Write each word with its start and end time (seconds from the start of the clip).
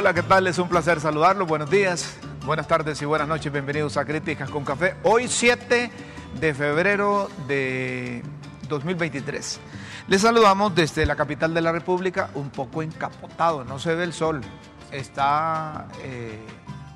Hola, 0.00 0.14
¿qué 0.14 0.22
tal? 0.22 0.46
Es 0.46 0.58
un 0.58 0.66
placer 0.66 0.98
saludarlos. 0.98 1.46
Buenos 1.46 1.68
días, 1.68 2.16
buenas 2.46 2.66
tardes 2.66 3.02
y 3.02 3.04
buenas 3.04 3.28
noches. 3.28 3.52
Bienvenidos 3.52 3.98
a 3.98 4.04
Críticas 4.06 4.48
con 4.48 4.64
Café. 4.64 4.96
Hoy 5.02 5.28
7 5.28 5.90
de 6.40 6.54
febrero 6.54 7.28
de 7.46 8.22
2023. 8.66 9.60
Les 10.08 10.22
saludamos 10.22 10.74
desde 10.74 11.04
la 11.04 11.16
capital 11.16 11.52
de 11.52 11.60
la 11.60 11.70
República, 11.70 12.30
un 12.32 12.48
poco 12.48 12.82
encapotado, 12.82 13.62
no 13.64 13.78
se 13.78 13.94
ve 13.94 14.04
el 14.04 14.14
sol. 14.14 14.40
Está 14.90 15.86
eh, 16.02 16.46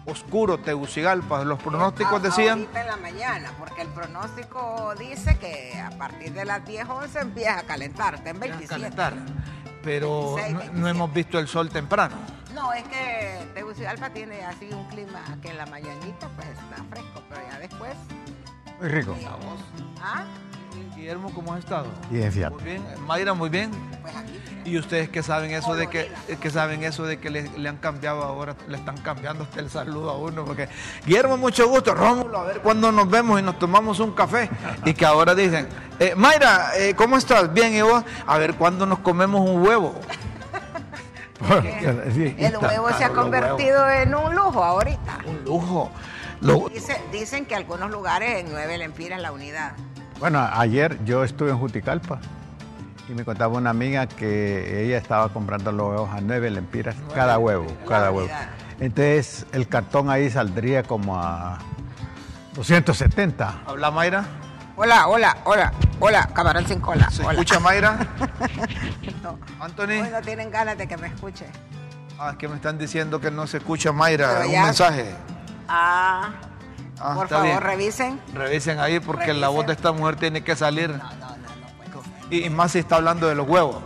oscuro 0.06 0.56
Tegucigalpa. 0.60 1.44
Los 1.44 1.62
pronósticos 1.62 2.22
decían... 2.22 2.60
Ahorita 2.60 2.80
en 2.80 2.86
la 2.86 2.96
mañana, 2.96 3.52
porque 3.58 3.82
el 3.82 3.88
pronóstico 3.88 4.94
dice 4.98 5.36
que 5.38 5.78
a 5.78 5.90
partir 5.98 6.32
de 6.32 6.46
las 6.46 6.64
10, 6.64 6.88
11 6.88 7.18
empieza 7.20 7.58
a 7.58 7.62
calentar, 7.64 8.14
está 8.14 8.30
en 8.30 8.40
27. 8.40 8.66
calentar, 8.68 9.12
pero 9.82 10.36
26, 10.36 10.54
no- 10.54 10.58
no 10.58 10.64
27. 10.64 10.90
hemos 10.90 11.12
visto 11.12 11.38
el 11.38 11.48
sol 11.48 11.68
temprano. 11.68 12.16
No, 12.54 12.72
es 12.72 12.84
que 12.84 13.46
Tegucigalpa 13.54 14.10
tiene 14.10 14.44
así 14.44 14.68
un 14.72 14.84
clima 14.84 15.20
que 15.42 15.50
en 15.50 15.58
la 15.58 15.66
mañanita 15.66 16.28
pues 16.36 16.48
está 16.48 16.84
fresco, 16.88 17.22
pero 17.28 17.40
ya 17.50 17.58
después... 17.58 17.92
Muy 18.78 18.88
rico. 18.88 19.16
¿Ah? 20.00 20.24
Guillermo, 20.96 21.32
¿cómo 21.34 21.52
has 21.52 21.60
estado? 21.60 21.86
Bien, 22.10 22.30
fíjate. 22.32 22.54
Muy 22.54 22.64
bien. 22.64 22.82
Mayra, 23.06 23.34
muy 23.34 23.48
bien. 23.48 23.70
Pues 24.02 24.14
aquí. 24.16 24.40
Y 24.64 24.78
ustedes 24.78 25.08
que 25.08 25.22
saben 25.22 25.50
eso 25.50 25.74
de 25.74 25.88
que, 25.88 26.06
Colorida. 26.06 26.40
que 26.40 26.50
saben 26.50 26.84
eso 26.84 27.04
de 27.04 27.18
que 27.18 27.30
le, 27.30 27.48
le 27.58 27.68
han 27.68 27.76
cambiado 27.76 28.22
ahora, 28.22 28.56
le 28.68 28.76
están 28.76 28.96
cambiando 28.98 29.44
hasta 29.44 29.60
el 29.60 29.70
saludo 29.70 30.10
a 30.10 30.16
uno, 30.16 30.44
porque 30.44 30.68
Guillermo, 31.04 31.36
mucho 31.36 31.68
gusto, 31.68 31.94
Rómulo, 31.94 32.38
a 32.38 32.44
ver 32.44 32.60
cuándo 32.60 32.90
nos 32.90 33.08
vemos 33.10 33.38
y 33.38 33.42
nos 33.42 33.58
tomamos 33.58 34.00
un 34.00 34.12
café. 34.12 34.48
Y 34.84 34.94
que 34.94 35.04
ahora 35.04 35.34
dicen, 35.34 35.68
eh, 35.98 36.14
Mayra, 36.16 36.70
eh, 36.76 36.94
¿cómo 36.94 37.16
estás? 37.16 37.52
Bien, 37.52 37.74
y 37.74 37.82
vos, 37.82 38.02
a 38.26 38.38
ver 38.38 38.54
cuándo 38.54 38.86
nos 38.86 39.00
comemos 39.00 39.48
un 39.48 39.62
huevo. 39.64 40.00
Sí, 42.14 42.34
El 42.38 42.56
huevo 42.56 42.90
se 42.96 43.04
ha 43.04 43.10
convertido 43.10 43.90
en 43.90 44.14
un 44.14 44.34
lujo 44.34 44.62
ahorita. 44.62 45.18
Un 45.26 45.44
lujo. 45.44 45.90
Lo- 46.40 46.68
Dice- 46.68 47.00
dicen 47.12 47.46
que 47.46 47.54
algunos 47.54 47.90
lugares 47.90 48.40
en 48.40 48.52
9 48.52 48.78
lempiras 48.78 49.20
la 49.20 49.32
unidad. 49.32 49.72
Bueno, 50.20 50.46
ayer 50.52 51.02
yo 51.04 51.24
estuve 51.24 51.50
en 51.50 51.58
Juticalpa 51.58 52.18
y 53.08 53.12
me 53.14 53.24
contaba 53.24 53.56
una 53.58 53.70
amiga 53.70 54.06
que 54.06 54.84
ella 54.84 54.96
estaba 54.98 55.28
comprando 55.30 55.72
los 55.72 55.88
huevos 55.90 56.10
a 56.10 56.20
nueve 56.20 56.50
lempiras 56.50 56.94
cada 57.14 57.38
huevo, 57.38 57.66
cada 57.88 58.10
huevo. 58.10 58.26
unidad. 58.26 58.48
Entonces 58.80 59.46
el 59.52 59.68
cartón 59.68 60.10
ahí 60.10 60.30
saldría 60.30 60.82
como 60.84 61.18
a 61.20 61.58
270. 62.54 63.62
¿Habla 63.66 63.90
Mayra? 63.90 64.24
Hola, 64.76 65.06
hola, 65.08 65.36
hola, 65.44 65.72
hola, 66.00 66.28
camarón 66.34 66.66
sin 66.66 66.80
cola. 66.80 67.08
¿Se 67.10 67.22
hola. 67.22 67.32
escucha 67.32 67.60
Mayra? 67.60 67.98
No. 69.24 69.38
Anthony. 69.60 70.02
Hoy 70.02 70.08
no 70.12 70.20
tienen 70.22 70.50
ganas 70.50 70.78
de 70.78 70.86
que 70.86 70.96
me 70.96 71.08
escuche. 71.08 71.46
Ah, 72.18 72.30
es 72.32 72.36
que 72.36 72.46
me 72.46 72.56
están 72.56 72.78
diciendo 72.78 73.20
que 73.20 73.30
no 73.30 73.46
se 73.46 73.56
escucha 73.56 73.90
Mayra. 73.90 74.28
Pero 74.34 74.46
Un 74.46 74.52
ya- 74.52 74.64
mensaje. 74.64 75.14
Ah, 75.68 76.30
Ah, 77.00 77.14
por 77.16 77.28
favor, 77.28 77.46
bien. 77.46 77.60
revisen. 77.60 78.20
Revisen 78.34 78.78
ahí 78.78 79.00
porque 79.00 79.34
la 79.34 79.48
voz 79.48 79.66
de 79.66 79.72
esta 79.72 79.90
mujer 79.90 80.14
tiene 80.16 80.44
que 80.44 80.54
salir. 80.54 80.90
No, 80.90 80.96
no, 80.96 81.04
no, 81.10 81.36
no 81.36 81.90
puede 81.90 82.04
ser. 82.30 82.46
Y, 82.46 82.50
más 82.50 82.70
si 82.72 82.78
está 82.78 82.96
hablando 82.96 83.26
de 83.26 83.34
los 83.34 83.48
huevos. 83.48 83.82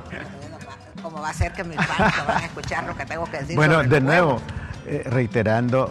¿Cómo 1.03 1.23
va 1.23 1.31
a 1.31 1.33
ser 1.33 1.53
que 1.53 1.65
mis 1.65 1.77
padres 1.79 2.15
van 2.27 2.43
a 2.43 2.47
escuchar 2.47 2.85
lo 2.85 2.95
que 2.97 3.07
tengo 3.07 3.25
que 3.25 3.39
decir? 3.39 3.57
Bueno, 3.57 3.77
sobre 3.77 3.89
de 3.89 4.01
nuevo, 4.03 4.41
eh, 4.87 5.05
reiterando, 5.07 5.91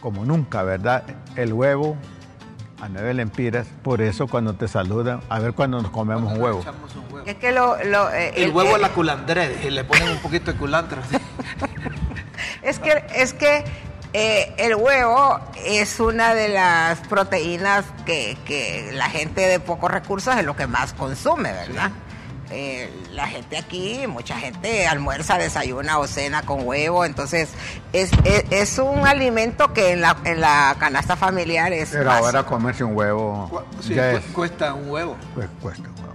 como 0.00 0.24
nunca, 0.24 0.62
¿verdad? 0.62 1.02
El 1.36 1.52
huevo 1.52 1.96
a 2.80 2.88
nueve 2.88 3.14
lempiras, 3.14 3.66
por 3.82 4.00
eso 4.02 4.26
cuando 4.26 4.54
te 4.54 4.68
saludan, 4.68 5.20
a 5.28 5.38
ver 5.38 5.52
cuando 5.52 5.80
nos 5.80 5.90
comemos 5.90 6.32
un 6.32 6.40
huevo. 6.40 6.64
Es 7.26 7.36
que 7.36 7.52
lo. 7.52 7.82
lo, 7.84 8.12
eh, 8.12 8.32
El 8.36 8.50
huevo 8.50 8.70
eh, 8.70 8.74
es 8.74 8.80
la 8.80 8.88
culandre 8.90 9.56
y 9.64 9.70
le 9.70 9.84
ponen 9.84 10.08
un 10.08 10.18
poquito 10.18 10.52
de 10.52 10.58
culantro. 10.58 11.00
Es 12.62 12.78
que, 12.78 13.04
es 13.14 13.34
que 13.34 13.62
eh, 14.14 14.54
el 14.56 14.74
huevo 14.74 15.38
es 15.66 16.00
una 16.00 16.34
de 16.34 16.48
las 16.48 16.98
proteínas 17.08 17.84
que, 18.06 18.38
que 18.46 18.90
la 18.94 19.10
gente 19.10 19.42
de 19.42 19.60
pocos 19.60 19.90
recursos 19.90 20.34
es 20.36 20.44
lo 20.44 20.56
que 20.56 20.66
más 20.66 20.94
consume, 20.94 21.52
¿verdad? 21.52 21.90
Eh, 22.56 22.88
la 23.10 23.26
gente 23.26 23.56
aquí, 23.58 24.06
mucha 24.06 24.38
gente 24.38 24.86
almuerza, 24.86 25.38
desayuna 25.38 25.98
o 25.98 26.06
cena 26.06 26.42
con 26.42 26.64
huevo, 26.66 27.04
entonces 27.04 27.48
es, 27.92 28.12
es, 28.22 28.44
es 28.50 28.78
un 28.78 29.04
alimento 29.06 29.72
que 29.72 29.90
en 29.90 30.00
la, 30.00 30.16
en 30.24 30.40
la 30.40 30.76
canasta 30.78 31.16
familiar 31.16 31.72
es 31.72 31.90
Pero 31.90 32.04
básico. 32.04 32.26
ahora 32.26 32.44
comerse 32.44 32.84
un 32.84 32.96
huevo 32.96 33.64
ya 33.88 34.12
es, 34.12 34.20
cuesta 34.26 34.72
un 34.72 34.88
huevo. 34.88 35.16
pues, 35.34 35.48
cuesta 35.60 35.82
un 35.88 35.98
huevo. 36.00 36.13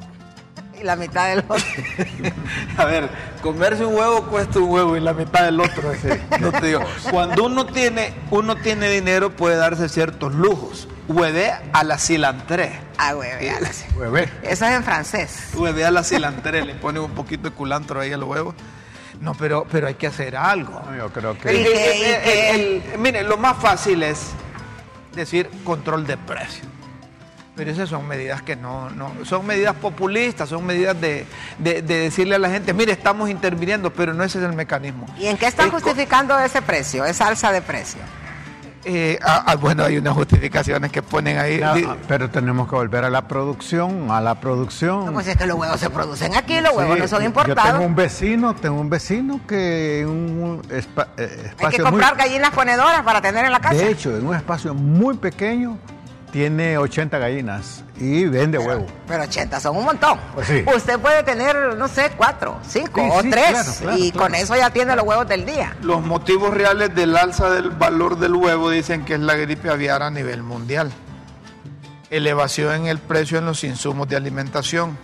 Y 0.79 0.84
la 0.84 0.95
mitad 0.95 1.29
del 1.29 1.40
otro. 1.47 1.57
A 2.78 2.85
ver, 2.85 3.09
comerse 3.41 3.85
un 3.85 3.95
huevo 3.95 4.23
cuesta 4.28 4.59
un 4.59 4.69
huevo 4.69 4.95
y 4.97 5.00
la 5.00 5.13
mitad 5.13 5.44
del 5.45 5.59
otro. 5.59 5.91
No 6.40 6.51
te 6.51 6.67
digo. 6.67 6.81
Cuando 7.12 7.45
uno 7.45 7.66
tiene, 7.66 8.13
uno 8.31 8.56
tiene 8.56 8.89
dinero 8.89 9.35
puede 9.35 9.56
darse 9.57 9.89
ciertos 9.89 10.34
lujos. 10.34 10.88
Hueve 11.07 11.51
a 11.73 11.84
la 11.84 11.97
cilantré. 11.97 12.79
Ah, 12.97 13.16
hueve, 13.16 13.50
ala, 13.50 13.73
sí. 13.73 13.85
Hueve. 13.95 14.29
Eso 14.44 14.66
es 14.66 14.72
en 14.73 14.84
francés. 14.84 15.50
Hueve 15.56 15.84
a 15.84 15.91
la 15.91 16.03
cilantré, 16.03 16.63
le 16.63 16.75
ponen 16.75 17.01
un 17.01 17.12
poquito 17.12 17.50
de 17.50 17.56
culantro 17.56 18.00
ahí 18.00 18.12
a 18.13 18.18
los 18.18 18.29
huevos. 18.29 18.53
No, 19.19 19.34
pero, 19.34 19.66
pero 19.72 19.88
hay 19.88 19.95
que 19.95 20.07
hacer 20.07 20.35
algo. 20.38 20.81
Yo 20.97 21.09
creo 21.12 21.34
¿Y 21.34 21.38
que 21.38 21.50
El- 21.50 21.63
qué- 21.63 21.91
el- 21.91 21.97
y 22.00 22.03
el- 22.03 22.22
qué? 22.22 22.50
el- 22.51 22.84
el- 22.94 23.00
mire, 23.00 23.23
lo 23.23 23.38
más 23.38 23.57
fácil 23.57 24.03
es 24.03 24.28
decir 25.16 25.50
control 25.63 26.06
de 26.06 26.16
precio. 26.18 26.63
Pero 27.59 27.71
esas 27.71 27.89
son 27.89 28.07
medidas 28.07 28.41
que 28.41 28.55
no, 28.55 28.89
no 28.91 29.11
son 29.25 29.45
medidas 29.45 29.75
populistas, 29.75 30.47
son 30.47 30.65
medidas 30.65 30.99
de, 31.01 31.25
de- 31.57 31.81
de 31.81 31.97
decirle 31.99 32.35
a 32.35 32.39
la 32.39 32.49
gente, 32.49 32.73
mire, 32.73 32.93
estamos 32.93 33.29
interviniendo, 33.29 33.91
pero 33.91 34.13
no 34.13 34.23
ese 34.23 34.37
es 34.39 34.45
el 34.45 34.53
mecanismo. 34.53 35.05
¿Y 35.19 35.25
en 35.25 35.37
qué 35.37 35.47
están 35.47 35.69
justificando 35.69 36.39
ese 36.39 36.61
precio, 36.61 37.03
esa 37.03 37.27
alza 37.27 37.51
de 37.51 37.61
precio? 37.61 37.99
Eh, 38.85 39.19
ah, 39.21 39.43
ah, 39.45 39.55
bueno, 39.55 39.83
hay 39.83 39.97
unas 39.97 40.13
justificaciones 40.13 40.89
que 40.89 41.01
ponen 41.03 41.37
ahí. 41.37 41.61
Ah, 41.61 41.97
pero 42.07 42.29
tenemos 42.29 42.69
que 42.69 42.75
volver 42.75 43.03
a 43.03 43.09
la 43.09 43.27
producción, 43.27 44.09
a 44.09 44.21
la 44.21 44.35
producción. 44.35 45.05
No, 45.07 45.11
pues 45.11 45.27
es 45.27 45.35
que 45.35 45.45
los 45.45 45.57
huevos 45.57 45.81
se 45.81 45.89
producen 45.89 46.33
aquí, 46.33 46.61
los 46.61 46.73
huevos 46.73 46.95
Sí, 46.95 47.01
no 47.01 47.07
son 47.09 47.19
Yo 47.19 47.25
importados. 47.25 47.71
tengo 47.73 47.85
un 47.85 47.95
vecino, 47.95 48.55
tengo 48.55 48.79
un 48.79 48.89
vecino 48.89 49.41
que 49.45 49.99
en 49.99 50.07
un 50.07 50.61
espa- 50.69 51.07
eh, 51.17 51.27
Hay 51.27 51.27
que 51.41 51.47
espacio 51.49 51.83
comprar 51.83 52.15
muy, 52.15 52.23
gallinas 52.23 52.51
ponedoras 52.51 53.01
para 53.03 53.21
tener 53.21 53.43
en 53.43 53.51
la 53.51 53.59
casa. 53.59 53.75
de 53.75 53.91
hecho, 53.91 54.15
en 54.15 54.25
un 54.25 54.33
espacio 54.33 54.73
muy 54.73 55.17
pequeño 55.17 55.77
tiene 56.31 56.78
80 56.78 57.17
gallinas 57.17 57.84
y 57.97 58.25
vende 58.25 58.57
huevo. 58.59 58.85
Pero 59.07 59.23
80 59.23 59.59
son 59.59 59.78
un 59.78 59.85
montón. 59.85 60.19
Pues 60.35 60.47
sí. 60.47 60.63
Usted 60.75 61.00
puede 61.00 61.23
tener, 61.23 61.75
no 61.78 61.88
sé, 61.88 62.12
cuatro, 62.16 62.59
cinco 62.67 63.01
Sí, 63.01 63.09
o 63.12 63.22
sí, 63.22 63.29
tres. 63.29 63.50
claro, 63.50 63.72
claro, 63.81 63.97
y 63.97 64.12
claro. 64.12 64.25
con 64.28 64.35
eso 64.35 64.56
ya 64.56 64.69
tiene 64.69 64.95
los 64.95 65.06
huevos 65.06 65.28
del 65.28 65.45
día. 65.45 65.75
Los 65.81 66.01
motivos 66.03 66.53
reales 66.53 66.94
del 66.94 67.16
alza 67.18 67.50
del 67.50 67.69
valor 67.72 68.18
del 68.19 68.35
huevo 68.35 68.69
dicen 68.69 69.06
que 69.06 69.16
es 69.16 69.19
la 69.19 69.35
gripe 69.35 69.69
aviar 69.69 70.03
a 70.03 70.12
nivel 70.12 70.44
mundial. 70.44 70.91
Elevación 72.09 72.73
en 72.73 72.85
el 72.88 72.97
precio 73.00 73.38
en 73.38 73.45
los 73.45 73.63
insumos 73.63 74.07
de 74.07 74.16
alimentación. 74.16 74.97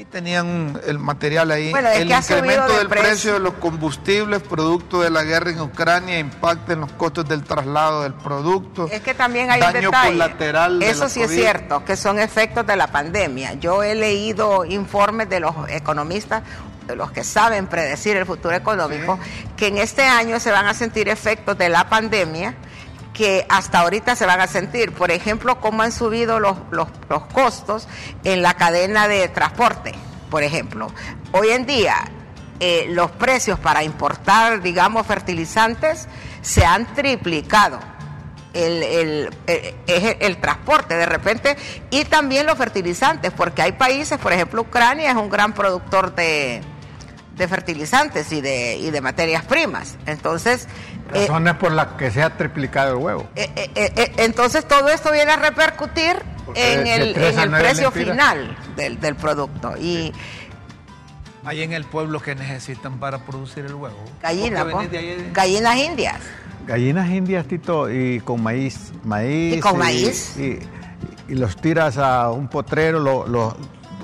Ahí 0.00 0.06
tenían 0.06 0.80
el 0.86 0.98
material 0.98 1.50
ahí. 1.50 1.72
Bueno, 1.72 1.90
el 1.90 2.10
incremento 2.10 2.72
de 2.72 2.78
del 2.78 2.88
precio. 2.88 3.06
precio 3.06 3.32
de 3.34 3.40
los 3.40 3.52
combustibles 3.54 4.40
producto 4.40 5.02
de 5.02 5.10
la 5.10 5.24
guerra 5.24 5.50
en 5.50 5.60
Ucrania 5.60 6.18
impacta 6.18 6.72
en 6.72 6.80
los 6.80 6.92
costos 6.92 7.28
del 7.28 7.44
traslado 7.44 8.04
del 8.04 8.14
producto. 8.14 8.88
Es 8.90 9.02
que 9.02 9.12
también 9.12 9.50
hay 9.50 9.60
un 9.60 9.72
daño 9.74 9.90
detalle. 9.90 10.12
colateral 10.12 10.82
Eso 10.82 11.06
sí 11.10 11.20
es 11.20 11.30
cierto, 11.30 11.84
que 11.84 11.96
son 11.96 12.18
efectos 12.18 12.66
de 12.66 12.76
la 12.76 12.86
pandemia. 12.86 13.52
Yo 13.60 13.82
he 13.82 13.94
leído 13.94 14.64
informes 14.64 15.28
de 15.28 15.40
los 15.40 15.54
economistas, 15.68 16.44
de 16.86 16.96
los 16.96 17.12
que 17.12 17.22
saben 17.22 17.66
predecir 17.66 18.16
el 18.16 18.24
futuro 18.24 18.54
económico, 18.54 19.18
que 19.54 19.66
en 19.66 19.76
este 19.76 20.04
año 20.04 20.40
se 20.40 20.50
van 20.50 20.64
a 20.64 20.72
sentir 20.72 21.10
efectos 21.10 21.58
de 21.58 21.68
la 21.68 21.90
pandemia 21.90 22.54
que 23.20 23.44
hasta 23.50 23.80
ahorita 23.80 24.16
se 24.16 24.24
van 24.24 24.40
a 24.40 24.46
sentir. 24.46 24.92
Por 24.92 25.10
ejemplo, 25.10 25.60
cómo 25.60 25.82
han 25.82 25.92
subido 25.92 26.40
los, 26.40 26.56
los, 26.70 26.88
los 27.10 27.26
costos 27.26 27.86
en 28.24 28.40
la 28.40 28.54
cadena 28.54 29.08
de 29.08 29.28
transporte, 29.28 29.92
por 30.30 30.42
ejemplo. 30.42 30.86
Hoy 31.32 31.50
en 31.50 31.66
día, 31.66 31.96
eh, 32.60 32.86
los 32.88 33.10
precios 33.10 33.58
para 33.58 33.84
importar, 33.84 34.62
digamos, 34.62 35.06
fertilizantes 35.06 36.08
se 36.40 36.64
han 36.64 36.86
triplicado 36.94 37.78
el, 38.54 38.82
el, 38.82 39.30
el- 39.46 40.16
el 40.18 40.40
transporte 40.40 40.94
de 40.96 41.04
repente 41.04 41.58
y 41.90 42.04
también 42.06 42.46
los 42.46 42.56
fertilizantes, 42.56 43.32
porque 43.32 43.60
hay 43.60 43.72
países, 43.72 44.18
por 44.18 44.32
ejemplo 44.32 44.62
Ucrania 44.62 45.10
es 45.10 45.16
un 45.16 45.28
gran 45.28 45.52
productor 45.52 46.14
de, 46.14 46.62
de 47.36 47.48
fertilizantes 47.48 48.32
y 48.32 48.40
de, 48.40 48.76
y 48.76 48.90
de 48.90 49.00
materias 49.02 49.44
primas. 49.44 49.96
Entonces, 50.06 50.66
eh, 51.14 51.26
Razones 51.26 51.54
por 51.54 51.72
las 51.72 51.86
que 51.98 52.10
se 52.10 52.22
ha 52.22 52.30
triplicado 52.36 52.96
el 52.98 53.04
huevo. 53.04 53.26
eh, 53.36 53.50
eh, 53.56 53.70
eh, 53.74 53.92
eh, 53.96 54.12
entonces 54.18 54.66
todo 54.66 54.88
esto 54.88 55.12
viene 55.12 55.32
a 55.32 55.36
repercutir 55.36 56.16
Porque 56.46 56.72
en 56.74 56.86
el, 56.86 57.08
en 57.16 57.50
precio 57.50 57.90
lempiras. 57.90 57.92
final 58.16 58.56
del, 58.76 59.00
del 59.00 59.14
producto. 59.16 59.76
Y 59.76 60.12
Ahí 61.44 61.62
en 61.62 61.72
el 61.72 61.84
pueblo 61.84 62.20
que 62.20 62.34
necesitan 62.34 62.98
para 63.00 63.18
producir 63.18 63.64
el 63.64 63.74
huevo. 63.74 63.96
gallinas, 64.22 64.66
de 64.90 65.30
gallinas 65.32 65.76
indias. 65.76 66.18
Gallinas 66.66 67.08
indias, 67.08 67.46
Tito, 67.46 67.90
y 67.90 68.20
con 68.20 68.42
maíz. 68.42 68.92
maíz 69.04 69.56
¿Y 69.56 69.60
con 69.60 69.78
maíz? 69.78 70.36
Y, 70.36 70.58
y 71.28 71.34
los 71.34 71.56
tiras 71.56 71.96
a 71.96 72.30
un 72.30 72.46
potrero, 72.48 73.00
lo- 73.00 73.26
los 73.26 73.54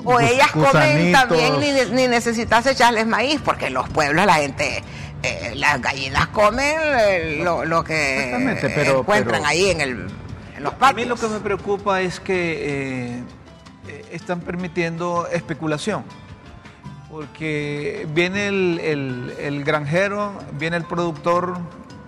O 0.02 0.18
ellas 0.18 0.50
comen 0.50 1.12
también, 1.12 1.60
ni, 1.60 1.72
ni 1.94 2.08
necesitas 2.08 2.64
echarles 2.66 3.06
maíz, 3.06 3.40
porque 3.44 3.66
en 3.66 3.74
los 3.74 3.88
pueblos 3.90 4.24
la 4.24 4.34
gente 4.36 4.82
eh, 5.28 5.54
las 5.56 5.80
gallinas 5.80 6.26
comen 6.28 6.76
eh, 6.98 7.40
lo, 7.42 7.64
lo 7.64 7.82
que 7.84 8.60
pero- 8.74 9.00
encuentran 9.00 9.40
pero- 9.42 9.46
ahí 9.48 9.70
en, 9.70 9.80
el, 9.80 10.06
en 10.56 10.62
los 10.62 10.72
A 10.74 10.78
patios. 10.78 10.96
mí 10.96 11.04
lo 11.04 11.16
que 11.16 11.28
me 11.28 11.40
preocupa 11.40 12.00
es 12.00 12.20
que 12.20 13.14
eh, 13.88 14.04
están 14.12 14.40
permitiendo 14.40 15.26
especulación. 15.32 16.04
Porque 17.10 18.06
viene 18.12 18.48
el, 18.48 18.80
el- 18.82 19.34
el 19.38 19.64
granjero, 19.64 20.32
viene 20.58 20.76
el 20.76 20.84
productor 20.84 21.56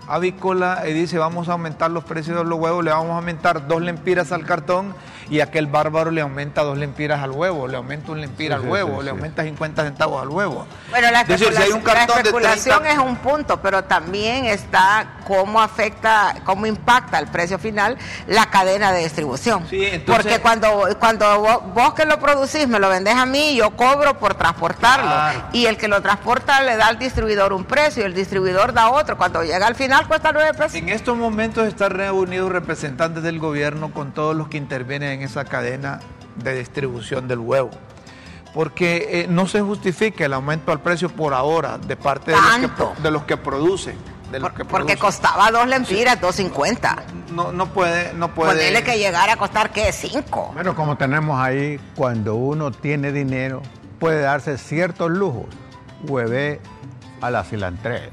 avícola 0.08 0.82
y 0.87 0.93
dice 0.93 1.19
vamos 1.19 1.49
a 1.49 1.52
aumentar 1.52 1.90
los 1.90 2.05
precios 2.05 2.37
de 2.38 2.44
los 2.44 2.58
huevos, 2.58 2.84
le 2.84 2.90
vamos 2.90 3.10
a 3.10 3.16
aumentar 3.16 3.66
dos 3.69 3.82
lempiras 3.82 4.32
al 4.32 4.44
cartón 4.44 4.94
y 5.31 5.40
aquel 5.40 5.66
bárbaro 5.66 6.10
le 6.10 6.22
aumenta 6.22 6.62
dos 6.62 6.78
lempiras 6.78 7.20
al 7.22 7.32
huevo, 7.32 7.69
le 7.69 7.76
aumenta 7.76 8.12
un 8.12 8.20
lempira 8.20 8.56
Sí, 8.56 8.60
al 8.60 8.62
sí, 8.62 8.69
huevo, 8.69 8.90
sí, 8.93 9.05
le 9.05 9.05
sí. 9.05 9.08
aumenta 9.10 9.43
50 9.43 9.82
centavos 9.84 10.22
al 10.22 10.28
huevo. 10.31 10.66
Bueno, 10.90 11.10
la 11.10 11.20
Es 11.20 11.28
decir, 11.28 11.49
si 11.55 11.62
hay 11.62 11.70
un 11.72 11.78
especulación, 11.78 11.84
la 11.84 12.06
cartón 12.06 12.16
de 12.16 12.28
especulación 12.31 12.78
30 12.82 12.93
es 12.93 12.99
un 13.10 13.16
punto, 13.16 13.60
pero 13.60 13.84
también 13.84 14.46
está 14.46 15.16
cómo 15.26 15.60
afecta, 15.60 16.34
cómo 16.44 16.64
impacta 16.64 17.19
el 17.19 17.26
precio 17.26 17.58
final 17.58 17.99
la 18.26 18.46
cadena 18.46 18.90
de 18.93 19.00
distribución. 19.02 19.66
Sí, 19.69 19.84
entonces- 19.84 20.25
Porque 20.25 20.40
cuando, 20.40 20.88
cuando 20.99 21.40
vos, 21.40 21.75
vos 21.75 21.93
que 21.93 22.06
lo 22.06 22.19
producís 22.19 22.66
me 22.66 22.78
lo 22.78 22.88
vendés 22.88 23.14
a 23.16 23.26
mí, 23.26 23.55
yo 23.56 23.70
cobro 23.76 24.19
por 24.19 24.34
transportarlo. 24.34 25.05
Claro. 25.10 25.43
Y 25.52 25.66
el 25.66 25.76
que 25.76 25.88
lo 25.88 26.00
transporta 26.00 26.62
le 26.62 26.76
da 26.76 26.87
al 26.87 26.99
distribuidor 26.99 27.52
un 27.52 27.64
precio 27.64 28.02
y 28.02 28.06
el 28.06 28.14
distribuidor 28.14 28.72
da 28.72 28.88
otro. 28.90 29.19
Cuando 29.19 29.43
llega 29.43 29.66
al 29.66 29.75
final 29.75 29.98
cuesta 30.06 30.33
nueve 30.33 30.53
pesos. 30.55 30.75
En 30.75 30.89
estos 30.89 31.17
momentos 31.17 31.67
están 31.67 31.91
reunidos 31.91 32.50
representantes 32.53 33.23
del 33.23 33.39
gobierno 33.39 33.93
con 33.93 34.12
todos 34.12 34.37
los 34.37 34.49
que 34.49 34.56
intervienen 34.59 35.11
en 35.12 35.23
esa 35.23 35.45
cadena 35.45 36.00
de 36.37 36.55
distribución 36.59 37.27
del 37.29 37.39
huevo. 37.41 37.71
Porque 38.55 39.09
eh, 39.23 39.27
no 39.29 39.47
se 39.47 39.61
justifica 39.61 40.25
el 40.25 40.33
aumento 40.33 40.73
al 40.73 40.81
precio 40.81 41.09
por 41.11 41.35
ahora 41.35 41.79
de 41.79 41.97
parte 41.97 42.31
de 42.33 42.37
los, 42.37 42.71
que, 42.71 43.03
de 43.03 43.11
los 43.11 43.25
que 43.25 43.37
producen. 43.37 43.97
de 44.33 44.41
los 44.41 44.49
Por- 44.50 44.56
que 44.59 44.65
porque 44.65 44.97
producen. 44.97 44.99
costaba 44.99 45.50
dos 45.50 45.67
lempiras, 45.69 46.21
dos 46.21 46.35
cincuenta. 46.37 46.97
No, 47.33 47.53
no 47.53 47.67
puede, 47.67 48.12
no 48.15 48.35
puede. 48.35 48.53
Ponele 48.53 48.83
que 48.83 48.97
llegara 48.99 49.35
a 49.35 49.37
costar, 49.37 49.71
¿qué? 49.71 49.93
Cinco. 49.93 50.51
Bueno, 50.55 50.75
como 50.75 50.97
tenemos 50.97 51.39
ahí, 51.39 51.79
cuando 51.94 52.37
uno 52.37 52.71
tiene 52.71 53.12
dinero, 53.12 53.62
puede 53.99 54.23
darse 54.23 54.56
ciertos 54.56 55.11
lujos. 55.11 55.47
Hueve 56.09 56.61
a 57.21 57.31
la 57.31 57.44
cilantrera. 57.44 58.09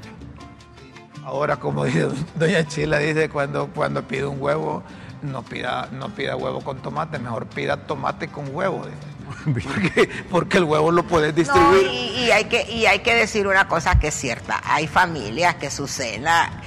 Ahora, 1.25 1.57
como 1.57 1.83
dice 1.85 2.07
Doña 2.35 2.65
Chila, 2.67 2.99
dice 2.99 3.29
cuando, 3.29 3.67
cuando 3.67 4.03
pide 4.03 4.25
un 4.25 4.41
huevo, 4.41 4.83
no 5.21 5.41
pida, 5.43 5.89
no 5.91 6.09
pida 6.09 6.35
huevo 6.35 6.61
con 6.61 6.77
tomate, 6.77 7.19
mejor 7.19 7.47
pida 7.47 7.77
tomate 7.77 8.27
con 8.29 8.53
huevo. 8.55 8.85
dice. 8.85 9.15
Porque, 9.45 10.09
porque 10.29 10.57
el 10.59 10.63
huevo 10.65 10.91
lo 10.91 11.03
puedes 11.03 11.31
No, 11.33 11.37
distribuir. 11.37 11.87
y, 11.91 12.25
y 12.25 12.31
hay 12.31 12.45
que, 12.45 12.71
y 12.71 12.85
hay 12.85 12.99
que 12.99 13.15
decir 13.15 13.47
una 13.47 13.67
cosa 13.67 13.97
que 13.99 14.09
es 14.09 14.13
cierta. 14.13 14.61
Hay 14.63 14.85
familias 14.87 15.55
que 15.55 15.71
su 15.71 15.87
cena 15.87 16.61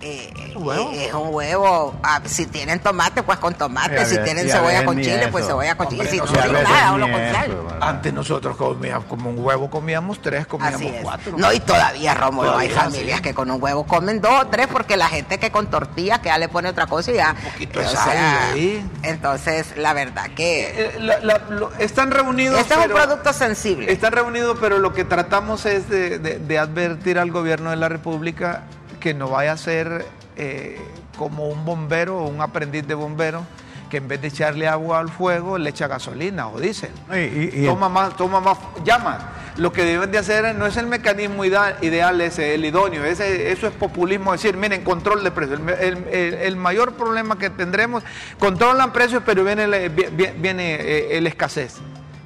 eh, 0.00 0.32
eh, 0.36 1.06
es 1.06 1.14
un 1.14 1.34
huevo. 1.34 1.94
Ah, 2.02 2.20
si 2.24 2.46
tienen 2.46 2.78
tomate, 2.80 3.22
pues 3.22 3.38
con 3.38 3.54
tomate. 3.54 4.04
Si 4.06 4.16
tienen 4.18 4.48
a 4.48 4.52
cebolla 4.52 4.84
con 4.84 4.96
chile, 4.98 5.22
eso. 5.22 5.30
pues 5.32 5.46
cebolla 5.46 5.76
con 5.76 5.88
chile. 5.88 6.08
Si 6.08 6.18
no 6.18 6.24
no 6.26 6.52
nada, 6.62 6.92
uno 6.92 7.10
con 7.10 7.20
sal. 7.32 7.56
Antes 7.80 8.12
nosotros 8.12 8.56
comíamos 8.56 9.04
como 9.06 9.30
un 9.30 9.38
huevo, 9.38 9.68
comíamos 9.70 10.20
tres, 10.22 10.46
comíamos 10.46 10.92
cuatro. 11.02 11.36
No, 11.36 11.52
y 11.52 11.60
todavía, 11.60 12.14
Rómulo, 12.14 12.56
hay 12.56 12.68
familias 12.70 13.20
que 13.20 13.34
con 13.34 13.50
un 13.50 13.62
huevo 13.62 13.84
comen 13.86 14.20
dos 14.20 14.42
o 14.42 14.46
tres 14.46 14.68
porque 14.68 14.96
la 14.96 15.08
gente 15.08 15.38
que 15.38 15.50
con 15.50 15.68
tortillas 15.68 16.20
que 16.20 16.26
ya 16.28 16.38
le 16.38 16.48
pone 16.48 16.68
otra 16.68 16.86
cosa 16.86 17.10
y 17.10 17.14
ya. 17.14 17.34
Un 17.44 17.52
poquito 17.52 17.80
de 17.80 17.86
o 17.86 17.90
sal 17.90 18.12
sea, 18.12 18.48
ahí. 18.52 18.88
Entonces, 19.02 19.76
la 19.76 19.92
verdad 19.94 20.26
que 20.36 20.68
Eh, 20.68 20.96
la- 21.00 21.18
la- 21.20 21.38
lo- 21.50 21.72
están 21.78 22.10
reunidos. 22.10 22.60
este 22.60 22.74
es 22.74 22.80
un 22.86 22.92
producto 22.92 23.32
sensible. 23.32 23.90
Están 23.92 24.12
reunidos, 24.12 24.56
pero 24.60 24.78
lo 24.78 24.92
que 24.92 25.04
tratamos 25.04 25.66
es 25.66 25.88
de, 25.88 26.18
de- 26.18 26.38
de 26.38 26.58
advertir 26.58 27.18
al 27.18 27.30
gobierno 27.30 27.70
de 27.70 27.76
la 27.76 27.88
República 27.88 28.62
que 28.98 29.14
no 29.14 29.28
vaya 29.28 29.52
a 29.52 29.56
ser 29.56 30.06
eh, 30.36 30.80
como 31.16 31.48
un 31.48 31.64
bombero 31.64 32.18
o 32.18 32.28
un 32.28 32.40
aprendiz 32.40 32.86
de 32.86 32.94
bombero 32.94 33.44
que 33.90 33.96
en 33.96 34.06
vez 34.06 34.20
de 34.20 34.28
echarle 34.28 34.68
agua 34.68 34.98
al 35.00 35.08
fuego 35.08 35.56
le 35.56 35.70
echa 35.70 35.86
gasolina 35.88 36.48
o 36.48 36.60
diésel. 36.60 36.90
Y- 37.10 37.16
y- 37.16 37.50
y- 37.62 37.66
toma 37.66 37.88
más, 37.88 38.16
toma 38.16 38.38
más, 38.40 38.58
llama. 38.84 39.32
Lo 39.56 39.72
que 39.72 39.82
deben 39.82 40.12
de 40.12 40.18
hacer 40.18 40.54
no 40.54 40.66
es 40.66 40.76
el 40.76 40.86
mecanismo 40.86 41.42
ideal 41.44 42.20
ese, 42.20 42.54
el 42.54 42.64
idóneo, 42.66 43.02
ese, 43.04 43.50
eso 43.50 43.66
es 43.66 43.72
populismo, 43.72 44.32
decir, 44.32 44.56
miren, 44.58 44.84
control 44.84 45.24
de 45.24 45.30
precios. 45.30 45.58
El, 45.80 46.04
el- 46.12 46.56
mayor 46.56 46.92
problema 46.94 47.38
que 47.38 47.48
tendremos, 47.50 48.04
controlan 48.38 48.92
precios, 48.92 49.22
pero 49.24 49.42
viene, 49.42 49.66
la- 49.66 49.78
vi- 49.88 50.06
vi- 50.12 50.32
viene 50.36 50.74
eh, 50.74 51.16
el 51.18 51.26
escasez. 51.26 51.76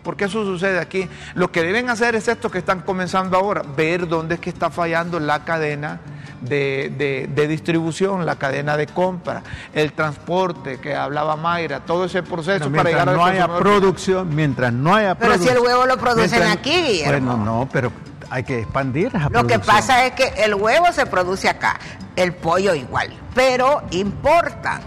Porque 0.02 0.24
eso 0.24 0.44
sucede 0.44 0.80
aquí. 0.80 1.08
Lo 1.34 1.52
que 1.52 1.62
deben 1.62 1.88
hacer 1.88 2.16
es 2.16 2.26
esto 2.26 2.50
que 2.50 2.58
están 2.58 2.80
comenzando 2.80 3.36
ahora, 3.38 3.62
ver 3.76 4.08
dónde 4.08 4.34
es 4.34 4.40
que 4.40 4.50
está 4.50 4.68
fallando 4.68 5.20
la 5.20 5.44
cadena 5.44 6.00
de, 6.42 6.92
de- 6.98 7.28
de 7.34 7.48
distribución, 7.48 8.26
la 8.26 8.36
cadena 8.36 8.76
de 8.76 8.86
compra, 8.86 9.42
el 9.72 9.92
transporte 9.92 10.78
que 10.78 10.94
hablaba 10.94 11.36
Mayra, 11.36 11.80
todo 11.80 12.04
ese 12.04 12.22
proceso 12.22 12.64
Pero 12.64 12.76
para 12.76 12.90
llegar 12.90 13.08
al 13.08 13.16
no 13.16 13.24
haya 13.24 13.46
consumidor 13.46 13.62
final. 13.64 13.80
producción, 13.80 14.34
mientras 14.36 14.72
no 14.72 14.94
haya 14.94 15.14
Pero 15.14 15.32
si 15.34 15.40
el 15.40 15.54
producción- 15.54 15.66
huevo 15.66 15.86
lo 15.86 15.96
producen 15.98 16.30
mientras- 16.30 16.52
aquí, 16.56 16.82
Guillermo. 16.82 17.36
Bueno, 17.36 17.44
no, 17.60 17.68
pero 17.72 17.92
hay 18.30 18.44
que 18.44 18.60
expandir 18.60 19.06
esa 19.08 19.18
Lo 19.28 19.46
que 19.46 19.58
producción. 19.58 19.62
pasa 19.62 20.06
es 20.06 20.12
que 20.12 20.28
el 20.44 20.54
huevo 20.54 20.86
se 20.92 21.06
produce 21.06 21.48
acá, 21.48 21.78
el 22.16 22.34
pollo 22.34 22.74
igual, 22.74 23.12
pero 23.34 23.82
importan 23.90 24.80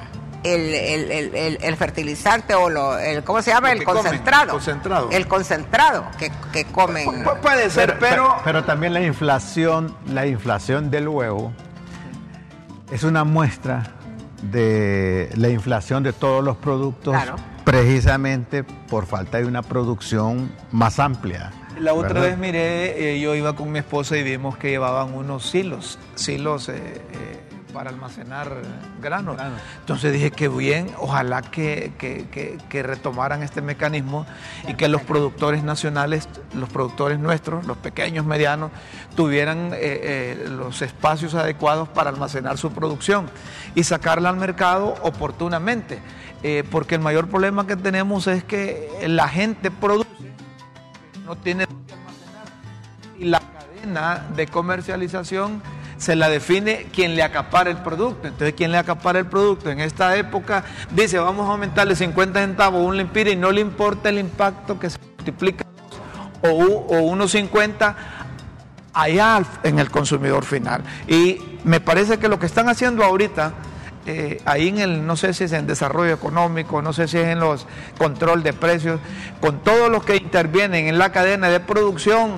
el, 0.45 0.73
el- 0.73 1.11
el- 1.11 1.35
el- 1.35 1.57
el 1.61 1.75
fertilizante 1.75 2.53
o 2.55 2.69
lo, 2.69 2.97
el, 2.99 3.23
¿cómo 3.23 3.41
se 3.41 3.51
llama? 3.51 3.71
El 3.71 3.83
comen, 3.83 4.03
concentrado. 4.03 4.59
El 5.11 5.27
concentrado 5.27 6.05
que, 6.19 6.31
que 6.53 6.65
comen. 6.65 7.07
Pu- 7.25 7.39
puede 7.39 7.69
ser, 7.69 7.97
pero, 7.99 8.09
pero, 8.29 8.35
pero 8.43 8.63
también 8.63 8.93
la 8.93 9.01
inflación, 9.01 9.95
la 10.07 10.25
inflación 10.27 10.91
del 10.91 11.07
huevo 11.07 11.51
es 12.91 13.03
una 13.03 13.23
muestra 13.23 13.91
de 14.43 15.29
la 15.35 15.49
inflación 15.49 16.03
de 16.03 16.13
todos 16.13 16.43
los 16.43 16.57
productos 16.57 17.13
Claro. 17.15 17.35
precisamente 17.63 18.63
por 18.63 19.05
falta 19.07 19.39
de 19.39 19.45
una 19.45 19.61
producción 19.63 20.51
más 20.71 20.99
amplia. 20.99 21.51
la 21.79 21.93
otra 21.93 22.09
¿verdad? 22.13 22.21
vez 22.29 22.37
miré, 22.37 23.15
eh, 23.15 23.19
yo 23.19 23.33
iba 23.35 23.55
con 23.55 23.71
mi 23.71 23.79
esposa 23.79 24.15
y 24.17 24.23
vimos 24.23 24.57
que 24.57 24.69
llevaban 24.69 25.13
unos 25.13 25.49
silos, 25.49 25.97
silos 26.15 26.69
eh, 26.69 26.75
eh, 26.75 27.39
para 27.75 27.89
almacenar 27.89 28.49
granos. 29.01 29.35
Granos. 29.35 29.61
Entonces 29.81 30.13
dije 30.13 30.31
que 30.31 30.47
bien, 30.47 30.89
ojalá 30.97 31.41
que, 31.41 31.91
que- 31.99 32.25
que- 32.31 32.57
que 32.69 32.81
retomaran 32.83 33.43
este 33.43 33.61
mecanismo 33.61 34.25
y 34.67 34.75
que 34.75 34.87
los 34.87 35.01
productores 35.01 35.61
nacionales, 35.63 36.29
los 36.53 36.69
productores 36.69 37.19
nuestros, 37.19 37.67
los 37.67 37.75
pequeños, 37.77 38.25
medianos, 38.25 38.71
tuvieran 39.15 39.71
eh, 39.73 39.77
eh, 39.81 40.47
los 40.49 40.81
espacios 40.81 41.35
adecuados 41.35 41.89
para 41.89 42.09
almacenar 42.09 42.57
su 42.57 42.71
producción 42.71 43.29
y 43.75 43.83
sacarla 43.83 44.29
al 44.29 44.37
mercado 44.37 44.95
oportunamente. 45.03 45.99
Eh, 46.43 46.63
porque 46.71 46.95
el 46.95 47.01
mayor 47.01 47.27
problema 47.27 47.67
que 47.67 47.75
tenemos 47.75 48.27
es 48.27 48.43
que 48.45 48.89
la 49.07 49.27
gente 49.27 49.69
produce 49.69 50.09
no 51.25 51.35
tiene 51.35 51.65
dónde 51.65 51.93
almacenar. 51.93 52.45
Y 53.19 53.25
la 53.25 53.39
cadena 53.41 54.25
de 54.35 54.47
comercialización 54.47 55.61
se 55.97 56.15
la 56.15 56.29
define 56.29 56.87
quien 56.93 57.15
le 57.15 57.23
acapara 57.23 57.69
el 57.69 57.77
producto. 57.77 58.27
Entonces, 58.27 58.53
quien 58.55 58.71
le 58.71 58.77
acapara 58.77 59.19
el 59.19 59.25
producto 59.27 59.69
en 59.69 59.79
esta 59.79 60.15
época 60.17 60.63
dice, 60.91 61.19
vamos 61.19 61.47
a 61.47 61.51
aumentarle 61.51 61.95
50 61.95 62.39
centavos 62.41 62.85
un 62.85 62.97
lempira 62.97 63.29
y 63.29 63.35
no 63.35 63.51
le 63.51 63.61
importa 63.61 64.09
el 64.09 64.19
impacto 64.19 64.77
que 64.79 64.89
se 64.89 64.97
multiplica 65.17 65.65
o, 66.41 66.49
o 66.49 67.01
unos 67.03 67.31
50 67.31 67.95
allá 68.93 69.37
al- 69.37 69.47
en 69.63 69.79
el 69.79 69.89
consumidor 69.91 70.43
final. 70.45 70.83
Y 71.07 71.39
me 71.63 71.79
parece 71.79 72.17
que 72.19 72.27
lo 72.27 72.39
que 72.39 72.45
están 72.45 72.69
haciendo 72.69 73.03
ahorita, 73.03 73.53
eh, 74.05 74.41
ahí 74.45 74.67
en 74.69 74.77
el, 74.79 75.07
no 75.07 75.15
sé 75.15 75.33
si 75.33 75.45
es 75.45 75.51
en 75.51 75.65
desarrollo 75.65 76.13
económico, 76.13 76.81
no 76.81 76.93
sé 76.93 77.07
si 77.07 77.17
es 77.17 77.27
en 77.27 77.39
los 77.39 77.65
control 77.97 78.43
de 78.43 78.53
precios, 78.53 78.99
con 79.41 79.59
todos 79.63 79.89
los 79.89 80.03
que 80.05 80.15
intervienen 80.17 80.87
en 80.87 80.97
la 80.99 81.11
cadena 81.11 81.49
de 81.49 81.59
producción, 81.59 82.33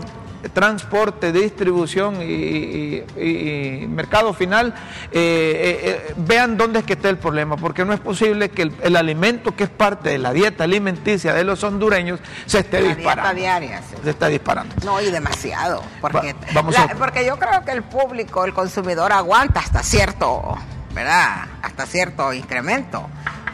transporte, 0.54 1.32
distribución 1.32 2.22
y, 2.22 2.26
y- 2.26 3.06
y- 3.18 3.82
y 3.84 3.88
mercado 3.88 4.34
final, 4.34 4.74
eh, 5.12 5.12
eh, 5.12 6.06
eh, 6.10 6.14
vean 6.18 6.58
dónde 6.58 6.80
es 6.80 6.86
que 6.86 6.94
está 6.94 7.10
el 7.10 7.18
problema, 7.18 7.58
porque 7.58 7.84
no 7.86 7.94
es 7.94 8.00
posible 8.00 8.50
que 8.50 8.64
el, 8.64 8.74
el 8.82 8.96
alimento 8.96 9.56
que 9.56 9.66
es 9.66 9.70
parte 9.70 10.10
de 10.10 10.18
la 10.18 10.34
dieta 10.34 10.64
alimenticia 10.64 11.34
de 11.34 11.44
los 11.44 11.64
hondureños 11.64 12.20
se 12.46 12.60
esté 12.60 12.78
La 12.80 12.86
dieta 12.88 12.98
disparando. 13.02 13.34
diaria, 13.36 13.82
sí. 13.82 13.96
Se 14.04 14.10
está 14.12 14.28
disparando. 14.28 14.76
No, 14.86 15.02
y 15.02 15.10
demasiado. 15.12 15.84
Porque, 16.02 16.34
Va- 16.34 16.40
vamos 16.54 16.74
la- 16.74 16.84
a- 16.84 16.88
porque 16.96 17.26
yo 17.26 17.38
creo 17.38 17.64
que 17.66 17.72
el 17.72 17.84
público, 17.84 18.46
el 18.46 18.54
consumidor 18.54 19.12
aguanta 19.12 19.60
hasta 19.62 19.84
cierto, 19.84 20.58
¿verdad? 20.94 21.46
Hasta 21.62 21.86
cierto 21.86 22.34
incremento. 22.34 23.08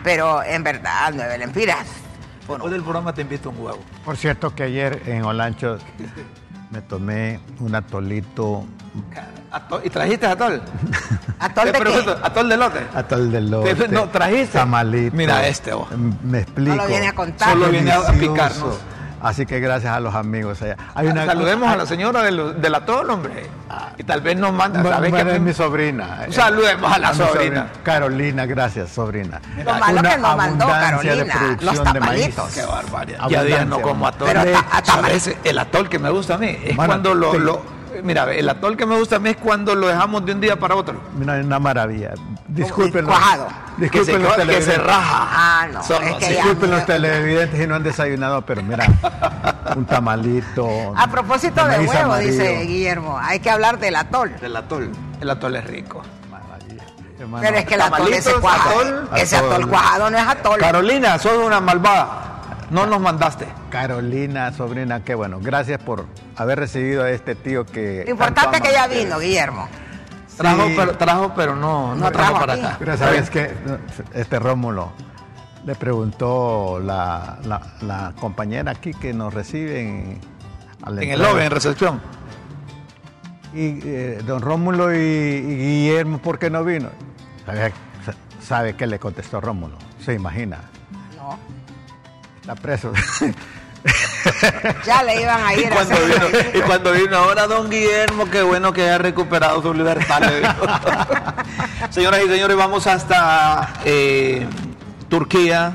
Pero 0.04 0.44
en 0.44 0.64
verdad, 0.64 1.12
nueve 1.16 1.38
lempiras. 1.38 1.88
Después 2.46 2.72
del 2.72 2.82
programa 2.84 3.14
te 3.14 3.22
invito 3.22 3.50
a 3.50 3.52
un 3.54 3.60
huevo. 3.62 3.80
Por 4.04 4.18
cierto 4.18 4.54
que 4.54 4.64
ayer 4.64 5.02
en 5.06 5.24
Olancho 5.24 5.78
me 6.74 6.82
tomé 6.82 7.40
un 7.60 7.76
atolito, 7.76 8.66
Atol- 9.52 9.82
¿Y 9.84 9.90
trajiste 9.92 10.26
atol? 10.26 10.60
¿Atol 11.40 11.66
de 11.72 11.72
qué? 11.74 12.16
¿Atol 12.24 12.50
de 12.50 12.58
lote? 12.58 12.80
atol 12.96 13.32
del 13.32 13.52
lote. 13.52 13.88
No, 13.90 14.10
trajiste. 14.10 14.58
Tamalito. 14.58 15.16
Mira 15.16 15.48
este, 15.48 15.74
vos. 15.74 15.88
Me 16.24 16.40
explico. 16.40 16.76
No 16.76 16.82
lo 16.82 16.88
viene 16.88 17.08
a 17.10 17.14
contar. 17.14 17.50
Solo 17.52 17.70
viene 17.70 17.92
a- 17.92 18.02
picarnos. 18.14 18.78
Así 19.24 19.46
que 19.46 19.60
gracias 19.60 19.96
a 19.96 20.00
los 20.00 20.14
amigos 20.14 20.62
allá. 20.62 20.78
Hay 20.94 21.08
una, 21.08 21.26
Saludemos 21.26 21.72
a 21.72 21.78
la 21.78 21.86
señora 21.86 22.22
del, 22.24 22.62
del 22.62 22.76
atol, 22.76 23.10
hombre. 23.10 23.50
Y 23.98 24.04
tal 24.04 24.22
vez 24.22 24.38
nos 24.38 24.54
manda. 24.54 24.84
¿sabes 24.84 25.14
que 25.14 25.36
es 25.36 25.42
mi 25.42 25.54
sobrina. 25.54 26.28
Saludemos 26.30 26.92
a 26.92 27.00
la 27.00 27.14
sobrina. 27.14 27.68
Carolina, 27.84 28.46
gracias, 28.46 28.90
sobrina. 28.90 29.42
Lo 29.64 29.74
malo 29.76 30.00
una 30.00 30.10
que 30.10 30.18
nos 30.18 30.38
mandó 30.38 30.68
Carolina. 30.68 31.58
Los 31.62 31.84
tamalitos. 31.84 32.54
Qué 32.54 32.66
barbaridad. 32.66 33.30
Ya 33.30 33.44
días 33.44 33.66
no 33.66 33.82
como 33.82 34.08
atol. 34.08 34.28
Pero 34.28 34.44
el 35.44 35.58
atol 35.58 35.90
que 35.90 36.00
me 36.00 36.10
gusta 36.10 36.36
a 36.36 36.38
mí 36.38 36.58
es 36.64 36.76
cuando 36.76 37.14
lo, 37.14 37.38
lo 37.40 37.73
mira, 38.02 38.34
el 38.34 38.50
atol 38.50 38.78
que 38.78 38.86
me 38.86 38.98
gusta 38.98 39.18
a 39.18 39.20
mí 39.20 39.30
es 39.30 39.38
cuando 39.38 39.76
lo 39.76 39.88
dejamos 39.88 40.26
de 40.26 40.32
un 40.32 40.42
día 40.42 40.58
para 40.58 40.76
otro. 40.76 41.00
Mira, 41.16 41.40
es 41.40 41.46
una 41.46 41.60
maravilla. 41.60 42.14
Disculpen, 42.48 43.06
los, 43.06 43.16
disculpen 43.78 44.22
que, 44.22 44.42
se, 44.42 44.48
que 44.48 44.62
se 44.62 44.78
raja. 44.78 45.28
Ah, 45.32 45.68
no. 45.72 46.20
disculpen 46.20 46.72
los 46.72 46.86
televidentes 46.86 47.60
si 47.60 47.68
no 47.68 47.76
han 47.76 47.84
desayunado, 47.84 48.42
pero 48.44 48.64
mira, 48.64 48.86
un 49.76 49.86
tamalito. 49.86 50.94
A 50.96 51.08
propósito 51.08 51.66
de 51.68 51.80
huevo, 51.80 52.18
dice 52.18 52.62
Guillermo, 52.66 53.18
hay 53.20 53.40
que 53.40 53.50
hablar 53.50 53.80
del 53.80 53.96
atol. 53.96 54.36
Del 54.40 54.56
atol. 54.56 54.92
El 55.20 55.30
atol 55.30 55.56
es 55.56 55.66
rico. 55.66 56.04
Pero 57.42 57.58
es 57.58 57.66
que 57.66 57.76
el 57.76 57.82
atol, 57.82 58.14
ese 58.14 58.34
cuajado, 58.34 59.16
ese 59.16 59.38
atol 59.38 59.68
cuajado 59.70 60.10
no 60.10 60.18
es 60.18 60.28
atol. 60.28 60.60
Carolina, 60.60 61.18
sos 61.20 61.38
una 61.38 61.60
malvada. 61.60 62.33
No 62.74 62.88
nos 62.88 63.00
mandaste. 63.00 63.46
Carolina, 63.70 64.52
sobrina, 64.52 65.04
qué 65.04 65.14
bueno. 65.14 65.40
Gracias 65.40 65.80
por 65.80 66.08
haber 66.36 66.58
recibido 66.58 67.04
a 67.04 67.12
este 67.12 67.36
tío 67.36 67.68
que. 67.68 68.02
Lo 68.04 68.12
importante 68.12 68.58
es 68.58 68.64
que 68.64 68.72
ya 68.72 68.88
vino, 68.88 69.20
Guillermo. 69.20 69.70
Trajo, 70.36 70.64
pero, 70.76 70.98
trajo, 70.98 71.34
pero 71.36 71.56
no, 71.56 71.94
no, 71.94 72.12
trajo 72.12 72.34
para 72.34 72.54
acá. 72.54 72.76
Pero 72.80 72.98
sabes 72.98 73.30
que 73.30 73.52
este 74.16 74.40
Rómulo 74.40 74.92
le 75.64 75.76
preguntó 75.76 76.80
la, 76.80 77.38
la, 77.82 78.14
compañera 78.20 78.72
aquí 78.72 78.92
que 78.96 79.14
nos 79.14 79.32
recibe 79.32 79.80
en, 79.80 80.20
en 80.88 81.10
el 81.12 81.22
lobby, 81.22 81.44
en 81.44 81.52
recepción. 81.52 82.02
Y 83.54 83.80
eh, 83.84 84.22
don 84.26 84.42
Rómulo 84.42 84.92
y, 84.92 85.42
Guillermo, 85.42 86.18
¿por 86.18 86.40
qué 86.40 86.50
no 86.50 86.64
vino? 86.64 86.90
¿Sabe, 87.46 87.72
¿Sabe 88.42 88.76
qué 88.76 88.88
le 88.88 88.98
contestó 88.98 89.40
Rómulo? 89.40 89.78
Se 90.04 90.16
imagina. 90.16 90.58
No. 91.16 91.38
Está 92.44 92.56
preso. 92.56 92.92
ya 94.86 95.02
le 95.02 95.22
iban 95.22 95.46
a 95.46 95.54
ir 95.54 95.62
y 95.62 95.68
cuando, 95.68 95.96
vino, 95.96 96.40
y 96.54 96.60
cuando 96.60 96.92
vino 96.92 97.16
ahora 97.16 97.48
don 97.48 97.70
Guillermo, 97.70 98.30
qué 98.30 98.42
bueno 98.42 98.74
que 98.74 98.82
haya 98.82 98.98
recuperado 98.98 99.62
su 99.62 99.74
libertad. 99.74 100.22
Señoras 101.90 102.20
y 102.26 102.28
señores, 102.28 102.58
vamos 102.58 102.86
hasta 102.86 103.76
eh, 103.86 104.46
Turquía. 105.08 105.74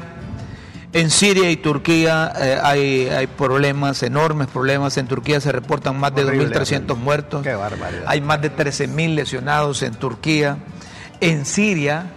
En 0.93 1.11
Siria 1.11 1.51
y 1.51 1.57
Turquía 1.57 2.35
eh, 2.39 2.59
hay, 2.63 3.09
hay, 3.09 3.27
problemas, 3.29 4.03
enormes 4.03 4.49
problemas. 4.49 4.99
En 4.99 5.09
Turquía 5.09 5.41
se 5.41 5.51
reportan 5.51 5.99
más 5.99 6.15
de 6.15 6.27
2.300 6.27 6.97
muertos. 6.97 7.43
Qué 7.43 7.55
barbaridad. 7.55 8.05
Hay 8.07 8.21
más 8.21 8.43
de 8.43 8.55
13.000 8.55 9.15
lesionados 9.15 9.83
en 9.83 9.95
Turquía. 9.95 10.59
En 11.23 11.47
Siria 11.47 12.13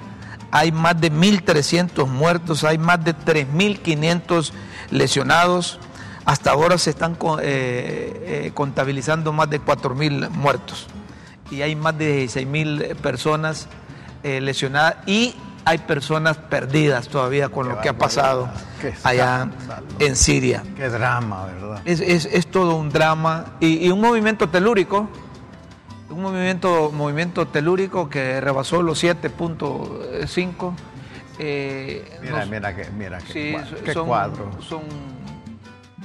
hay 0.52 0.72
más 0.72 1.00
de 1.00 1.12
1.300 1.12 2.08
muertos, 2.08 2.64
hay 2.64 2.78
más 2.78 3.04
de 3.04 3.16
3.500 3.16 4.52
lesionados. 4.92 5.80
Hasta 6.26 6.52
ahora 6.52 6.78
se 6.78 6.92
están 6.92 7.18
eh, 7.42 8.46
eh, 8.46 8.52
contabilizando 8.54 9.34
más 9.34 9.50
de 9.50 9.60
4.000 9.60 10.30
muertos 10.30 10.88
y 11.50 11.62
hay 11.62 11.76
más 11.76 11.98
de 11.98 12.26
16.000 12.26 12.96
personas 12.96 13.68
eh, 14.24 14.40
lesionadas 14.40 14.98
y 15.06 15.36
hay 15.66 15.78
personas 15.80 16.38
perdidas 16.38 17.08
todavía 17.08 17.50
con 17.50 17.70
lo 17.70 17.80
que 17.82 17.90
ha 17.90 17.98
pasado 17.98 18.50
allá 19.04 19.50
en 20.00 20.16
Siria. 20.16 20.64
Qué 20.76 20.90
drama, 20.90 21.46
¿verdad? 21.46 21.82
Es, 21.86 22.48
todo 22.48 22.76
un 22.76 22.90
drama 22.90 23.54
y, 23.60 23.90
un 23.90 24.02
movimiento 24.02 24.50
telúrico, 24.50 25.08
un 26.12 26.22
movimiento, 26.22 26.92
movimiento 26.92 27.48
telúrico 27.48 28.10
que 28.10 28.40
rebasó 28.42 28.82
los 28.82 29.04
7.5. 29.04 30.74
mira, 32.22 32.46
mira, 32.46 32.76
que, 32.76 32.90
mira, 32.92 33.18
qué, 33.20 33.94
cuadro. 34.06 34.52
Son 34.62 34.82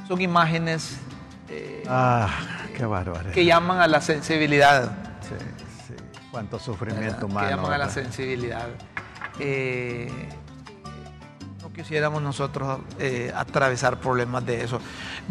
son 0.07 0.21
imágenes 0.21 0.99
eh, 1.49 1.85
ah, 1.89 2.29
qué 2.77 2.87
que 3.33 3.45
llaman 3.45 3.81
a 3.81 3.87
la 3.87 4.01
sensibilidad. 4.01 4.91
Sí, 5.21 5.35
sí. 5.87 5.95
Cuánto 6.31 6.59
sufrimiento 6.59 7.27
humano. 7.27 7.49
Que 7.49 7.55
llaman 7.55 7.73
a 7.73 7.79
la 7.79 7.89
sensibilidad. 7.89 8.67
Eh, 9.39 10.11
quisiéramos 11.77 12.23
nosotros 12.23 12.81
eh, 12.99 13.31
atravesar 13.37 13.99
problemas 13.99 14.47
de 14.47 14.65
eso. 14.65 14.81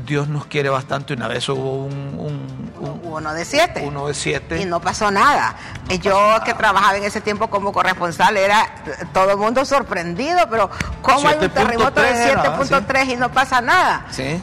Dios 0.06 0.28
nos 0.30 0.46
quiere 0.46 0.70
bastante. 0.70 1.16
Una 1.16 1.28
vez 1.28 1.50
hubo 1.50 1.86
un, 1.86 2.72
uno 3.04 3.34
de 3.34 3.44
siete. 3.44 3.84
Uno 3.86 4.08
de 4.08 4.14
siete. 4.14 4.62
Y 4.62 4.66
no 4.66 4.80
pasó 4.80 5.10
nada. 5.10 5.56
Yo 6.04 6.38
que 6.46 6.54
trabajaba 6.54 6.98
en 6.98 7.04
ese 7.04 7.20
tiempo 7.20 7.50
como 7.50 7.74
corresponsal 7.74 8.38
era 8.38 8.64
todo 9.12 9.32
el 9.32 9.38
mundo 9.38 9.66
sorprendido, 9.66 10.48
pero 10.50 10.70
¿cómo 11.02 11.28
hay 11.28 11.38
un 11.42 11.50
terremoto 11.50 12.00
de 12.00 12.36
7.3 12.36 13.14
y 13.14 13.16
no 13.16 13.32
pasa 13.32 13.60
nada? 13.62 14.06
Sí. 14.12 14.40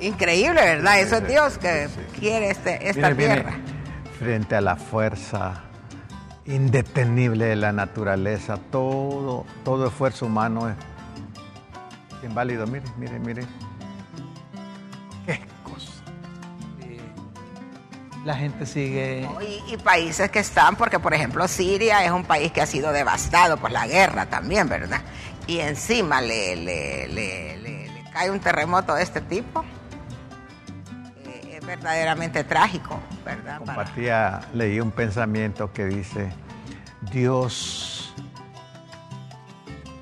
Increíble, 0.00 0.60
¿verdad? 0.60 1.00
Eso 1.00 1.16
es 1.16 1.28
Dios 1.28 1.58
que 1.58 1.88
quiere 2.18 2.50
este, 2.50 2.88
esta 2.88 3.14
tierra. 3.14 3.58
frente 4.18 4.56
a 4.56 4.62
la 4.62 4.76
fuerza 4.76 5.64
indetenible 6.46 7.44
de 7.44 7.56
la 7.56 7.72
naturaleza, 7.72 8.56
todo, 8.70 9.44
todo 9.64 9.86
esfuerzo 9.86 10.26
humano 10.26 10.68
es 10.70 10.74
inválido. 12.26 12.66
Mire, 12.66 12.84
mire, 12.96 13.18
mire. 13.18 13.42
Qué 15.26 15.40
cosa. 15.64 15.92
La 18.24 18.34
gente 18.36 18.66
sigue. 18.66 19.28
y, 19.68 19.76
países 19.78 20.30
que 20.30 20.38
están, 20.38 20.76
porque 20.76 20.98
por 20.98 21.14
ejemplo 21.14 21.46
Siria 21.48 22.04
es 22.04 22.10
un 22.10 22.24
país 22.24 22.52
que 22.52 22.60
ha 22.60 22.66
sido 22.66 22.92
devastado 22.92 23.56
por 23.56 23.70
la 23.70 23.86
guerra 23.86 24.26
también, 24.26 24.68
¿verdad? 24.68 25.00
Y 25.46 25.58
encima 25.58 26.20
le, 26.20 26.56
le, 26.56 27.08
le 27.08 27.90
cae 28.12 28.30
un 28.30 28.38
terremoto 28.38 28.94
de 28.94 29.02
este 29.02 29.20
tipo 29.20 29.64
verdaderamente 31.66 32.44
trágico, 32.44 33.00
¿verdad? 33.24 33.58
Compartía, 33.58 34.40
leí 34.52 34.80
un 34.80 34.90
pensamiento 34.90 35.72
que 35.72 35.86
dice, 35.86 36.30
Dios 37.12 38.14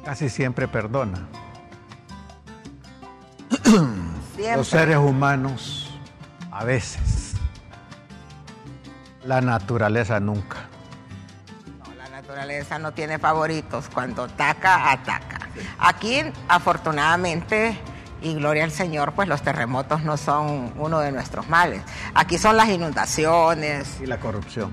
casi 0.05 0.29
siempre 0.29 0.69
perdona. 0.69 1.29
Los 4.57 4.69
seres 4.69 4.97
humanos 4.97 5.91
a 6.51 6.65
veces. 6.65 7.35
La 9.25 9.41
naturaleza 9.41 10.19
nunca. 10.19 10.57
No, 11.79 11.95
la 11.95 12.09
naturaleza 12.09 12.79
no 12.79 12.93
tiene 12.93 13.19
favoritos. 13.19 13.89
Cuando 13.93 14.25
ataca, 14.25 14.91
ataca. 14.91 15.39
Aquí, 15.79 16.23
afortunadamente, 16.49 17.79
y 18.23 18.35
gloria 18.35 18.65
al 18.65 18.73
Señor, 18.73 19.13
pues 19.13 19.29
los 19.29 19.43
terremotos 19.43 20.03
no 20.03 20.17
son 20.17 20.73
uno 20.77 21.01
de 21.01 21.13
nuestros 21.13 21.49
males. 21.49 21.83
Aquí 22.15 22.39
son 22.39 22.57
las 22.57 22.69
inundaciones. 22.69 24.01
Y 24.01 24.07
la 24.07 24.19
corrupción. 24.19 24.73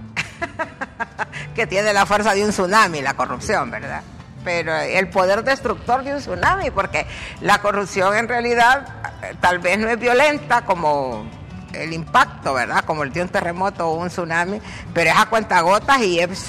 que 1.56 1.68
tiene 1.68 1.94
la 1.94 2.06
fuerza 2.06 2.34
de 2.34 2.44
un 2.44 2.50
tsunami, 2.52 3.02
la 3.02 3.16
corrupción, 3.16 3.70
¿verdad? 3.70 4.02
Pero 4.48 4.78
el 4.78 5.10
poder 5.10 5.44
destructor 5.44 6.06
de 6.06 6.14
un 6.14 6.20
tsunami, 6.20 6.72
porque 6.72 7.06
la 7.42 7.60
corrupción 7.60 8.16
en 8.16 8.30
realidad 8.30 8.88
eh, 9.22 9.36
tal 9.42 9.60
vez 9.60 9.78
no 9.78 9.90
es 9.90 10.00
violenta 10.00 10.64
como 10.64 11.30
el 11.74 11.92
impacto, 11.92 12.54
¿verdad? 12.54 12.86
Como 12.86 13.04
el 13.04 13.12
de 13.12 13.24
un 13.24 13.28
terremoto 13.28 13.90
o 13.90 13.96
un 13.96 14.08
tsunami, 14.08 14.62
pero 14.94 15.10
es 15.10 15.18
a 15.18 15.26
cuentagotas 15.26 16.02
y 16.02 16.22
es 16.22 16.46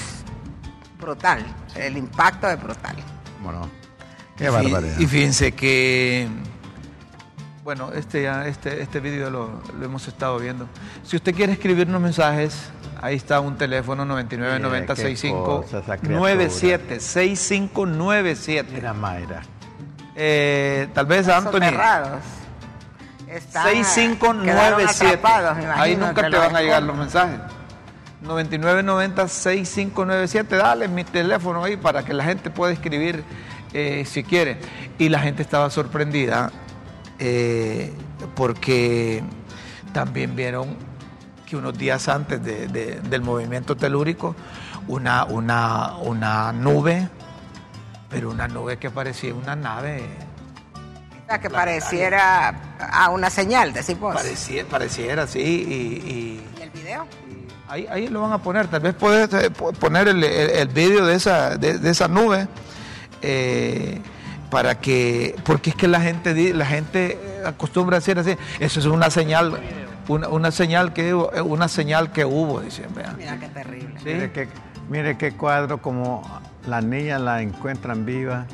brutal. 1.00 1.44
El 1.74 1.96
impacto 1.96 2.48
es 2.48 2.62
brutal. 2.62 2.94
Bueno, 3.42 3.68
qué 4.36 4.48
barbaridad. 4.48 4.96
Y 5.00 5.06
fíjense 5.08 5.50
que 5.50 6.28
bueno, 7.68 7.92
este, 7.92 8.26
este, 8.48 8.80
este 8.80 8.98
vídeo 8.98 9.28
lo, 9.28 9.60
hemos 9.84 10.08
estado 10.08 10.38
viendo. 10.38 10.66
Si 11.02 11.16
usted 11.16 11.34
quiere 11.34 11.52
escribirnos 11.52 12.00
mensajes, 12.00 12.70
ahí 13.02 13.14
está 13.14 13.40
un 13.40 13.58
teléfono 13.58 14.06
9990 14.06 14.96
6597 14.96 16.98
6597. 16.98 18.70
Mira, 18.72 18.94
Mayra. 18.94 19.42
Eh, 20.16 20.88
tal 20.94 21.04
vez 21.04 21.28
Anthony. 21.28 21.70
6597. 23.26 25.20
Ahí 25.74 25.94
nunca 25.94 26.30
te 26.30 26.38
van 26.38 26.56
a 26.56 26.62
llegar 26.62 26.82
los 26.82 26.96
mensajes. 26.96 27.38
9990 28.22 29.28
6597. 29.28 30.56
Dale 30.56 30.88
mi 30.88 31.04
teléfono 31.04 31.64
ahí 31.64 31.76
para 31.76 32.02
que 32.02 32.14
la 32.14 32.24
gente 32.24 32.48
pueda 32.48 32.72
escribir 32.72 33.22
eh, 33.74 34.06
si 34.06 34.24
quiere. 34.24 34.56
Y 34.98 35.10
la 35.10 35.18
gente 35.18 35.42
estaba 35.42 35.68
sorprendida 35.68 36.50
eh, 37.18 37.92
porque 38.34 39.22
también 39.92 40.36
vieron 40.36 40.76
que 41.46 41.56
unos 41.56 41.76
días 41.76 42.08
antes 42.08 42.42
del 42.42 43.22
movimiento 43.22 43.76
telúrico, 43.76 44.36
una, 44.86 45.24
una, 45.24 45.96
una 45.96 46.52
nube, 46.52 47.08
pero 48.10 48.30
una 48.30 48.48
nube 48.48 48.76
que 48.76 48.90
parecía 48.90 49.34
una 49.34 49.56
nave 49.56 50.04
que 51.36 51.50
pareciera 51.50 52.54
a 52.90 53.10
una 53.10 53.28
señal, 53.28 53.74
decimos. 53.74 54.14
Pareciera, 54.14 54.66
pareciera 54.66 55.26
sí. 55.26 55.40
Y, 55.40 56.10
y, 56.10 56.62
el 56.62 56.70
video? 56.70 57.06
ahí, 57.68 57.86
ahí 57.90 58.08
lo 58.08 58.22
van 58.22 58.32
a 58.32 58.38
poner. 58.38 58.68
Tal 58.68 58.80
vez 58.80 58.94
puedes 58.94 59.30
eh, 59.34 59.50
poner 59.50 60.08
el, 60.08 60.24
el, 60.24 60.68
video 60.68 61.04
de 61.04 61.14
esa, 61.14 61.58
de, 61.58 61.90
esa 61.90 62.08
nube. 62.08 62.48
Eh, 63.20 64.00
para 64.50 64.80
que, 64.80 65.36
porque 65.44 65.70
es 65.70 65.76
que 65.76 65.88
la 65.88 66.00
gente, 66.00 66.54
la 66.54 66.66
gente 66.66 67.18
acostumbra 67.44 67.96
a 67.96 68.00
decir 68.00 68.18
así, 68.18 68.36
eso 68.60 68.80
es 68.80 68.86
una 68.86 69.10
señal, 69.10 69.60
una, 70.08 70.28
una 70.28 70.50
señal 70.50 70.92
que 70.92 71.14
una 71.14 71.68
señal 71.68 72.12
que 72.12 72.24
hubo, 72.24 72.60
dicen, 72.60 72.86
Mira 73.16 73.38
qué 73.38 73.48
terrible. 73.48 74.00
Mire, 74.04 74.32
qué, 74.32 74.48
mire 74.88 75.18
qué 75.18 75.32
cuadro 75.32 75.78
como 75.82 76.22
la 76.66 76.80
niña 76.80 77.18
la 77.18 77.42
encuentran 77.42 78.06
viva. 78.06 78.46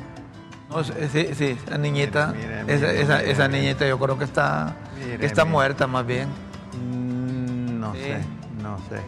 sí, 1.11 1.29
sí, 1.33 1.57
esa 1.65 1.77
niñita, 1.77 2.33
esa, 2.67 3.21
esa, 3.21 3.47
niñita 3.47 3.87
yo 3.87 3.97
creo 3.97 4.17
que 4.17 4.25
está, 4.25 4.75
está 5.21 5.45
muerta 5.45 5.87
más 5.87 6.05
bien. 6.05 6.27
Mm, 6.73 7.79
no 7.79 7.93
sé, 7.93 8.17
no 8.61 8.77
sé. 8.89 9.01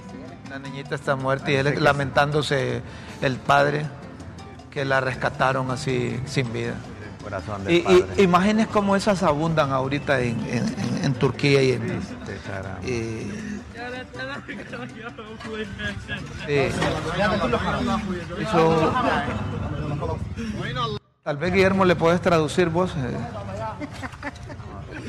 La 0.49 0.59
niñita 0.59 0.95
está 0.95 1.17
muerta 1.17 1.51
y 1.51 1.55
él 1.55 1.83
lamentándose 1.83 2.81
el 3.21 3.35
padre 3.35 3.85
que 4.71 4.85
la 4.85 5.01
rescataron 5.01 5.71
así 5.71 6.19
sin 6.25 6.51
vida. 6.53 6.75
y, 7.67 7.83
imágenes 8.21 8.67
como 8.67 8.95
esas 8.95 9.23
abundan 9.23 9.71
ahorita 9.71 10.19
en, 10.21 10.37
en, 11.03 11.13
Turquía 11.13 11.61
y 11.63 11.71
en... 11.71 11.99
eso, 18.39 18.93
tal 21.23 21.37
vez 21.37 21.53
Guillermo 21.53 21.85
le 21.85 21.95
puedes 21.95 22.21
traducir 22.21 22.69
vos. 22.69 22.93
Eh, 22.95 23.17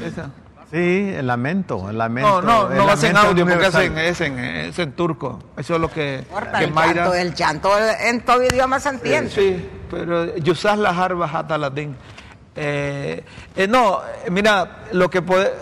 esa. 0.06 0.30
Sí, 0.70 1.12
el 1.16 1.26
lamento, 1.26 1.88
el 1.88 1.96
lamento. 1.96 2.42
No, 2.42 2.68
no, 2.68 2.74
no 2.74 2.86
va 2.86 2.92
en 2.92 3.16
audio 3.16 3.46
porque 3.46 3.66
es 4.08 4.20
en, 4.20 4.38
es, 4.38 4.78
en, 4.78 4.92
turco. 4.92 5.38
Eso 5.56 5.76
es 5.76 5.80
lo 5.80 5.90
que, 5.90 6.26
que 6.58 6.64
el 6.64 6.72
Mayra... 6.72 7.18
el 7.18 7.34
llanto 7.34 7.70
en 7.78 8.20
todo 8.20 8.42
idioma 8.42 8.78
se 8.78 8.90
entiende. 8.90 9.30
sí, 9.30 9.66
pero 9.90 10.36
Yusas 10.36 10.78
la 10.78 10.90
harba 10.90 11.26
hataladín. 11.26 11.96
Eh, 12.54 13.24
eh, 13.56 13.66
no, 13.66 14.00
mira, 14.30 14.84
lo 14.92 15.08
que 15.08 15.22
puede... 15.22 15.52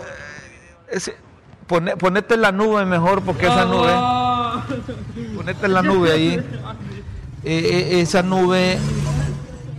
Es, 0.89 1.09
ponete 1.67 2.33
en 2.33 2.41
la 2.41 2.51
nube 2.51 2.85
mejor 2.85 3.21
porque 3.21 3.45
esa 3.45 3.63
nube... 3.63 3.93
Ponete 5.37 5.65
en 5.67 5.73
la 5.73 5.81
nube 5.81 6.11
ahí. 6.11 6.45
Eh, 7.43 7.93
eh 7.93 8.01
esa 8.01 8.23
nube... 8.23 8.77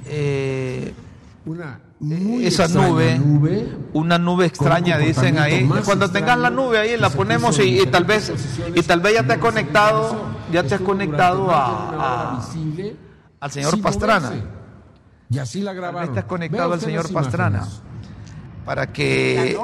Eh, 0.07 0.95
Esa 2.01 2.69
nube, 2.69 3.21
una 3.93 4.19
nube 4.19 4.47
extraña, 4.47 4.99
dicen 4.99 5.39
ahí. 5.39 5.69
Cuando 5.85 6.11
tengas 6.11 6.39
la 6.39 6.51
nube 6.51 6.79
ahí, 6.79 6.97
la 6.97 7.11
ponemos 7.11 7.59
y, 7.59 7.85
tal 7.87 8.05
vez 8.05 8.33
y 8.75 8.83
tal 8.83 9.01
vez 9.01 9.15
ya 9.15 9.27
te 9.27 9.33
has 9.33 9.39
conectado, 9.39 10.17
ya 10.53 10.63
te 10.63 10.77
has 10.77 10.81
conectado 10.81 11.51
a, 11.51 12.41
al 13.41 13.51
señor 13.51 13.81
Pastrana. 13.81 14.33
Y 15.31 15.39
así 15.39 15.61
la 15.61 15.73
grabaron. 15.73 16.09
Estás 16.09 16.25
conectado 16.25 16.73
al 16.73 16.81
señor 16.81 17.13
Pastrana 17.13 17.67
para 18.69 18.93
que 18.93 19.59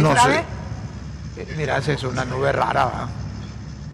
no 0.00 0.14
sé. 0.16 0.44
Mira, 1.58 1.76
es 1.76 2.02
una 2.04 2.24
nube 2.24 2.50
rara. 2.52 3.06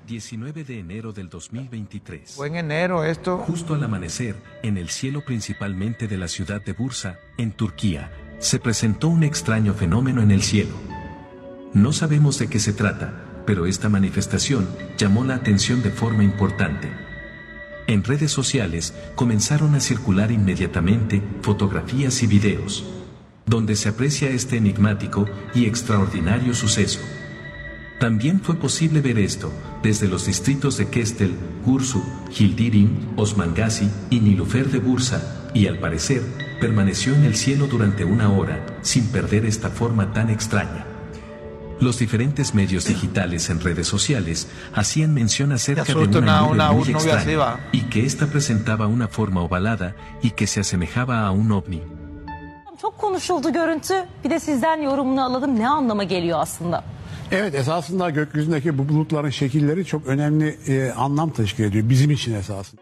19 0.06 0.64
de 0.64 0.78
enero 0.78 1.12
del 1.12 1.28
2023. 1.28 2.34
Fue 2.34 2.46
en 2.46 2.56
enero 2.56 3.04
esto. 3.04 3.38
Justo 3.38 3.74
al 3.74 3.82
amanecer, 3.82 4.36
en 4.62 4.78
el 4.78 4.88
cielo 4.88 5.24
principalmente 5.24 6.06
de 6.06 6.16
la 6.16 6.28
ciudad 6.28 6.62
de 6.62 6.72
Bursa, 6.72 7.18
en 7.36 7.52
Turquía, 7.52 8.12
se 8.38 8.58
presentó 8.58 9.08
un 9.08 9.24
extraño 9.24 9.74
fenómeno 9.74 10.22
en 10.22 10.30
el 10.30 10.42
cielo. 10.42 10.74
No 11.74 11.92
sabemos 11.92 12.38
de 12.38 12.48
qué 12.48 12.58
se 12.58 12.72
trata, 12.72 13.42
pero 13.44 13.66
esta 13.66 13.88
manifestación 13.88 14.68
llamó 14.96 15.24
la 15.24 15.34
atención 15.34 15.82
de 15.82 15.90
forma 15.90 16.24
importante. 16.24 16.88
En 17.86 18.02
redes 18.02 18.30
sociales 18.30 18.94
comenzaron 19.14 19.74
a 19.74 19.80
circular 19.80 20.30
inmediatamente 20.30 21.22
fotografías 21.42 22.22
y 22.22 22.26
videos, 22.26 22.84
donde 23.44 23.76
se 23.76 23.88
aprecia 23.88 24.30
este 24.30 24.56
enigmático 24.56 25.26
y 25.54 25.66
extraordinario 25.66 26.54
suceso. 26.54 27.00
También 27.98 28.40
fue 28.40 28.56
posible 28.56 29.00
ver 29.00 29.18
esto 29.18 29.50
desde 29.82 30.06
los 30.06 30.26
distritos 30.26 30.76
de 30.76 30.88
Kestel, 30.88 31.34
Gursu, 31.64 32.02
Gildirim, 32.30 32.90
Osmangasi 33.16 33.88
y 34.10 34.20
Nilufer 34.20 34.68
de 34.70 34.80
Bursa, 34.80 35.50
y 35.54 35.66
al 35.66 35.78
parecer, 35.78 36.22
permaneció 36.60 37.14
en 37.14 37.24
el 37.24 37.36
cielo 37.36 37.66
durante 37.66 38.04
una 38.04 38.30
hora, 38.30 38.66
sin 38.82 39.06
perder 39.06 39.46
esta 39.46 39.70
forma 39.70 40.12
tan 40.12 40.28
extraña. 40.28 40.84
Los 41.80 41.98
diferentes 41.98 42.54
medios 42.54 42.86
digitales 42.86 43.48
en 43.48 43.60
redes 43.60 43.86
sociales 43.86 44.48
hacían 44.74 45.14
mención 45.14 45.52
acerca 45.52 45.84
de 45.84 46.18
una, 46.18 46.40
nube 46.40 46.72
muy 46.72 46.90
extraña 46.90 47.60
y 47.72 47.82
que 47.82 48.04
ésta 48.04 48.26
presentaba 48.26 48.86
una 48.86 49.08
forma 49.08 49.42
ovalada 49.42 49.94
y 50.22 50.30
que 50.30 50.46
se 50.46 50.60
asemejaba 50.60 51.26
a 51.26 51.30
un 51.30 51.52
ovni. 51.52 51.82
Çok 52.82 52.98
konuşuldu 52.98 53.52
görüntü. 53.52 53.94
Bir 54.24 54.30
de 54.30 54.40
sizden 54.40 54.76
yorumunu 54.82 55.24
alalım. 55.24 55.58
Ne 55.58 55.68
anlama 55.68 56.04
geliyor 56.04 56.38
aslında? 56.40 56.84
E. 57.30 57.50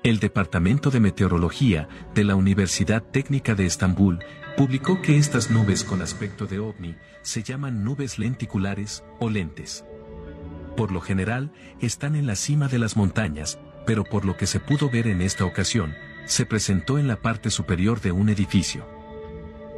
El 0.02 0.18
Departamento 0.18 0.90
de 0.90 1.00
Meteorología 1.00 1.88
de 2.14 2.24
la 2.24 2.37
Universidad 2.37 3.02
Técnica 3.02 3.54
de 3.54 3.64
Estambul 3.66 4.18
publicó 4.57 5.00
que 5.00 5.16
estas 5.16 5.50
nubes 5.50 5.83
con 5.83 6.02
aspecto 6.02 6.46
de 6.46 6.59
ovni 6.59 6.94
se 7.22 7.42
llaman 7.42 7.85
nubes 7.85 8.18
lenticulares 8.18 9.02
o 9.18 9.30
lentes. 9.30 9.85
Por 10.76 10.92
lo 10.92 11.00
general, 11.00 11.52
están 11.80 12.14
en 12.14 12.26
la 12.26 12.37
cima 12.37 12.68
de 12.68 12.78
las 12.78 12.96
montañas, 12.96 13.59
pero 13.87 14.04
por 14.04 14.24
lo 14.24 14.37
que 14.37 14.46
se 14.46 14.61
pudo 14.61 14.90
ver 14.90 15.07
en 15.07 15.22
esta 15.22 15.44
ocasión, 15.44 15.94
se 16.26 16.44
presentó 16.46 16.98
en 16.98 17.09
la 17.09 17.16
parte 17.16 17.50
superior 17.50 18.00
de 18.00 18.12
un 18.12 18.28
edificio. 18.28 18.93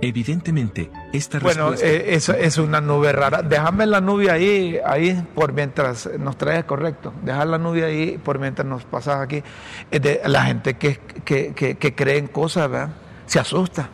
Evidentemente, 0.02 0.90
esta 1.12 1.38
bueno, 1.38 1.70
respuesta... 1.70 1.86
Bueno, 1.86 2.38
eh, 2.38 2.46
es, 2.46 2.58
una 2.58 2.80
nube 2.80 3.12
rara. 3.12 3.42
Déjame 3.42 3.86
la 3.86 4.00
nube 4.00 4.30
ahí, 4.30 4.78
ahí 4.84 5.26
por 5.34 5.52
mientras 5.52 6.08
nos 6.18 6.36
traes 6.36 6.64
correcto. 6.64 7.14
Dejar 7.22 7.46
la 7.46 7.58
nube 7.58 7.84
ahí 7.84 8.18
por 8.18 8.38
mientras 8.38 8.66
nos 8.66 8.84
pasas 8.84 9.20
aquí. 9.20 9.42
De, 9.90 10.20
la 10.26 10.44
gente 10.44 10.74
que, 10.74 10.98
que, 11.24 11.54
que, 11.54 11.94
cree 11.94 12.18
en 12.18 12.28
cosas, 12.28 12.70
¿verdad? 12.70 12.90
Se 13.24 13.38
asusta. 13.38 13.88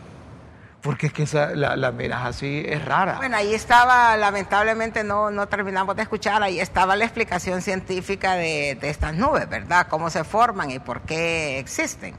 Porque 0.81 1.07
es 1.07 1.13
que 1.13 1.23
esa, 1.23 1.55
la, 1.55 1.77
la, 1.77 1.93
miras 1.93 2.25
así, 2.25 2.65
es 2.67 2.83
rara. 2.83 3.15
Bueno, 3.15 3.37
ahí 3.37 3.53
estaba, 3.53 4.17
lamentablemente 4.17 5.05
no, 5.05 5.31
no 5.31 5.47
terminamos 5.47 5.95
de 5.95 6.01
escuchar, 6.01 6.43
ahí 6.43 6.59
estaba 6.59 6.97
la 6.97 7.05
explicación 7.05 7.61
científica 7.61 8.33
de, 8.33 8.77
de 8.79 8.89
estas 8.89 9.13
nubes, 9.13 9.47
¿verdad? 9.47 9.87
Cómo 9.89 10.09
se 10.09 10.25
forman 10.25 10.71
y 10.71 10.79
por 10.79 11.01
qué 11.03 11.57
existen 11.59 12.13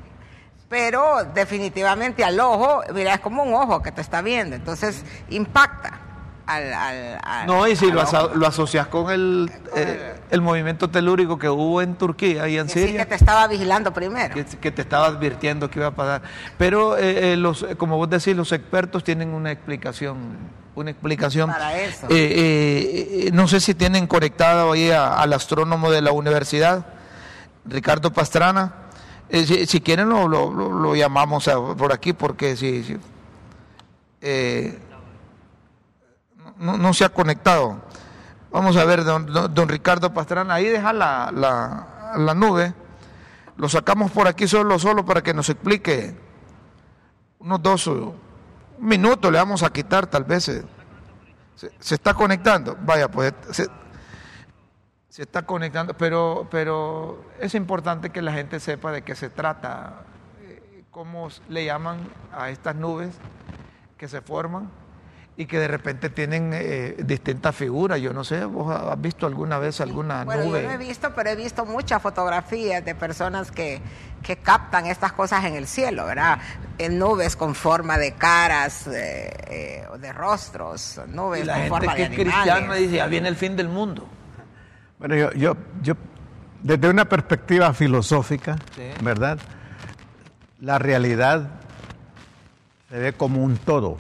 pero 0.75 1.23
definitivamente 1.33 2.25
al 2.25 2.41
ojo, 2.41 2.83
mira, 2.93 3.15
es 3.15 3.21
como 3.21 3.45
un 3.45 3.55
ojo 3.55 3.81
que 3.81 3.93
te 3.93 4.01
está 4.01 4.23
viendo, 4.23 4.57
entonces 4.57 5.05
impacta. 5.31 6.01
Al, 6.47 7.47
no, 7.47 7.67
y 7.69 7.77
si 7.77 7.93
lo, 7.93 8.03
lo, 8.35 8.47
asocias 8.47 8.89
con 8.89 9.11
el, 9.13 9.51
eh, 9.77 10.17
el 10.31 10.41
movimiento 10.41 10.91
telúrico 10.91 11.39
que 11.39 11.49
hubo 11.49 11.81
en 11.81 11.95
Turquía 11.95 12.49
y 12.49 12.59
en 12.59 12.69
Siria. 12.69 12.89
Sí, 12.89 12.97
que 12.97 13.07
te 13.07 13.15
estaba 13.15 13.47
vigilando 13.47 13.95
primero. 13.95 14.35
Que, 14.35 14.73
te 14.73 14.83
estaba 14.83 15.07
advirtiendo 15.07 15.71
que 15.71 15.79
iba 15.79 15.89
a 15.89 15.95
pasar. 15.95 16.23
Pero, 16.59 16.99
eh, 16.99 17.33
eh, 17.33 17.37
los, 17.37 17.65
como 17.79 17.97
vos 17.97 18.11
decís, 18.11 18.37
los 18.37 18.51
expertos 18.51 19.05
tienen 19.05 19.29
una 19.29 19.53
explicación. 19.53 20.37
Una 20.75 20.91
explicación. 20.91 21.51
Para 21.51 21.79
eso. 21.79 22.09
no 23.33 23.47
sé 23.49 23.61
si 23.61 23.75
tienen 23.75 24.09
conectado 24.09 24.73
ahí 24.73 24.91
al 24.91 25.33
astrónomo 25.33 25.93
de 25.93 26.03
la 26.03 26.11
universidad, 26.11 26.85
Ricardo 27.65 28.13
Pastrana. 28.13 28.84
Eh, 29.29 29.67
si, 29.67 29.81
quieren 29.81 30.09
lo, 30.11 30.29
lo, 30.29 30.95
llamamos 30.95 31.49
por 31.77 31.93
aquí 31.93 32.13
porque 32.13 32.57
si, 32.57 32.99
eh, 34.21 34.79
no, 36.59 36.95
se 36.95 37.05
ha 37.05 37.09
conectado. 37.09 37.81
Vamos 38.51 38.77
a 38.77 38.85
ver, 38.85 39.03
don, 39.05 39.27
don 39.27 39.69
Ricardo 39.69 40.13
Pastrana, 40.13 40.55
ahí 40.55 40.67
deja 40.67 40.93
la, 40.93 41.31
la, 41.33 42.35
nube. 42.35 42.75
Lo 43.57 43.69
sacamos 43.69 44.11
por 44.13 44.29
aquí 44.29 44.47
solo, 44.47 44.79
solo 44.79 45.05
para 45.05 45.23
que 45.23 45.35
nos 45.35 45.49
explique 45.49 46.15
unos 47.39 47.63
dos 47.63 47.91
minutos 48.79 49.31
le 49.31 49.39
vamos 49.39 49.63
a 49.63 49.71
quitar 49.71 50.07
tal 50.07 50.25
vez. 50.25 50.49
Eh, 50.49 50.65
se, 51.57 51.95
está 51.95 52.15
conectando. 52.15 52.77
Vaya, 52.81 53.09
pues 53.09 53.33
se 53.51 53.69
está 55.23 55.43
conectando, 55.43 55.95
pero, 55.95 56.49
pero 56.51 57.25
es 57.41 57.55
importante 57.55 58.11
que 58.11 58.23
la 58.23 58.33
gente 58.33 58.59
sepa 58.61 58.91
de 58.93 59.03
qué 59.03 59.15
se 59.15 59.31
trata, 59.31 60.03
eh, 60.43 60.83
cómo 60.91 61.29
le 61.49 61.65
llaman 61.65 61.99
a 62.33 62.51
estas 62.51 62.75
nubes 62.75 63.15
que 63.97 64.09
se 64.09 64.21
forman 64.21 64.71
y 65.37 65.47
que 65.47 65.59
de 65.59 65.67
repente 65.67 66.11
tienen 66.11 66.53
eh, 66.55 66.97
distintas 67.05 67.55
figuras. 67.57 68.01
Yo 68.01 68.13
no 68.13 68.23
sé, 68.23 68.45
¿vos 68.45 68.75
has 68.75 69.01
visto 69.01 69.27
alguna 69.27 69.59
vez 69.59 69.81
alguna 69.81 70.25
bueno, 70.25 70.45
nube? 70.45 70.63
Yo 70.63 70.69
no 70.69 70.75
he 70.75 70.79
visto, 70.79 71.13
pero 71.15 71.31
he 71.31 71.37
visto 71.37 71.65
muchas 71.65 72.01
fotografías 72.01 72.85
de 72.85 72.95
personas 72.95 73.51
que, 73.51 73.81
que 74.23 74.37
captan 74.37 74.87
estas 74.87 75.13
cosas 75.13 75.45
en 75.45 75.55
el 75.55 75.67
cielo, 75.67 76.07
¿verdad? 76.07 76.39
En 76.79 76.99
nubes 76.99 77.35
con 77.35 77.55
forma 77.55 77.99
de 77.99 78.13
caras, 78.13 78.87
eh, 78.87 79.33
eh, 79.49 79.87
de 79.99 80.13
rostros, 80.13 81.01
nubes 81.09 81.43
y 81.43 81.45
la 81.45 81.55
con 81.55 81.63
gente 81.63 81.79
forma 81.79 81.95
que 81.95 81.99
de 81.99 82.05
es 82.05 82.11
animales. 82.11 82.35
cristiana 82.35 82.75
dice, 82.75 82.97
ya 82.97 83.07
viene 83.07 83.29
el 83.29 83.37
fin 83.37 83.57
del 83.57 83.69
mundo. 83.69 84.07
Bueno, 85.07 85.17
yo, 85.17 85.33
yo, 85.35 85.57
yo 85.83 85.95
desde 86.63 86.89
una 86.89 87.05
perspectiva 87.05 87.75
filosófica, 87.75 88.57
Sí. 88.75 88.85
¿verdad? 89.03 89.39
La 90.61 90.79
realidad 90.79 91.51
se 92.89 92.99
ve 92.99 93.13
como 93.13 93.45
un 93.45 93.59
todo, 93.59 93.99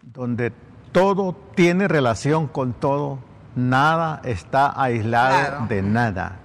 donde 0.00 0.52
todo 0.92 1.36
tiene 1.56 1.88
relación 1.88 2.46
con 2.46 2.72
todo, 2.72 3.18
nada 3.56 4.20
está 4.22 4.80
aislado 4.80 5.40
Claro. 5.48 5.66
de 5.68 5.82
nada. 5.82 6.36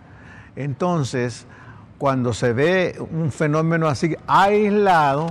Entonces, 0.55 1.45
cuando 1.99 2.33
se 2.33 2.51
ve 2.51 2.95
un 3.11 3.31
fenómeno 3.31 3.87
así 3.87 4.15
aislado, 4.25 5.27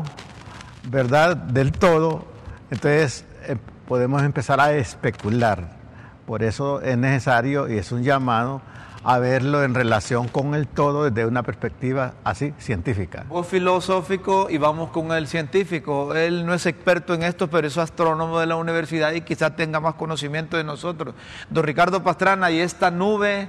¿verdad? 0.88 1.37
Del 1.37 1.72
todo, 1.72 2.24
entonces 2.70 3.24
eh, 3.48 3.57
podemos 3.88 4.22
empezar 4.22 4.61
a 4.61 4.72
especular. 4.74 5.83
Por 6.27 6.43
eso 6.43 6.81
es 6.81 6.97
necesario 6.97 7.69
y 7.69 7.79
es 7.79 7.93
un 7.93 8.03
llamado 8.03 8.63
a 9.05 9.19
verlo 9.19 9.63
en 9.63 9.75
relación 9.75 10.29
con 10.29 10.55
el 10.55 10.67
todo 10.67 11.11
desde 11.11 11.27
una 11.27 11.43
perspectiva 11.43 12.15
así 12.25 12.55
científica. 12.59 13.27
Vos 13.29 13.47
filosófico 13.47 14.49
y 14.49 14.57
vamos 14.57 14.91
con 14.91 15.13
el 15.13 15.29
científico. 15.29 16.15
Él 16.15 16.47
no 16.47 16.55
es 16.55 16.65
experto 16.65 17.13
en 17.13 17.23
esto, 17.23 17.49
pero 17.49 17.67
es 17.67 17.77
astrónomo 17.77 18.41
de 18.41 18.47
la 18.47 18.57
universidad 18.57 19.13
y 19.13 19.21
quizás 19.21 19.55
tenga 19.57 19.79
más 19.79 19.95
conocimiento 19.95 20.57
de 20.57 20.65
nosotros. 20.65 21.15
Don 21.51 21.65
Ricardo 21.65 22.03
Pastrana, 22.03 22.51
y 22.51 22.61
esta 22.61 22.91
nube, 22.91 23.49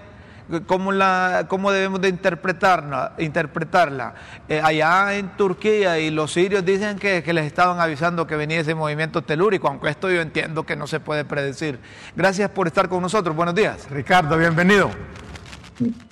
¿cómo, 0.66 0.92
la, 0.92 1.46
cómo 1.48 1.72
debemos 1.72 2.02
de 2.02 2.10
interpretarla? 2.10 3.14
interpretarla? 3.18 4.16
Eh, 4.48 4.62
allá 4.64 5.16
en 5.16 5.36
Turquía 5.38 6.00
y 6.00 6.12
los 6.12 6.34
sirios 6.34 6.66
dicen 6.66 6.98
que, 6.98 7.24
que 7.24 7.34
les 7.34 7.46
estaban 7.46 7.80
avisando 7.80 8.28
que 8.28 8.36
venía 8.36 8.60
ese 8.60 8.76
movimiento 8.76 9.22
telúrico, 9.22 9.68
aunque 9.68 9.90
esto 9.90 10.10
yo 10.10 10.22
entiendo 10.22 10.66
que 10.66 10.76
no 10.76 10.88
se 10.88 11.00
puede 11.00 11.26
predecir. 11.26 11.80
Gracias 12.16 12.50
por 12.50 12.68
estar 12.68 12.90
con 12.90 13.02
nosotros. 13.02 13.36
Buenos 13.36 13.56
días. 13.56 13.90
Ricardo, 13.90 14.38
bienvenido. 14.38 14.90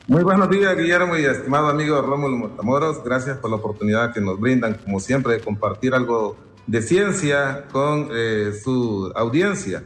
Muy 0.07 0.23
buenos 0.23 0.49
días, 0.49 0.75
Guillermo 0.75 1.15
y 1.15 1.23
estimado 1.23 1.69
amigo 1.69 2.01
Rómulo 2.01 2.35
Matamoros. 2.35 3.01
Gracias 3.03 3.37
por 3.37 3.49
la 3.49 3.55
oportunidad 3.55 4.13
que 4.13 4.19
nos 4.19 4.37
brindan, 4.37 4.73
como 4.73 4.99
siempre, 4.99 5.35
de 5.35 5.39
compartir 5.39 5.93
algo 5.93 6.35
de 6.67 6.81
ciencia 6.81 7.65
con 7.71 8.09
eh, 8.11 8.51
su 8.61 9.11
audiencia. 9.15 9.83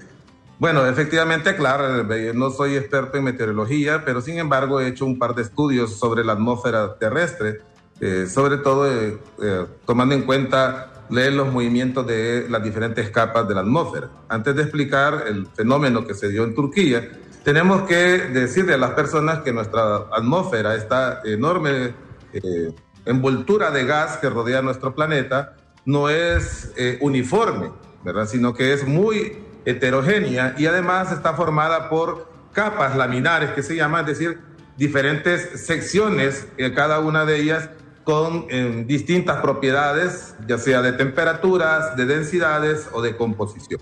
Bueno, 0.59 0.85
efectivamente, 0.87 1.55
claro, 1.55 2.11
eh, 2.11 2.31
no 2.33 2.49
soy 2.49 2.75
experto 2.75 3.17
en 3.17 3.25
meteorología, 3.25 4.03
pero 4.03 4.21
sin 4.21 4.39
embargo 4.39 4.81
he 4.81 4.87
hecho 4.87 5.05
un 5.05 5.19
par 5.19 5.35
de 5.35 5.43
estudios 5.43 5.99
sobre 5.99 6.23
la 6.23 6.33
atmósfera 6.33 6.95
terrestre, 6.95 7.59
eh, 7.99 8.25
sobre 8.27 8.57
todo 8.57 8.91
eh, 8.91 9.17
eh, 9.41 9.65
tomando 9.85 10.15
en 10.15 10.23
cuenta 10.23 11.05
leer 11.09 11.33
los 11.33 11.51
movimientos 11.51 12.05
de 12.05 12.47
las 12.49 12.63
diferentes 12.63 13.09
capas 13.09 13.47
de 13.47 13.55
la 13.55 13.61
atmósfera. 13.61 14.09
Antes 14.29 14.55
de 14.55 14.63
explicar 14.63 15.25
el 15.27 15.47
fenómeno 15.47 16.05
que 16.05 16.13
se 16.13 16.29
dio 16.29 16.43
en 16.43 16.53
Turquía, 16.53 17.07
tenemos 17.43 17.83
que 17.83 17.95
decirle 17.95 18.73
a 18.73 18.77
las 18.77 18.91
personas 18.91 19.39
que 19.39 19.53
nuestra 19.53 20.07
atmósfera, 20.11 20.75
esta 20.75 21.21
enorme 21.23 21.93
eh, 22.33 22.73
envoltura 23.05 23.71
de 23.71 23.85
gas 23.85 24.17
que 24.17 24.29
rodea 24.29 24.61
nuestro 24.61 24.93
planeta, 24.93 25.55
no 25.85 26.09
es 26.09 26.73
eh, 26.75 26.97
uniforme, 26.99 27.71
¿verdad? 28.03 28.27
Sino 28.27 28.53
que 28.53 28.73
es 28.73 28.85
muy 28.85 29.37
heterogénea 29.67 30.55
y 30.57 30.65
además 30.65 31.11
está 31.11 31.33
formada 31.33 31.89
por 31.89 32.31
capas 32.53 32.95
laminares 32.95 33.51
que 33.51 33.61
se 33.61 33.75
llaman, 33.75 34.07
es 34.07 34.17
decir, 34.17 34.39
diferentes 34.77 35.65
secciones, 35.65 36.47
eh, 36.57 36.73
cada 36.73 36.99
una 36.99 37.25
de 37.25 37.41
ellas 37.41 37.69
con 38.05 38.45
eh, 38.49 38.85
distintas 38.87 39.41
propiedades, 39.41 40.35
ya 40.47 40.57
sea 40.57 40.81
de 40.81 40.93
temperaturas, 40.93 41.97
de 41.97 42.05
densidades 42.05 42.87
o 42.93 43.01
de 43.01 43.17
composición. 43.17 43.81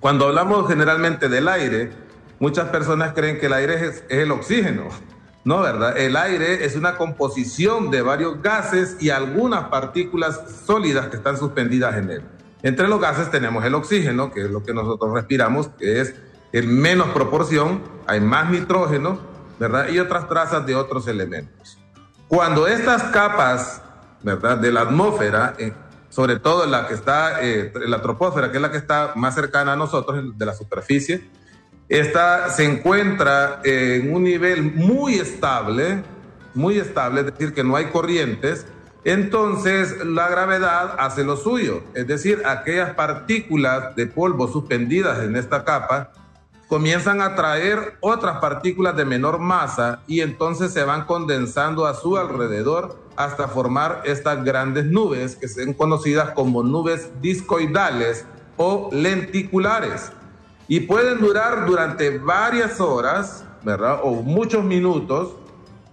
Cuando 0.00 0.26
hablamos 0.26 0.66
generalmente 0.66 1.28
del 1.28 1.46
aire, 1.46 1.90
muchas 2.40 2.68
personas 2.70 3.12
creen 3.14 3.38
que 3.38 3.46
el 3.46 3.52
aire 3.52 3.74
es, 3.74 4.04
es 4.08 4.18
el 4.18 4.32
oxígeno. 4.32 4.88
No, 5.44 5.60
¿verdad? 5.60 5.96
El 5.96 6.16
aire 6.16 6.64
es 6.64 6.74
una 6.74 6.96
composición 6.96 7.92
de 7.92 8.02
varios 8.02 8.42
gases 8.42 8.96
y 8.98 9.10
algunas 9.10 9.68
partículas 9.68 10.40
sólidas 10.66 11.06
que 11.06 11.16
están 11.16 11.38
suspendidas 11.38 11.96
en 11.96 12.10
él. 12.10 12.22
Entre 12.62 12.88
los 12.88 13.00
gases 13.00 13.30
tenemos 13.30 13.64
el 13.64 13.74
oxígeno, 13.74 14.32
que 14.32 14.42
es 14.44 14.50
lo 14.50 14.62
que 14.62 14.74
nosotros 14.74 15.12
respiramos, 15.14 15.68
que 15.78 16.00
es 16.00 16.14
en 16.52 16.80
menos 16.80 17.08
proporción, 17.08 17.82
hay 18.06 18.20
más 18.20 18.50
nitrógeno, 18.50 19.18
¿verdad? 19.58 19.88
Y 19.90 19.98
otras 19.98 20.28
trazas 20.28 20.66
de 20.66 20.74
otros 20.74 21.06
elementos. 21.06 21.78
Cuando 22.26 22.66
estas 22.66 23.04
capas, 23.04 23.82
¿verdad? 24.22 24.58
De 24.58 24.72
la 24.72 24.82
atmósfera, 24.82 25.54
eh, 25.58 25.72
sobre 26.08 26.38
todo 26.38 26.66
la 26.66 26.88
que 26.88 26.94
está, 26.94 27.42
eh, 27.42 27.72
la 27.86 28.02
troposfera, 28.02 28.50
que 28.50 28.56
es 28.56 28.62
la 28.62 28.70
que 28.70 28.78
está 28.78 29.12
más 29.14 29.34
cercana 29.34 29.74
a 29.74 29.76
nosotros, 29.76 30.36
de 30.36 30.46
la 30.46 30.54
superficie, 30.54 31.30
esta 31.88 32.50
se 32.50 32.64
encuentra 32.64 33.60
en 33.64 34.14
un 34.14 34.22
nivel 34.22 34.62
muy 34.62 35.14
estable, 35.14 36.02
muy 36.54 36.78
estable, 36.78 37.20
es 37.20 37.26
decir, 37.26 37.54
que 37.54 37.64
no 37.64 37.76
hay 37.76 37.86
corrientes, 37.86 38.66
entonces 39.10 40.04
la 40.04 40.28
gravedad 40.28 40.96
hace 40.98 41.24
lo 41.24 41.36
suyo, 41.36 41.82
es 41.94 42.06
decir, 42.06 42.42
aquellas 42.44 42.94
partículas 42.94 43.94
de 43.96 44.06
polvo 44.06 44.48
suspendidas 44.48 45.20
en 45.20 45.36
esta 45.36 45.64
capa 45.64 46.12
comienzan 46.68 47.22
a 47.22 47.34
traer 47.34 47.96
otras 48.00 48.38
partículas 48.38 48.96
de 48.96 49.06
menor 49.06 49.38
masa 49.38 50.00
y 50.06 50.20
entonces 50.20 50.72
se 50.72 50.84
van 50.84 51.06
condensando 51.06 51.86
a 51.86 51.94
su 51.94 52.18
alrededor 52.18 52.98
hasta 53.16 53.48
formar 53.48 54.02
estas 54.04 54.44
grandes 54.44 54.84
nubes 54.84 55.36
que 55.36 55.48
son 55.48 55.72
conocidas 55.72 56.30
como 56.30 56.62
nubes 56.62 57.10
discoidales 57.22 58.26
o 58.58 58.90
lenticulares 58.92 60.12
y 60.68 60.80
pueden 60.80 61.18
durar 61.18 61.64
durante 61.64 62.18
varias 62.18 62.78
horas, 62.78 63.44
¿verdad? 63.62 64.00
O 64.02 64.22
muchos 64.22 64.62
minutos, 64.62 65.32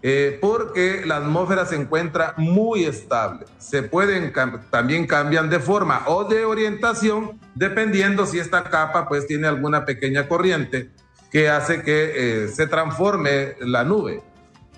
eh, 0.08 0.38
porque 0.40 1.02
la 1.04 1.18
atmósfera 1.18 1.66
se 1.66 1.76
encuentra 1.76 2.36
muy 2.38 2.86
estable. 2.86 3.48
Se 3.58 3.82
pueden 3.82 4.32
también 4.70 5.08
cambian 5.08 5.50
de 5.50 5.60
forma 5.60 6.04
o 6.06 6.26
de 6.26 6.46
orientación, 6.46 7.40
dependiendo 7.56 8.28
si 8.28 8.38
esta 8.38 8.66
capa 8.66 9.08
pues 9.08 9.26
tiene 9.26 9.48
alguna 9.48 9.84
pequeña 9.84 10.28
corriente 10.28 10.92
que 11.32 11.50
hace 11.50 11.82
que 11.82 12.44
eh, 12.44 12.48
se 12.50 12.68
transforme 12.68 13.56
la 13.62 13.84
nube. 13.84 14.22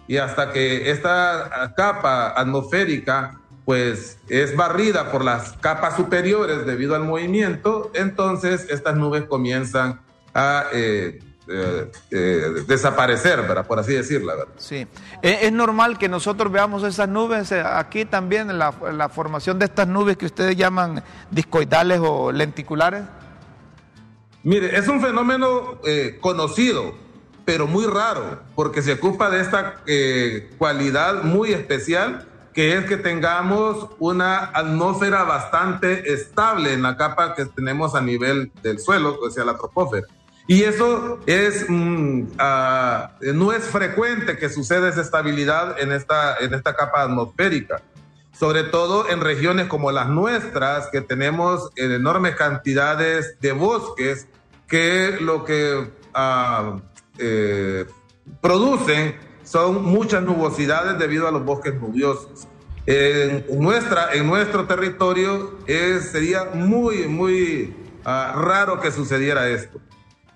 Y 0.07 0.15
hasta 0.15 0.53
que 0.53 0.91
esta 0.91 1.73
capa 1.75 2.29
atmosférica 2.29 3.41
pues 3.65 4.19
es 4.29 4.55
barrida 4.55 5.11
por 5.11 5.25
las 5.25 5.57
capas 5.57 5.97
superiores 5.97 6.65
debido 6.65 6.95
al 6.95 7.03
movimiento, 7.03 7.91
entonces 7.95 8.65
estas 8.69 8.95
nubes 8.95 9.25
comienzan 9.25 9.99
a 10.33 10.67
eh, 10.71 11.19
eh, 11.49 11.91
eh, 12.11 12.63
desaparecer, 12.67 13.41
¿verdad? 13.41 13.65
por 13.65 13.79
así 13.79 13.93
decirla. 13.93 14.35
¿verdad? 14.35 14.53
Sí. 14.57 14.87
¿Es, 15.21 15.43
es 15.43 15.51
normal 15.51 15.97
que 15.97 16.09
nosotros 16.09 16.51
veamos 16.51 16.83
esas 16.83 17.09
nubes 17.09 17.51
eh, 17.51 17.61
aquí 17.61 18.05
también, 18.05 18.57
la, 18.57 18.73
la 18.93 19.09
formación 19.09 19.59
de 19.59 19.65
estas 19.65 19.87
nubes 19.87 20.17
que 20.17 20.25
ustedes 20.25 20.55
llaman 20.55 21.03
discoidales 21.31 21.99
o 22.01 22.31
lenticulares? 22.31 23.03
Mire, 24.47 24.77
es 24.77 24.87
un 24.87 25.01
fenómeno 25.01 25.79
eh, 25.83 26.19
conocido, 26.21 26.95
pero 27.43 27.67
muy 27.67 27.85
raro, 27.85 28.39
porque 28.55 28.81
se 28.81 28.93
ocupa 28.93 29.29
de 29.29 29.41
esta 29.41 29.81
eh, 29.85 30.51
cualidad 30.57 31.23
muy 31.23 31.51
especial, 31.51 32.25
que 32.53 32.77
es 32.77 32.85
que 32.85 32.95
tengamos 32.95 33.89
una 33.99 34.45
atmósfera 34.45 35.23
bastante 35.23 36.13
estable 36.13 36.71
en 36.71 36.81
la 36.81 36.95
capa 36.95 37.35
que 37.35 37.45
tenemos 37.45 37.93
a 37.93 37.99
nivel 37.99 38.51
del 38.63 38.79
suelo, 38.79 39.19
o 39.21 39.29
sea, 39.29 39.43
la 39.43 39.57
troposfera. 39.57 40.07
Y 40.47 40.63
eso 40.63 41.19
es, 41.25 41.65
ah, 42.39 43.11
no 43.21 43.51
es 43.51 43.65
frecuente 43.65 44.37
que 44.37 44.49
suceda 44.49 44.87
esa 44.89 45.01
estabilidad 45.01 45.79
en 45.79 45.91
esta, 45.91 46.37
en 46.37 46.53
esta 46.53 46.73
capa 46.73 47.03
atmosférica 47.03 47.81
sobre 48.37 48.63
todo 48.63 49.09
en 49.09 49.21
regiones 49.21 49.67
como 49.67 49.91
las 49.91 50.09
nuestras, 50.09 50.87
que 50.91 51.01
tenemos 51.01 51.71
enormes 51.75 52.35
cantidades 52.35 53.39
de 53.39 53.51
bosques 53.51 54.27
que 54.67 55.17
lo 55.19 55.43
que 55.43 55.89
eh, 57.17 57.85
producen 58.41 59.15
son 59.43 59.83
muchas 59.83 60.21
nubosidades 60.23 60.99
debido 60.99 61.27
a 61.27 61.31
los 61.31 61.43
bosques 61.43 61.73
lluviosos. 61.73 62.47
En, 62.85 63.45
nuestra, 63.59 64.13
en 64.13 64.27
nuestro 64.27 64.65
territorio 64.65 65.57
es, 65.65 66.11
sería 66.11 66.45
muy, 66.53 67.07
muy 67.07 67.75
ah, 68.05 68.33
raro 68.35 68.79
que 68.79 68.91
sucediera 68.91 69.49
esto. 69.49 69.79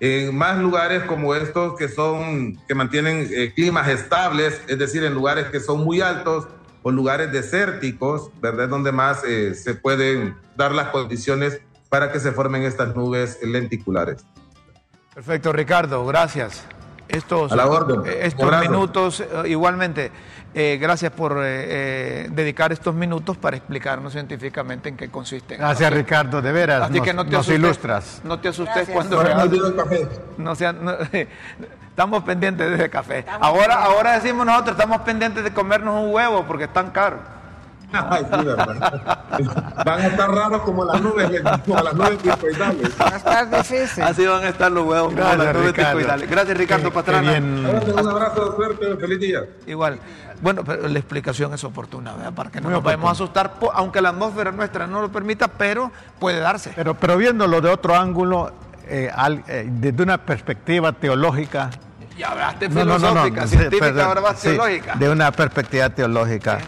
En 0.04 0.36
más 0.36 0.58
lugares 0.58 1.04
como 1.04 1.32
estos 1.32 1.76
que 1.76 1.86
son, 1.86 2.58
que 2.66 2.74
mantienen 2.74 3.28
eh, 3.30 3.52
climas 3.54 3.86
estables, 3.86 4.60
es 4.66 4.76
decir, 4.76 5.04
en 5.04 5.14
lugares 5.14 5.46
que 5.46 5.60
son 5.60 5.84
muy 5.84 6.00
altos, 6.00 6.48
o 6.82 6.90
lugares 6.90 7.30
desérticos, 7.30 8.28
¿verdad? 8.40 8.68
Donde 8.68 8.90
más 8.90 9.22
eh, 9.22 9.54
se 9.54 9.74
pueden 9.74 10.36
dar 10.56 10.72
las 10.72 10.88
condiciones 10.88 11.60
para 11.88 12.10
que 12.10 12.18
se 12.18 12.32
formen 12.32 12.64
estas 12.64 12.96
nubes 12.96 13.38
lenticulares. 13.44 14.26
Perfecto, 15.14 15.52
Ricardo, 15.52 16.04
gracias. 16.04 16.64
Estos, 17.06 17.52
A 17.52 17.54
la 17.54 17.66
orden. 17.68 18.00
eh, 18.04 18.22
estos 18.22 18.60
minutos, 18.60 19.22
igualmente, 19.44 20.10
eh, 20.54 20.78
gracias 20.80 21.12
por 21.12 21.32
eh, 21.38 21.44
eh, 21.44 22.28
dedicar 22.30 22.72
estos 22.72 22.94
minutos 22.94 23.36
para 23.36 23.56
explicarnos 23.56 24.12
científicamente 24.12 24.88
en 24.88 24.96
qué 24.96 25.08
consisten. 25.10 25.58
Gracias, 25.58 25.92
Ricardo, 25.92 26.42
de 26.42 26.52
veras. 26.52 26.82
Así 26.82 26.98
nos, 26.98 27.06
que 27.06 27.14
no 27.14 27.24
te 27.24 27.30
nos 27.30 27.40
asustes, 27.40 27.58
ilustras. 27.58 28.20
No 28.24 28.38
te 28.40 28.48
asustes 28.48 28.74
Gracias. 28.74 28.94
cuando 28.94 29.22
No 29.22 29.42
el 29.42 29.76
café. 29.76 30.08
no 30.38 30.54
sean- 30.54 30.84
no- 30.84 30.96
estamos 31.88 32.22
pendientes 32.24 32.68
de 32.70 32.74
ese 32.76 32.90
café. 32.90 33.24
Ahora, 33.40 33.74
ahora 33.84 34.12
decimos 34.18 34.44
nosotros, 34.46 34.76
estamos 34.76 35.00
pendientes 35.02 35.44
de 35.44 35.52
comernos 35.52 36.02
un 36.04 36.12
huevo 36.14 36.44
porque 36.46 36.64
están 36.64 36.90
caros. 36.90 37.20
Ay, 37.92 38.24
sí, 38.24 38.44
verdad. 38.44 39.20
Van 39.84 40.00
a 40.00 40.06
estar 40.06 40.30
raros 40.30 40.62
como 40.62 40.84
las 40.84 41.00
nubes, 41.00 41.30
como 41.66 41.80
las 41.82 41.94
nubes 41.94 42.22
discoidales. 42.22 43.00
Va 43.00 43.06
a 43.06 43.16
estar 43.16 43.50
difícil. 43.50 44.02
Así 44.02 44.26
van 44.26 44.44
a 44.44 44.48
estar 44.48 44.70
los 44.72 44.86
huevos. 44.86 45.08
como 45.12 45.16
Gracias, 45.22 45.38
las 45.44 45.54
nubes 45.54 45.66
Ricardo. 45.68 45.98
discoidales. 45.98 46.30
Gracias, 46.30 46.56
Ricardo 46.58 46.84
qué 46.88 46.94
Pastrana. 46.94 47.30
bien. 47.30 47.66
Un 47.98 48.08
abrazo, 48.08 48.56
suerte, 48.56 48.96
feliz 48.96 49.20
día. 49.20 49.40
Igual. 49.66 49.98
Bueno, 50.40 50.64
pero 50.64 50.88
la 50.88 50.98
explicación 50.98 51.54
es 51.54 51.62
oportuna, 51.62 52.14
¿verdad? 52.14 52.32
Para 52.32 52.50
que 52.50 52.60
no 52.60 52.64
Muy 52.64 52.72
nos 52.74 52.82
vayamos 52.82 53.08
a 53.20 53.24
oportuna. 53.24 53.40
asustar, 53.42 53.70
aunque 53.74 54.00
la 54.00 54.08
atmósfera 54.08 54.50
nuestra 54.50 54.86
no 54.88 55.00
lo 55.00 55.12
permita, 55.12 55.46
pero 55.48 55.92
puede 56.18 56.40
darse. 56.40 56.72
Pero, 56.74 56.94
pero 56.94 57.16
viéndolo 57.16 57.60
de 57.60 57.70
otro 57.70 57.94
ángulo, 57.94 58.50
eh, 58.88 59.08
al- 59.14 59.44
eh, 59.46 59.66
desde 59.70 60.02
una 60.02 60.18
perspectiva 60.18 60.92
teológica. 60.92 61.70
Ya 62.18 62.30
hablaste 62.32 62.68
No, 62.68 62.84
no, 62.84 62.84
no, 62.84 62.98
no, 62.98 63.08
filosófica, 63.08 63.46
sí, 63.46 63.56
científica, 63.56 64.04
ahora 64.04 64.34
sí, 64.34 64.48
teológica. 64.48 64.94
De 64.96 65.08
una 65.10 65.30
perspectiva 65.32 65.88
teológica, 65.90 66.58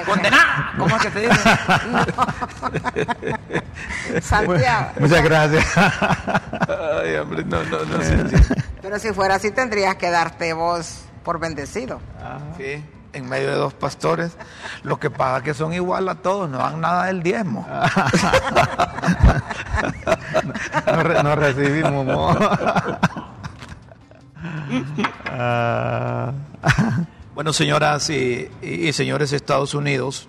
¿Cómo 0.78 0.96
es 0.96 1.02
que 1.02 1.10
te 1.10 1.20
dice? 1.20 1.40
Santiago. 4.22 4.92
Muchas 5.00 5.24
gracias. 5.24 5.66
Ay, 5.76 7.16
hombre, 7.16 7.44
no, 7.44 7.64
no, 7.64 7.84
no. 7.84 8.00
Sí, 8.02 8.14
sí. 8.30 8.36
Pero 8.80 9.00
si 9.00 9.12
fuera 9.12 9.34
así, 9.34 9.50
tendrías 9.50 9.96
que 9.96 10.10
darte 10.10 10.52
vos 10.52 11.07
por 11.28 11.38
bendecido. 11.38 12.00
Sí, 12.56 12.82
en 13.12 13.28
medio 13.28 13.50
de 13.50 13.56
dos 13.56 13.74
pastores. 13.74 14.34
Lo 14.82 14.98
que 14.98 15.10
pasa 15.10 15.36
es 15.36 15.42
que 15.42 15.52
son 15.52 15.74
igual 15.74 16.08
a 16.08 16.14
todos, 16.14 16.48
no 16.48 16.56
dan 16.56 16.80
nada 16.80 17.04
del 17.04 17.22
diezmo. 17.22 17.66
No, 20.86 21.02
re- 21.02 21.22
no 21.22 21.36
recibimos. 21.36 22.06
mo. 22.06 22.34
Ah, 25.26 26.32
Bueno, 27.34 27.52
señoras 27.52 28.08
y, 28.10 28.50
y- 28.62 28.88
y 28.88 28.92
señores, 28.94 29.32
Estados 29.32 29.74
Unidos 29.74 30.28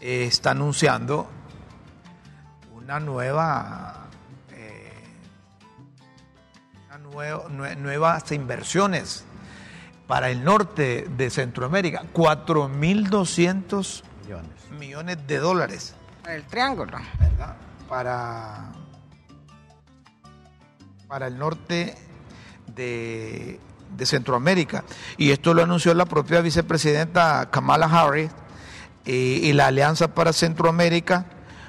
eh, 0.00 0.24
está 0.26 0.50
anunciando 0.52 1.28
una 2.74 2.98
nueva, 2.98 4.06
eh, 4.52 5.04
una 6.88 6.98
nuevo- 6.98 7.48
nue- 7.50 7.76
nuevas 7.76 8.32
inversiones 8.32 9.24
para 10.06 10.30
el 10.30 10.44
norte 10.44 11.06
de 11.16 11.30
Centroamérica, 11.30 12.04
4.200 12.12 14.02
millones. 14.22 14.50
millones 14.78 15.18
de 15.26 15.38
dólares. 15.38 15.94
El 16.28 16.44
triángulo. 16.44 16.98
¿verdad? 17.18 17.56
Para, 17.88 18.72
para 21.08 21.26
el 21.26 21.38
norte 21.38 21.96
de, 22.74 23.58
de 23.96 24.06
Centroamérica. 24.06 24.84
Y 25.16 25.30
esto 25.30 25.54
lo 25.54 25.62
anunció 25.62 25.94
la 25.94 26.06
propia 26.06 26.40
vicepresidenta 26.40 27.48
Kamala 27.50 27.86
Harris 27.86 28.30
eh, 29.04 29.40
y 29.42 29.52
la 29.52 29.68
Alianza 29.68 30.14
para 30.14 30.32
Centroamérica, 30.32 31.26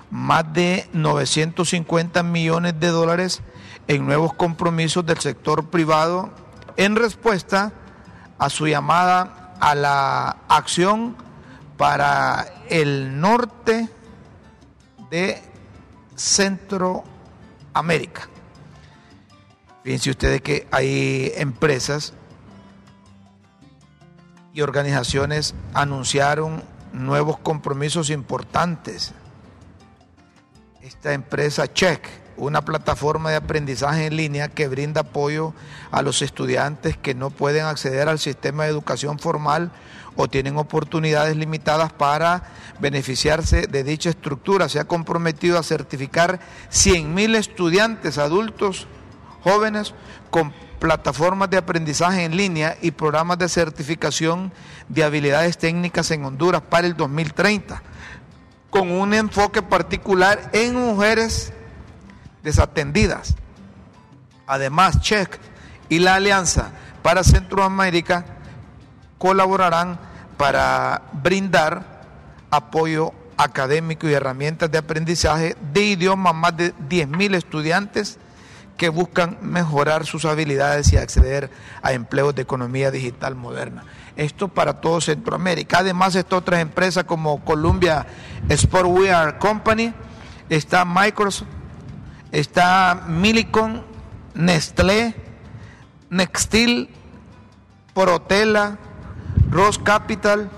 más 0.10 0.52
de 0.54 0.88
950 0.94 2.24
millones 2.24 2.80
de 2.80 2.88
dólares 2.88 3.42
en 3.88 4.06
nuevos 4.06 4.34
compromisos 4.34 5.06
del 5.06 5.20
sector 5.20 5.70
privado 5.70 6.32
en 6.78 6.96
respuesta 6.96 7.66
a 7.66 7.87
su 8.50 8.68
llamada 8.68 9.54
a 9.60 9.76
la 9.76 10.38
acción 10.48 11.16
para 11.78 12.48
el 12.70 13.20
norte 13.20 13.90
de 15.10 15.42
Centroamérica. 16.16 18.30
Fíjense 19.84 20.10
ustedes 20.10 20.42
que 20.42 20.68
hay 20.72 21.32
empresas 21.36 22.14
y 24.54 24.62
organizaciones 24.62 25.54
anunciaron 25.74 26.64
nuevos 26.92 27.38
compromisos 27.38 28.10
importantes. 28.10 29.14
Esta 30.82 31.14
empresa 31.14 31.72
Check, 31.72 32.08
una 32.38 32.62
plataforma 32.62 33.32
de 33.32 33.38
aprendizaje 33.38 34.06
en 34.06 34.16
línea 34.16 34.48
que 34.48 34.68
brinda 34.68 35.02
apoyo 35.02 35.54
a 35.92 36.02
los 36.02 36.22
estudiantes 36.22 36.98
que 36.98 37.16
no 37.16 37.30
pueden 37.30 37.66
acceder 37.66 38.08
al 38.08 38.20
sistema 38.20 38.64
de 38.64 38.70
educación 38.70 39.20
formal 39.20 39.72
o 40.16 40.28
tienen 40.28 40.58
oportunidades 40.58 41.36
limitadas 41.38 41.94
para 41.94 42.44
beneficiarse 42.80 43.68
de 43.68 43.84
dicha 43.84 44.10
estructura. 44.10 44.70
Se 44.70 44.80
ha 44.80 44.86
comprometido 44.86 45.58
a 45.58 45.64
certificar 45.64 46.40
100.000 46.72 47.36
estudiantes 47.36 48.18
adultos 48.18 48.88
jóvenes 49.44 49.94
con 50.30 50.54
plataformas 50.80 51.50
de 51.50 51.58
aprendizaje 51.58 52.24
en 52.24 52.38
línea 52.38 52.78
y 52.82 52.92
programas 52.92 53.38
de 53.40 53.50
certificación 53.50 54.52
de 54.90 55.04
habilidades 55.04 55.58
técnicas 55.58 56.12
en 56.12 56.26
Honduras 56.26 56.62
para 56.62 56.88
el 56.88 56.96
2030, 56.96 57.82
con 58.70 58.92
un 58.92 59.14
enfoque 59.14 59.62
particular 59.62 60.50
en 60.54 60.76
mujeres 60.76 61.54
desatendidas. 62.48 63.36
Además, 64.48 65.02
Check 65.02 65.38
y 65.90 66.00
la 66.00 66.16
Alianza 66.16 66.72
para 67.04 67.26
Centroamérica 67.26 68.26
colaborarán 69.18 70.00
para 70.38 71.02
brindar 71.12 72.04
apoyo 72.50 73.12
académico 73.36 74.08
y 74.08 74.14
herramientas 74.14 74.72
de 74.72 74.78
aprendizaje 74.78 75.58
de 75.74 75.84
idioma 75.84 76.30
a 76.30 76.34
más 76.34 76.56
de 76.56 76.74
10.000 76.74 77.36
estudiantes 77.36 78.18
que 78.78 78.88
buscan 78.88 79.40
mejorar 79.42 80.06
sus 80.06 80.24
habilidades 80.24 80.94
y 80.94 80.98
acceder 80.98 81.50
a 81.82 81.92
empleos 81.92 82.34
de 82.34 82.44
economía 82.44 82.92
digital 82.92 83.36
moderna. 83.36 83.84
Esto 84.16 84.48
para 84.48 84.80
todo 84.80 85.02
Centroamérica. 85.02 85.80
Además, 85.80 86.16
está 86.16 86.38
otras 86.38 86.62
empresas 86.62 87.04
como 87.04 87.44
Columbia 87.44 88.08
Sportwear 88.50 89.38
Company, 89.38 89.94
está 90.50 90.86
Microsoft, 90.86 91.57
está 92.32 93.06
Milicon, 93.08 93.84
Nestlé, 94.34 95.16
Nextil, 96.10 96.90
Porotela, 97.94 98.78
Ross 99.50 99.78
Capital, 99.80 100.50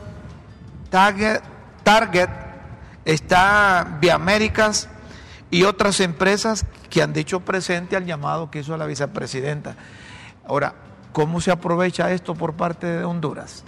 Target, 0.90 1.42
Target 1.84 2.30
está 3.06 3.98
Biaméricas 4.00 4.90
y 5.52 5.64
otras 5.64 6.00
empresas 6.00 6.66
que 6.90 7.02
han 7.02 7.14
dicho 7.14 7.40
presente 7.42 7.96
al 7.96 8.06
llamado 8.06 8.52
que 8.52 8.60
hizo 8.60 8.76
la 8.78 8.86
vicepresidenta. 8.86 9.76
Ahora, 10.48 10.76
¿cómo 11.12 11.42
se 11.42 11.52
aprovecha 11.52 12.12
esto 12.12 12.36
por 12.36 12.54
parte 12.54 12.88
de 12.88 13.04
Honduras? 13.04 13.64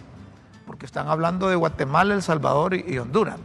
Porque 0.65 0.85
están 0.85 1.07
hablando 1.07 1.49
de 1.49 1.55
Guatemala, 1.55 2.13
El 2.13 2.21
Salvador 2.21 2.75
y, 2.75 2.97
Honduras. 2.97 3.37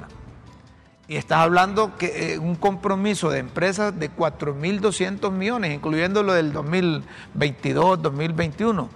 Y 1.08 1.16
estás 1.16 1.38
hablando 1.38 1.96
que 1.96 2.34
eh, 2.34 2.38
un 2.38 2.56
compromiso 2.56 3.30
de 3.30 3.38
empresas 3.38 3.96
de 3.96 4.10
4.200 4.10 5.30
millones, 5.30 5.72
incluyendo 5.72 6.24
lo 6.24 6.32
del 6.32 6.52
2022, 6.52 8.02
2021. 8.02 8.88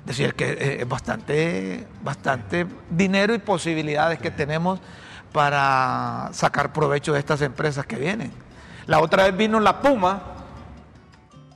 Es 0.00 0.06
decir, 0.06 0.34
que 0.34 0.52
eh, 0.52 0.82
es 0.82 0.88
bastante, 0.88 1.84
bastante 2.04 2.66
dinero 2.88 3.34
y 3.34 3.38
posibilidades 3.38 4.20
que 4.20 4.30
tenemos 4.30 4.78
para 5.32 6.28
sacar 6.32 6.72
provecho 6.72 7.12
de 7.12 7.18
estas 7.18 7.42
empresas 7.42 7.84
que 7.84 7.96
vienen. 7.96 8.30
La 8.86 9.00
otra 9.00 9.24
vez 9.24 9.36
vino 9.36 9.58
la 9.58 9.80
Puma, 9.80 10.22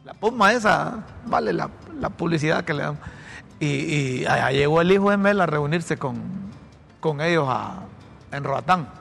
la 0.05 0.15
Puma 0.15 0.53
esa, 0.53 1.05
vale 1.27 1.53
la, 1.53 1.71
la 2.01 2.11
publicidad 2.11 2.65
que 2.65 2.75
le 2.75 2.83
dan. 2.83 2.99
Y, 3.61 3.67
y 3.67 4.27
allá 4.27 4.51
llegó 4.51 4.81
el 4.81 4.91
hijo 4.91 5.11
de 5.11 5.19
Mel 5.19 5.41
a 5.41 5.47
reunirse 5.47 5.97
con, 5.97 6.21
con 6.99 7.21
ellos 7.21 7.47
a, 7.49 7.85
en 8.33 8.43
Roatán. 8.43 9.00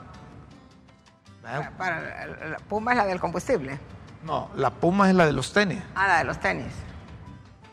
Para- 1.58 1.70
para- 1.76 2.48
la 2.50 2.56
Puma 2.68 2.92
es 2.92 2.96
la 2.98 3.06
del 3.06 3.20
combustible. 3.20 3.78
No, 4.24 4.50
la 4.56 4.70
Puma 4.70 5.08
es 5.08 5.14
la 5.14 5.26
de 5.26 5.32
los 5.32 5.52
tenis 5.52 5.82
Ah, 5.94 6.06
la 6.06 6.18
de 6.18 6.24
los 6.24 6.38
tenis. 6.38 6.66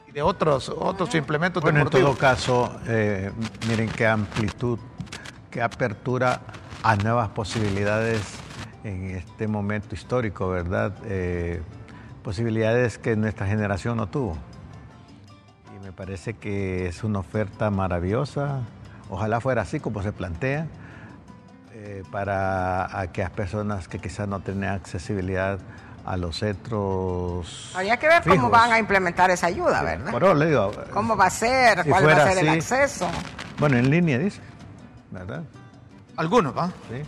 y 0.07 0.11
de 0.11 0.21
otros, 0.21 0.69
otros 0.69 1.13
implementos 1.15 1.61
Bueno, 1.61 1.81
en 1.81 1.89
todo 1.89 2.15
caso, 2.17 2.79
eh, 2.87 3.31
miren 3.67 3.89
qué 3.89 4.07
amplitud, 4.07 4.79
qué 5.51 5.61
apertura 5.61 6.39
a 6.83 6.95
nuevas 6.95 7.29
posibilidades 7.29 8.21
en 8.83 9.09
este 9.11 9.47
momento 9.47 9.93
histórico, 9.95 10.47
¿verdad? 10.49 10.93
Eh, 11.05 11.61
posibilidades 12.23 12.97
que 12.97 13.15
nuestra 13.17 13.45
generación 13.47 13.97
no 13.97 14.07
tuvo. 14.07 14.37
Y 15.75 15.83
me 15.83 15.91
parece 15.91 16.33
que 16.35 16.87
es 16.87 17.03
una 17.03 17.19
oferta 17.19 17.69
maravillosa. 17.69 18.61
Ojalá 19.09 19.41
fuera 19.41 19.61
así 19.63 19.79
como 19.81 20.01
se 20.03 20.11
plantea, 20.13 20.67
eh, 21.87 22.03
para 22.11 22.99
aquellas 22.99 23.29
personas 23.29 23.87
que 23.87 23.97
quizás 23.97 24.27
no 24.27 24.41
tienen 24.41 24.69
accesibilidad 24.69 25.57
a 26.05 26.17
los 26.17 26.37
centros. 26.37 27.71
Habría 27.73 27.95
que 27.95 28.09
ver 28.09 28.23
cómo 28.27 28.49
van 28.49 28.73
a 28.73 28.77
implementar 28.77 29.31
esa 29.31 29.47
ayuda, 29.47 29.83
¿verdad? 29.83 30.11
Por 30.11 30.35
le 30.35 30.47
digo, 30.47 30.69
¿Cómo 30.91 31.15
va 31.15 31.27
a 31.27 31.29
ser? 31.29 31.83
Si 31.83 31.89
¿Cuál 31.89 32.09
va 32.09 32.11
a 32.11 32.27
ser 32.27 32.39
el 32.39 32.49
acceso? 32.49 33.07
Bueno, 33.57 33.77
en 33.77 33.89
línea 33.89 34.17
dice, 34.17 34.41
¿verdad? 35.11 35.43
Algunos, 36.17 36.57
¿va? 36.57 36.67
Sí. 36.89 37.03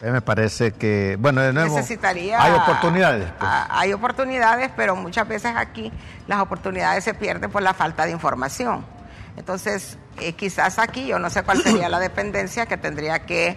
Me 0.00 0.22
parece 0.22 0.72
que, 0.72 1.18
bueno, 1.20 1.42
de 1.42 1.52
nuevo, 1.52 1.76
Necesitaría... 1.76 2.42
hay 2.42 2.52
oportunidades. 2.54 3.30
pues. 3.38 3.50
Hay 3.68 3.92
oportunidades, 3.92 4.70
pero 4.74 4.96
muchas 4.96 5.28
veces 5.28 5.52
aquí 5.54 5.92
las 6.26 6.40
oportunidades 6.40 7.04
se 7.04 7.12
pierden 7.12 7.50
por 7.50 7.60
la 7.60 7.74
falta 7.74 8.06
de 8.06 8.12
información. 8.12 8.82
Entonces, 9.36 9.98
eh, 10.20 10.34
quizás 10.34 10.78
aquí 10.78 11.06
yo 11.06 11.18
no 11.18 11.30
sé 11.30 11.42
cuál 11.42 11.62
sería 11.62 11.88
la 11.88 11.98
dependencia 12.00 12.66
que 12.66 12.76
tendría 12.76 13.24
que 13.24 13.56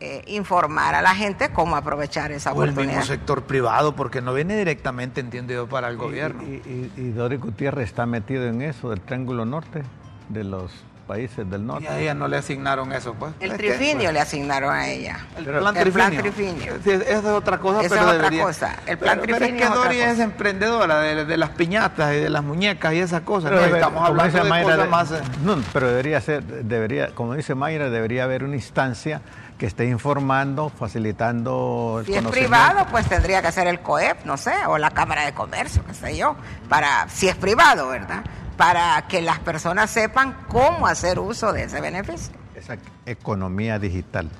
eh, 0.00 0.22
informar 0.26 0.94
a 0.94 1.02
la 1.02 1.14
gente 1.14 1.50
cómo 1.50 1.76
aprovechar 1.76 2.30
esa 2.32 2.52
O 2.52 2.62
el 2.62 2.70
mismo 2.70 2.82
oportunidad. 2.82 3.04
sector 3.06 3.42
privado, 3.44 3.94
porque 3.96 4.20
no 4.20 4.34
viene 4.34 4.56
directamente, 4.56 5.20
entiendo 5.20 5.52
yo, 5.54 5.68
para 5.68 5.88
el 5.88 5.96
gobierno. 5.96 6.42
Y, 6.42 6.56
y, 6.66 6.92
y 6.96 7.10
Doris 7.12 7.40
Gutiérrez 7.40 7.88
está 7.88 8.04
metido 8.06 8.46
en 8.46 8.62
eso, 8.62 8.90
del 8.90 9.00
Triángulo 9.00 9.44
Norte, 9.46 9.82
de 10.28 10.44
los 10.44 10.70
países 11.06 11.48
del 11.48 11.60
Y 11.62 11.64
norte. 11.64 11.88
a 11.88 11.98
ella 11.98 12.14
no 12.14 12.28
le 12.28 12.36
asignaron 12.36 12.92
eso, 12.92 13.14
pues. 13.14 13.32
El 13.40 13.56
trifinio 13.56 14.10
le 14.12 14.20
asignaron 14.20 14.74
a 14.74 14.88
ella. 14.88 15.18
El 15.38 15.44
plan 15.44 15.76
el 15.76 15.82
trifinio. 15.82 15.92
plan 15.92 16.16
trifinio. 16.22 16.72
Sí, 16.84 16.90
esa 16.90 17.18
es 17.18 17.24
otra 17.24 17.58
cosa, 17.58 17.80
Esa 17.80 17.88
pero 17.88 18.00
es 18.02 18.06
otra 18.08 18.16
debería- 18.22 18.42
cosa. 18.44 18.76
El 18.86 18.98
plan 18.98 19.20
pero, 19.20 19.26
pero 19.26 19.36
trifinio 19.38 19.64
es 19.64 19.70
es 19.70 19.76
que 19.76 19.78
Dori 19.84 20.00
es 20.00 20.18
emprendedora 20.18 21.00
de, 21.00 21.24
de 21.24 21.36
las 21.36 21.50
piñatas 21.50 22.12
y 22.14 22.16
de 22.16 22.28
las 22.30 22.42
muñecas 22.42 22.92
y 22.94 22.98
esas 23.00 23.20
cosas. 23.22 23.50
Pero, 23.50 23.66
¿no? 23.68 23.74
Estamos 23.76 24.08
hablando 24.08 24.42
de 24.42 24.48
Mayra, 24.50 24.74
cosas 24.76 24.88
más... 24.88 25.10
eh, 25.12 25.20
No, 25.44 25.56
pero 25.72 25.88
debería 25.88 26.20
ser, 26.20 26.42
debería, 26.44 27.14
como 27.14 27.34
dice 27.34 27.54
Mayra, 27.54 27.88
debería 27.90 28.24
haber 28.24 28.42
una 28.44 28.56
instancia 28.56 29.20
que 29.58 29.64
esté 29.66 29.86
informando, 29.86 30.68
facilitando 30.68 31.96
el 32.00 32.06
Si 32.06 32.14
es 32.14 32.22
privado, 32.26 32.86
pues 32.90 33.06
tendría 33.08 33.40
que 33.40 33.50
ser 33.52 33.66
el 33.68 33.80
COEP, 33.80 34.24
no 34.24 34.36
sé, 34.36 34.52
o 34.66 34.76
la 34.76 34.90
Cámara 34.90 35.24
de 35.24 35.32
Comercio, 35.32 35.82
qué 35.86 35.94
sé 35.94 36.16
yo, 36.16 36.36
para, 36.68 37.08
si 37.08 37.28
es 37.28 37.36
privado, 37.36 37.88
¿verdad? 37.88 38.22
Para 38.56 39.06
que 39.08 39.20
las 39.20 39.38
personas 39.40 39.90
sepan 39.90 40.36
cómo 40.48 40.86
hacer 40.86 41.18
uso 41.18 41.52
de 41.52 41.64
ese 41.64 41.80
beneficio. 41.80 42.34
Esa 42.54 42.76
economía 43.04 43.78
digital. 43.78 44.30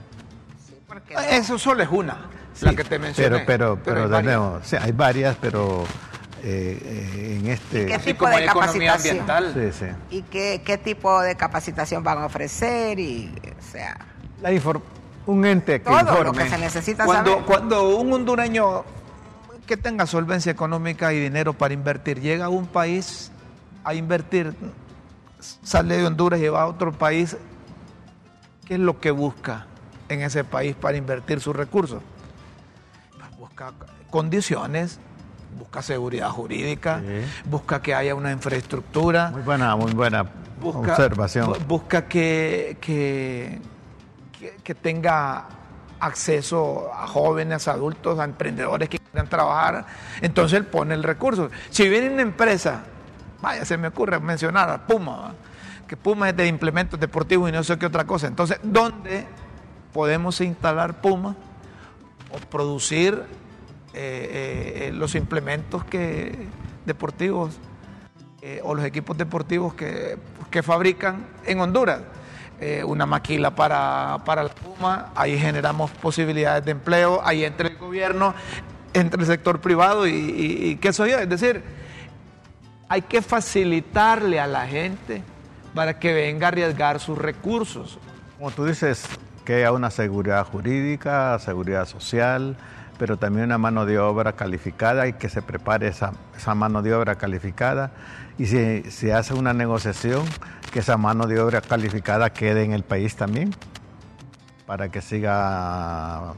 Porque 0.87 1.15
Eso 1.31 1.59
solo 1.59 1.83
es 1.83 1.89
una, 1.91 2.17
la 2.61 2.75
que 2.75 2.85
te 2.85 2.99
mencioné. 2.99 3.41
Pero, 3.41 3.47
pero, 3.47 3.79
pero, 3.85 3.97
hay 4.03 4.07
de 4.07 4.09
varias. 4.13 4.37
nuevo, 4.39 4.61
sí, 4.63 4.77
hay 4.81 4.93
varias, 4.93 5.37
pero 5.41 5.85
eh, 6.43 6.79
eh, 6.83 7.39
en 7.41 7.47
este... 7.49 7.87
¿Qué 7.87 7.95
Así 7.95 8.05
tipo 8.13 8.27
de 8.27 8.37
hay 8.37 8.45
economía 8.45 8.93
capacitación? 8.93 9.31
ambiental. 9.31 9.73
Sí, 9.73 9.79
sí. 10.11 10.17
¿Y 10.17 10.23
qué, 10.23 10.63
qué 10.65 10.79
tipo 10.79 11.21
de 11.21 11.35
capacitación 11.37 12.03
van 12.03 12.19
a 12.19 12.27
ofrecer? 12.27 12.99
Y, 12.99 13.35
o 13.59 13.63
sea, 13.73 13.99
La 14.41 14.51
infor- 14.53 14.81
un 15.27 15.45
ente 15.45 15.83
que 15.83 15.91
Todo 15.91 16.25
lo 16.25 16.33
que 16.33 16.49
se 16.49 16.57
necesita 16.57 17.05
Cuando, 17.05 17.33
saber. 17.33 17.45
cuando 17.47 17.97
un 17.99 18.13
hondureño 18.13 18.85
que 19.67 19.77
tenga 19.77 20.07
solvencia 20.07 20.53
económica 20.53 21.13
y 21.13 21.19
dinero 21.21 21.53
para 21.53 21.75
invertir 21.75 22.21
llega 22.21 22.45
a 22.47 22.49
un 22.49 22.67
país 22.69 23.33
a 23.87 23.95
invertir, 23.95 24.53
sale 25.39 25.97
de 25.97 26.07
Honduras 26.07 26.41
y 26.41 26.49
va 26.49 26.63
a 26.63 26.67
otro 26.67 26.93
país, 26.93 27.37
¿qué 28.67 28.75
es 28.75 28.81
lo 28.81 29.01
que 29.01 29.13
busca 29.13 29.67
en 30.09 30.23
ese 30.23 30.43
país 30.45 30.75
para 30.75 30.97
invertir 30.97 31.41
sus 31.41 31.55
recursos? 31.55 32.03
Pues 33.17 33.37
busca 33.39 33.73
condiciones, 34.11 34.99
busca 35.57 35.83
seguridad 35.83 36.31
jurídica, 36.31 37.01
Sí. 37.01 37.25
busca 37.49 37.81
que 37.81 37.95
haya 37.95 38.15
una 38.17 38.33
infraestructura, 38.33 39.31
Muy 39.31 39.43
buena, 39.43 39.77
muy 39.77 39.93
buena 39.93 40.25
busca, 40.61 40.81
observación. 40.93 41.53
bu- 41.53 41.67
busca 41.67 42.07
que, 42.09 42.77
que, 42.81 43.61
que- 44.39 44.57
que 44.65 44.75
tenga 44.75 45.47
acceso 46.01 46.91
a 46.93 47.07
jóvenes, 47.07 47.69
adultos, 47.69 48.19
a 48.19 48.25
emprendedores 48.25 48.89
que 48.89 48.99
quieran 48.99 49.29
trabajar. 49.29 49.87
Entonces 50.21 50.59
él 50.59 50.67
pone 50.67 50.93
el 50.95 51.03
recurso. 51.05 51.51
Si 51.71 51.89
viene 51.89 52.11
una 52.11 52.23
empresa, 52.23 52.83
vaya, 53.41 53.65
se 53.65 53.77
me 53.77 53.89
ocurre 53.89 54.19
mencionar 54.21 54.71
a 54.71 54.87
Puma, 54.87 55.35
que 55.87 55.97
Puma 55.97 56.31
es 56.31 56.37
de 56.37 56.47
implementos 56.47 56.99
deportivos 56.99 57.49
y 57.49 57.53
no 57.53 57.63
sé 57.63 57.79
qué 57.79 57.87
otra 57.87 58.05
cosa. 58.05 58.27
Entonces, 58.27 58.59
¿dónde 58.63 59.27
podemos 59.93 60.41
instalar 60.41 61.01
Puma 61.01 61.37
o 62.31 62.39
producir 62.51 63.23
eh, 63.95 64.89
eh, 64.89 64.93
los 64.93 65.15
implementos 65.15 65.85
que, 65.85 66.49
deportivos 66.85 67.59
eh, 68.43 68.61
o 68.63 68.75
los 68.75 68.85
equipos 68.85 69.19
deportivos 69.19 69.75
que, 69.75 70.19
que 70.51 70.63
fabrican 70.63 71.27
en 71.45 71.61
Honduras. 71.61 72.01
Eh, 72.61 72.83
una 72.85 73.05
maquila 73.05 73.55
para, 73.55 74.19
para 74.25 74.45
la 74.45 74.49
Puma, 74.49 75.13
ahí 75.15 75.39
generamos 75.39 75.91
posibilidades 75.91 76.65
de 76.65 76.71
empleo, 76.71 77.21
ahí 77.23 77.45
entre 77.45 77.69
el 77.69 77.77
gobierno, 77.77 78.35
entre 78.95 79.21
el 79.21 79.27
sector 79.27 79.61
privado 79.61 80.07
y 80.07 80.79
qué 80.81 80.93
soy 80.93 81.11
yo. 81.11 81.19
Es 81.19 81.29
decir, 81.29 81.63
hay 82.89 83.03
que 83.03 83.23
facilitarle 83.23 84.41
a 84.41 84.47
la 84.47 84.67
gente 84.67 85.23
para 85.75 85.99
que 85.99 86.13
venga 86.13 86.47
a 86.47 86.49
arriesgar 86.49 87.01
sus 87.01 87.19
recursos. 87.19 87.99
Como 88.39 88.51
tú 88.51 88.65
dices, 88.65 89.07
que 89.45 89.55
haya 89.55 89.73
una 89.73 89.91
seguridad 89.91 90.45
jurídica, 90.45 91.39
seguridad 91.39 91.87
social, 91.87 92.57
pero 92.99 93.17
también 93.17 93.47
una 93.47 93.59
mano 93.59 93.87
de 93.87 93.99
obra 93.99 94.33
calificada 94.35 95.07
y 95.07 95.15
que 95.15 95.29
se 95.29 95.43
prepare 95.43 95.89
esa, 95.89 96.13
esa 96.37 96.55
mano 96.55 96.83
de 96.83 96.95
obra 96.95 97.17
calificada. 97.17 97.93
Y 98.39 98.47
si 98.47 98.83
se 98.91 99.15
hace 99.15 99.35
una 99.35 99.55
negociación, 99.55 100.25
que 100.73 100.81
esa 100.81 100.97
mano 100.97 101.27
de 101.27 101.41
obra 101.41 101.61
calificada 101.61 102.31
quede 102.31 102.65
en 102.65 102.73
el 102.73 102.83
país 102.83 103.17
también, 103.17 103.55
para 104.67 104.91
que 104.91 105.01
siga 105.01 106.35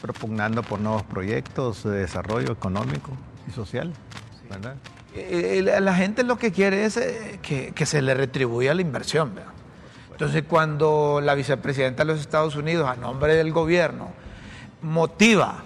propugnando 0.00 0.62
por 0.62 0.80
nuevos 0.80 1.02
proyectos 1.02 1.82
de 1.82 1.92
desarrollo 1.92 2.52
económico 2.52 3.10
y 3.48 3.52
social. 3.52 3.92
¿verdad? 4.50 4.76
Eh, 5.16 5.62
la 5.80 5.94
gente 5.94 6.24
lo 6.24 6.36
que 6.36 6.50
quiere 6.50 6.84
es 6.84 6.96
eh, 6.96 7.38
que, 7.40 7.86
se 7.86 8.02
le 8.02 8.14
retribuya 8.14 8.74
la 8.74 8.82
inversión. 8.82 9.32
Entonces, 10.10 10.42
cuando 10.48 11.20
la 11.22 11.34
vicepresidenta 11.34 12.04
de 12.04 12.12
los 12.12 12.20
Estados 12.20 12.56
Unidos, 12.56 12.88
a 12.88 12.96
nombre 12.96 13.36
del 13.36 13.52
gobierno, 13.52 14.12
motiva 14.82 15.62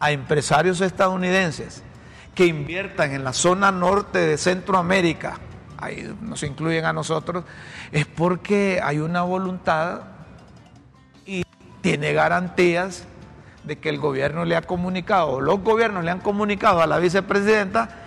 a 0.00 0.10
empresarios 0.10 0.80
estadounidenses 0.80 1.82
que 2.34 2.46
inviertan 2.46 3.12
en 3.12 3.24
la 3.24 3.34
zona 3.34 3.70
norte 3.70 4.18
de 4.20 4.38
Centroamérica, 4.38 5.38
ahí 5.76 6.14
nos 6.22 6.42
incluyen 6.42 6.86
a 6.86 6.94
nosotros, 6.94 7.44
es 7.92 8.06
porque 8.06 8.80
hay 8.82 9.00
una 9.00 9.22
voluntad 9.22 10.00
y 11.26 11.44
tiene 11.82 12.14
garantías 12.14 13.04
de 13.64 13.78
que 13.78 13.90
el 13.90 13.98
gobierno 13.98 14.46
le 14.46 14.56
ha 14.56 14.62
comunicado, 14.62 15.42
los 15.42 15.60
gobiernos 15.60 16.04
le 16.04 16.10
han 16.10 16.20
comunicado 16.20 16.80
a 16.80 16.86
la 16.86 16.98
vicepresidenta 16.98 18.01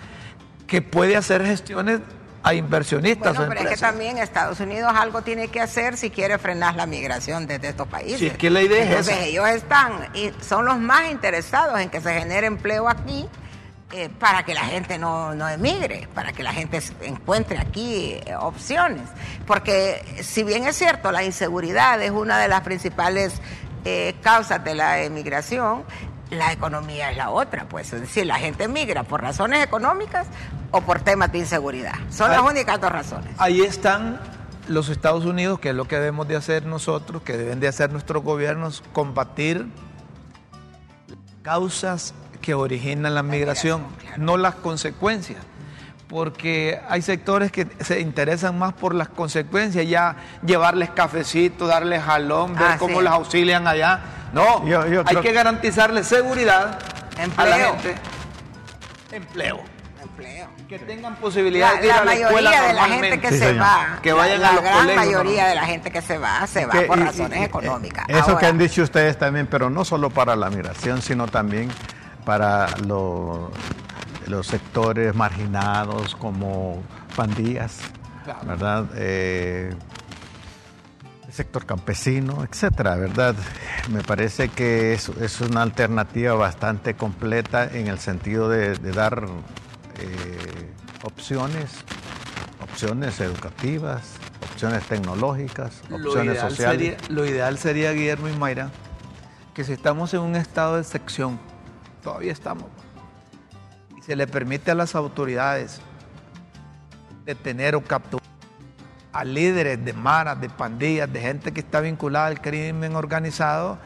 que 0.66 0.82
puede 0.82 1.16
hacer 1.16 1.44
gestiones 1.44 2.00
a 2.42 2.54
inversionistas 2.54 3.36
Bueno, 3.36 3.52
pero 3.56 3.68
es 3.68 3.74
que 3.74 3.80
también 3.80 4.18
Estados 4.18 4.60
Unidos 4.60 4.92
algo 4.94 5.22
tiene 5.22 5.48
que 5.48 5.60
hacer 5.60 5.96
si 5.96 6.10
quiere 6.10 6.38
frenar 6.38 6.76
la 6.76 6.86
migración 6.86 7.46
desde 7.46 7.70
estos 7.70 7.88
países. 7.88 8.22
Es 8.22 8.38
que 8.38 8.50
la 8.50 8.62
idea 8.62 8.82
es 8.84 8.88
Entonces 8.88 9.14
esa. 9.14 9.24
ellos 9.24 9.48
están 9.48 9.92
y 10.14 10.30
son 10.40 10.64
los 10.64 10.78
más 10.78 11.10
interesados 11.10 11.80
en 11.80 11.90
que 11.90 12.00
se 12.00 12.12
genere 12.14 12.46
empleo 12.46 12.88
aquí 12.88 13.26
eh, 13.92 14.10
para 14.18 14.44
que 14.44 14.54
la 14.54 14.64
gente 14.64 14.96
no, 14.96 15.34
no 15.34 15.48
emigre, 15.48 16.08
para 16.14 16.32
que 16.32 16.42
la 16.42 16.52
gente 16.52 16.80
encuentre 17.02 17.58
aquí 17.58 18.12
eh, 18.24 18.34
opciones. 18.38 19.08
Porque 19.46 20.04
si 20.22 20.44
bien 20.44 20.66
es 20.66 20.76
cierto, 20.76 21.10
la 21.10 21.24
inseguridad 21.24 22.00
es 22.00 22.10
una 22.12 22.38
de 22.38 22.46
las 22.46 22.60
principales 22.62 23.40
eh, 23.84 24.14
causas 24.22 24.62
de 24.64 24.74
la 24.74 25.02
emigración, 25.02 25.84
la 26.30 26.52
economía 26.52 27.10
es 27.10 27.16
la 27.16 27.30
otra, 27.30 27.66
pues 27.68 27.92
es 27.92 28.00
decir, 28.00 28.26
la 28.26 28.36
gente 28.36 28.66
migra 28.68 29.04
por 29.04 29.22
razones 29.22 29.62
económicas 29.62 30.26
o 30.72 30.80
por 30.80 31.00
temas 31.00 31.30
de 31.32 31.38
inseguridad. 31.38 31.94
Son 32.10 32.30
las 32.30 32.40
únicas 32.42 32.80
dos 32.80 32.90
razones. 32.90 33.32
Ahí 33.38 33.60
están 33.60 34.18
los 34.68 34.88
Estados 34.88 35.24
Unidos, 35.24 35.60
que 35.60 35.68
es 35.70 35.74
lo 35.76 35.86
que 35.86 35.96
debemos 35.96 36.26
de 36.26 36.34
hacer 36.36 36.66
nosotros, 36.66 37.22
que 37.22 37.36
deben 37.36 37.60
de 37.60 37.68
hacer 37.68 37.92
nuestros 37.92 38.24
gobiernos, 38.24 38.82
combatir 38.92 39.66
causas 41.42 42.14
que 42.40 42.54
originan 42.54 43.14
la 43.14 43.22
migración, 43.22 43.84
no 44.16 44.36
las 44.36 44.54
consecuencias. 44.56 45.38
Porque 46.08 46.80
hay 46.88 47.02
sectores 47.02 47.50
que 47.50 47.66
se 47.80 48.00
interesan 48.00 48.56
más 48.58 48.72
por 48.74 48.94
las 48.94 49.08
consecuencias, 49.08 49.88
ya 49.88 50.16
llevarles 50.44 50.90
cafecito, 50.90 51.66
darles 51.66 52.02
jalón, 52.02 52.54
ver 52.54 52.62
Ah, 52.72 52.76
cómo 52.78 52.98
sí. 52.98 53.04
las 53.04 53.14
auxilian 53.14 53.66
allá. 53.66 54.00
No, 54.36 54.64
Yo- 54.66 54.86
yo 54.86 55.00
hay 55.00 55.04
creo- 55.06 55.22
que 55.22 55.32
garantizarles 55.32 56.06
seguridad 56.06 56.78
a 57.16 57.16
la 57.16 57.24
Empleo. 57.24 57.72
gente. 57.72 57.94
Empleo. 59.12 59.60
Empleo. 60.02 60.48
Que 60.68 60.78
tengan 60.80 61.16
posibilidad 61.16 61.74
La, 61.74 61.80
de 61.80 61.86
ir 61.86 61.92
la 61.94 62.00
a 62.00 62.04
la 62.04 62.14
escuela 62.14 62.50
mayoría 62.50 62.62
de 62.68 62.74
la 62.74 62.84
gente 62.84 63.20
que 63.20 63.28
Sí, 63.30 63.38
se 63.38 63.46
señor. 63.48 63.62
va, 63.62 63.98
Que 64.02 64.12
vayan 64.12 64.40
la, 64.40 64.48
a 64.48 64.52
los 64.52 64.62
la 64.64 64.70
gran 64.70 64.80
colegios, 64.86 65.06
mayoría 65.06 65.42
¿no? 65.44 65.48
de 65.48 65.54
la 65.54 65.64
gente 65.64 65.90
que 65.90 66.02
se 66.02 66.18
va, 66.18 66.46
se 66.46 66.66
va 66.66 66.72
Que- 66.72 66.80
por 66.82 66.98
y- 66.98 67.02
razones 67.02 67.40
y- 67.40 67.44
económicas. 67.44 68.04
Eso 68.08 68.20
Ahora, 68.22 68.38
que 68.38 68.46
han 68.46 68.58
dicho 68.58 68.82
ustedes 68.82 69.18
también, 69.18 69.46
pero 69.46 69.70
no 69.70 69.84
solo 69.84 70.10
para 70.10 70.34
la 70.36 70.50
migración, 70.50 71.00
sino 71.02 71.26
también 71.28 71.68
para 72.24 72.66
lo- 72.86 73.50
los 74.26 74.46
sectores 74.46 75.14
marginados 75.14 76.14
como 76.16 76.82
pandillas, 77.14 77.78
Claro. 78.24 78.40
¿verdad? 78.44 78.84
Eh, 78.96 79.72
sector 81.36 81.66
campesino, 81.66 82.42
etcétera, 82.42 82.96
¿verdad? 82.96 83.34
Me 83.90 84.02
parece 84.02 84.48
que 84.48 84.94
es, 84.94 85.08
es 85.08 85.40
una 85.42 85.62
alternativa 85.62 86.34
bastante 86.34 86.94
completa 86.94 87.64
en 87.64 87.88
el 87.88 87.98
sentido 87.98 88.48
de, 88.48 88.74
de 88.74 88.92
dar 88.92 89.28
eh, 90.00 90.72
opciones, 91.02 91.84
opciones 92.62 93.20
educativas, 93.20 94.02
opciones 94.50 94.84
tecnológicas, 94.84 95.82
opciones 95.92 96.40
sociales. 96.40 96.96
sería, 96.96 97.14
lo 97.14 97.26
ideal 97.26 97.58
sería, 97.58 97.92
Guillermo 97.92 98.28
y 98.28 98.32
Mayra, 98.32 98.70
que 99.54 99.62
si 99.62 99.72
estamos 99.72 100.14
en 100.14 100.20
un 100.20 100.36
estado 100.36 100.76
de 100.76 100.84
sección, 100.84 101.38
todavía 102.02 102.32
estamos, 102.32 102.68
y 103.96 104.02
se 104.02 104.16
le 104.16 104.26
permite 104.26 104.70
a 104.70 104.74
las 104.74 104.94
autoridades 104.94 105.80
detener 107.26 107.74
o 107.74 107.82
capturar 107.82 108.25
a 109.16 109.24
líderes 109.24 109.82
de 109.82 109.94
maras, 109.94 110.38
de 110.42 110.50
pandillas, 110.50 111.10
de 111.10 111.20
gente 111.20 111.52
que 111.52 111.60
está 111.60 111.80
vinculada 111.80 112.26
al 112.26 112.42
crimen 112.42 112.94
organizado, 112.96 113.78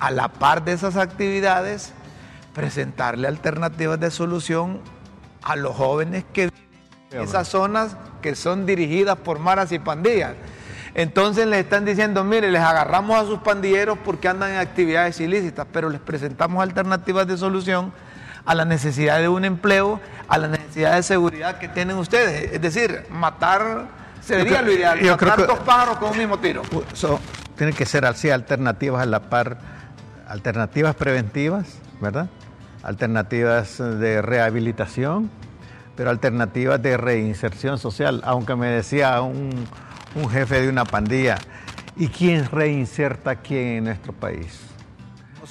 a 0.00 0.10
la 0.10 0.28
par 0.28 0.64
de 0.64 0.72
esas 0.72 0.96
actividades, 0.96 1.92
presentarle 2.54 3.28
alternativas 3.28 4.00
de 4.00 4.10
solución 4.10 4.80
a 5.42 5.56
los 5.56 5.76
jóvenes 5.76 6.24
que 6.32 6.50
esas 7.10 7.48
zonas 7.48 7.96
que 8.22 8.34
son 8.34 8.64
dirigidas 8.64 9.18
por 9.18 9.38
maras 9.38 9.72
y 9.72 9.78
pandillas. 9.78 10.32
Entonces 10.94 11.46
les 11.46 11.64
están 11.64 11.84
diciendo, 11.84 12.24
mire, 12.24 12.50
les 12.50 12.62
agarramos 12.62 13.22
a 13.22 13.26
sus 13.26 13.40
pandilleros 13.40 13.98
porque 14.02 14.28
andan 14.28 14.52
en 14.52 14.56
actividades 14.56 15.20
ilícitas, 15.20 15.66
pero 15.70 15.90
les 15.90 16.00
presentamos 16.00 16.62
alternativas 16.62 17.26
de 17.26 17.36
solución 17.36 17.92
a 18.46 18.54
la 18.54 18.64
necesidad 18.64 19.18
de 19.18 19.28
un 19.28 19.44
empleo, 19.44 20.00
a 20.28 20.38
la 20.38 20.48
necesidad 20.48 20.96
de 20.96 21.02
seguridad 21.02 21.58
que 21.58 21.68
tienen 21.68 21.96
ustedes. 21.96 22.52
Es 22.52 22.60
decir, 22.62 23.04
matar 23.10 24.01
sería 24.22 24.44
creo- 24.44 24.62
lo 24.62 24.72
ideal, 24.72 25.00
yo 25.00 25.16
creo 25.16 25.36
que- 25.36 25.46
dos 25.46 25.58
pájaros 25.60 25.98
con 25.98 26.10
un 26.12 26.18
mismo 26.18 26.38
tiro. 26.38 26.62
So, 26.94 27.18
tienen 27.56 27.74
que 27.74 27.84
ser 27.86 28.04
así 28.06 28.30
alternativas 28.30 29.02
a 29.02 29.06
la 29.06 29.20
par, 29.20 29.58
alternativas 30.28 30.94
preventivas, 30.94 31.78
¿verdad? 32.00 32.28
Alternativas 32.82 33.78
de 33.78 34.22
rehabilitación, 34.22 35.30
pero 35.96 36.10
alternativas 36.10 36.82
de 36.82 36.96
reinserción 36.96 37.78
social. 37.78 38.22
Aunque 38.24 38.56
me 38.56 38.68
decía 38.68 39.20
un, 39.20 39.50
un 40.14 40.28
jefe 40.30 40.60
de 40.62 40.68
una 40.68 40.84
pandilla, 40.84 41.36
¿y 41.96 42.08
quién 42.08 42.48
reinserta 42.50 43.30
aquí 43.32 43.56
en 43.56 43.84
nuestro 43.84 44.12
país? 44.12 44.58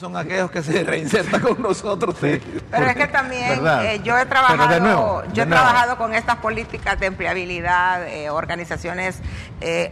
Son 0.01 0.17
aquellos 0.17 0.49
que 0.49 0.63
se 0.63 0.83
reinsertan 0.83 1.39
con 1.41 1.61
nosotros. 1.61 2.15
Sí. 2.19 2.41
Pero 2.71 2.87
es 2.87 2.95
que 2.95 3.05
también 3.05 3.61
eh, 3.83 4.01
yo 4.03 4.17
he 4.17 4.25
trabajado, 4.25 4.79
nuevo, 4.79 5.23
yo 5.31 5.43
he 5.43 5.45
nuevo. 5.45 5.61
trabajado 5.61 5.97
con 5.99 6.15
estas 6.15 6.37
políticas 6.37 6.99
de 6.99 7.05
empleabilidad, 7.05 8.07
eh, 8.07 8.31
organizaciones 8.31 9.19
eh, 9.61 9.91